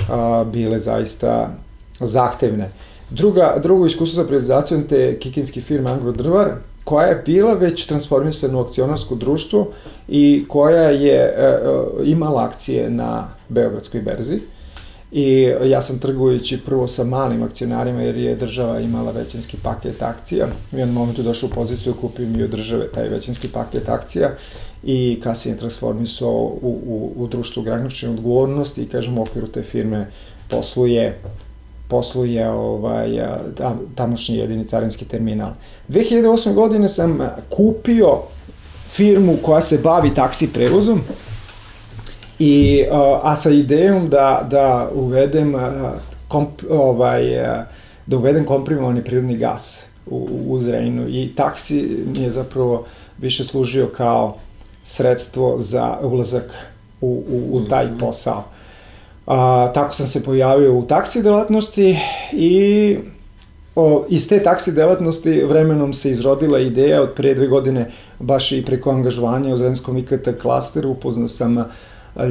a, 0.09 0.44
bile 0.52 0.78
zaista 0.78 1.56
zahtevne. 2.01 2.70
Druga, 3.10 3.56
drugo 3.62 3.86
iskustvo 3.86 4.22
za 4.22 4.26
privatizaciju 4.26 4.86
te 4.89 5.18
kikinske 5.18 5.60
firme 5.60 5.90
Anglo 5.90 6.12
Drvar, 6.12 6.55
koja 6.85 7.06
je 7.06 7.22
bila 7.26 7.52
već 7.55 7.86
transformisana 7.86 8.59
u 8.59 8.62
akcionarsko 8.62 9.14
društvo 9.14 9.72
i 10.09 10.44
koja 10.48 10.90
je 10.90 11.16
e, 11.16 11.32
e, 11.36 11.60
imala 12.05 12.44
akcije 12.44 12.90
na 12.90 13.28
Beogradskoj 13.48 14.01
berzi. 14.01 14.40
I 15.16 15.53
ja 15.65 15.82
sam 15.82 15.99
trgujući 15.99 16.61
prvo 16.61 16.86
sa 16.86 17.05
malim 17.05 17.43
akcionarima 17.43 18.03
jer 18.03 18.16
je 18.16 18.36
država 18.36 18.81
imala 18.81 19.11
većinski 19.11 19.57
paket 19.62 20.03
akcija. 20.03 20.47
U 20.73 20.78
jednom 20.78 20.95
momentu 20.95 21.23
došao 21.23 21.49
u 21.53 21.55
poziciju 21.55 21.95
kupim 22.01 22.41
i 22.41 22.43
od 22.43 22.51
države 22.51 22.89
taj 22.89 23.09
većinski 23.09 23.49
paket 23.49 23.89
akcija 23.89 24.31
i 24.82 25.20
kasnije 25.23 25.57
transformisao 25.57 26.59
u, 26.62 26.81
u, 26.86 27.12
u 27.16 27.27
društvo 27.27 27.61
ograničene 27.61 28.12
odgovornosti 28.12 28.82
i 28.82 28.89
kažem 28.89 29.19
u 29.19 29.23
okviru 29.23 29.47
te 29.47 29.62
firme 29.62 30.11
posluje 30.51 31.19
posluje 31.89 32.51
ovaj, 32.51 33.09
tam, 33.57 33.81
tamošnji 33.95 34.36
jedini 34.36 34.65
carinski 34.65 35.05
terminal. 35.05 35.51
2008. 35.89 36.55
godine 36.55 36.89
sam 36.89 37.19
kupio 37.51 38.19
firmu 38.89 39.36
koja 39.43 39.61
se 39.61 39.78
bavi 39.78 40.15
taksi 40.15 40.53
prevozom, 40.53 41.01
I, 42.39 42.85
a 43.23 43.36
sa 43.36 43.51
idejom 43.51 44.09
da, 44.09 44.47
da 44.51 44.90
uvedem 44.94 45.55
komp, 46.28 46.48
ovaj, 46.70 47.23
da 48.06 48.16
uvedem 48.16 48.44
komprimovani 48.44 49.05
prirodni 49.05 49.36
gas 49.36 49.86
u, 50.06 50.28
u 50.48 50.59
Zrejnu 50.59 51.09
i 51.09 51.32
taksi 51.36 52.05
mi 52.16 52.23
je 52.23 52.31
zapravo 52.31 52.85
više 53.19 53.44
služio 53.44 53.86
kao 53.97 54.36
sredstvo 54.85 55.55
za 55.59 55.98
ulazak 56.02 56.55
u, 57.01 57.24
u, 57.28 57.56
u 57.56 57.69
taj 57.69 57.86
mhm. 57.86 57.98
posao. 57.98 58.44
A, 59.27 59.70
tako 59.74 59.94
sam 59.94 60.06
se 60.06 60.24
pojavio 60.24 60.74
u 60.74 60.82
taksi 60.82 61.23
delatnosti 61.23 61.98
i 62.32 62.97
o, 63.77 64.05
iz 64.09 64.28
te 64.28 64.43
taksi 64.43 64.73
delatnosti 64.73 65.43
vremenom 65.43 65.93
se 65.93 66.11
izrodila 66.11 66.59
ideja 66.59 67.02
od 67.02 67.12
pre 67.16 67.35
dve 67.35 67.47
godine 67.47 67.90
baš 68.19 68.52
i 68.52 68.65
preko 68.65 68.90
angažovanja 68.90 69.55
u 69.55 69.56
Zrenskom 69.56 69.98
IKT 69.98 70.28
klasteru 70.43 70.90
upoznao 70.90 71.28
sam 71.28 71.65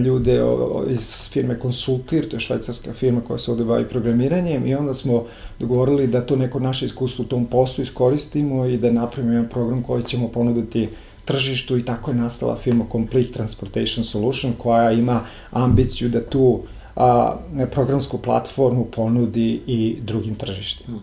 ljude 0.06 0.42
iz 0.90 1.30
firme 1.30 1.60
Consultir, 1.62 2.30
to 2.30 2.36
je 2.36 2.40
švajcarska 2.40 2.94
firma 2.94 3.22
koja 3.22 3.38
se 3.38 3.52
ovde 3.52 3.64
bavi 3.64 3.88
programiranjem 3.88 4.66
i 4.66 4.76
onda 4.76 4.94
smo 4.94 5.26
dogovorili 5.60 6.08
da 6.08 6.26
to 6.26 6.36
neko 6.36 6.60
naše 6.60 6.86
iskustvo 6.86 7.26
u 7.26 7.28
tom 7.28 7.46
poslu 7.46 7.82
iskoristimo 7.82 8.66
i 8.66 8.78
da 8.78 8.92
napravimo 8.92 9.34
jedan 9.34 9.50
program 9.50 9.84
koji 9.84 10.04
ćemo 10.04 10.28
ponuditi 10.28 10.90
tržištu 11.26 11.78
i 11.78 11.86
tako 11.86 12.12
je 12.12 12.18
nastala 12.18 12.56
firma 12.56 12.86
Complete 12.92 13.32
Transportation 13.32 14.04
Solution 14.04 14.54
koja 14.58 14.92
ima 14.92 15.22
ambiciju 15.52 16.10
da 16.10 16.22
tu 16.22 16.60
a, 16.96 17.36
programsku 17.72 18.18
platformu 18.18 18.86
ponudi 18.86 19.62
i 19.68 19.98
drugim 20.02 20.36
tržištima. 20.36 21.00